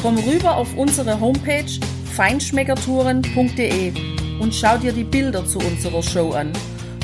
Komm 0.00 0.16
rüber 0.18 0.56
auf 0.56 0.76
unsere 0.76 1.18
Homepage 1.20 1.80
feinschmeckertouren.de 2.14 3.92
und 4.40 4.54
schau 4.54 4.78
dir 4.78 4.92
die 4.92 5.04
Bilder 5.04 5.44
zu 5.44 5.58
unserer 5.58 6.02
Show 6.02 6.30
an. 6.30 6.52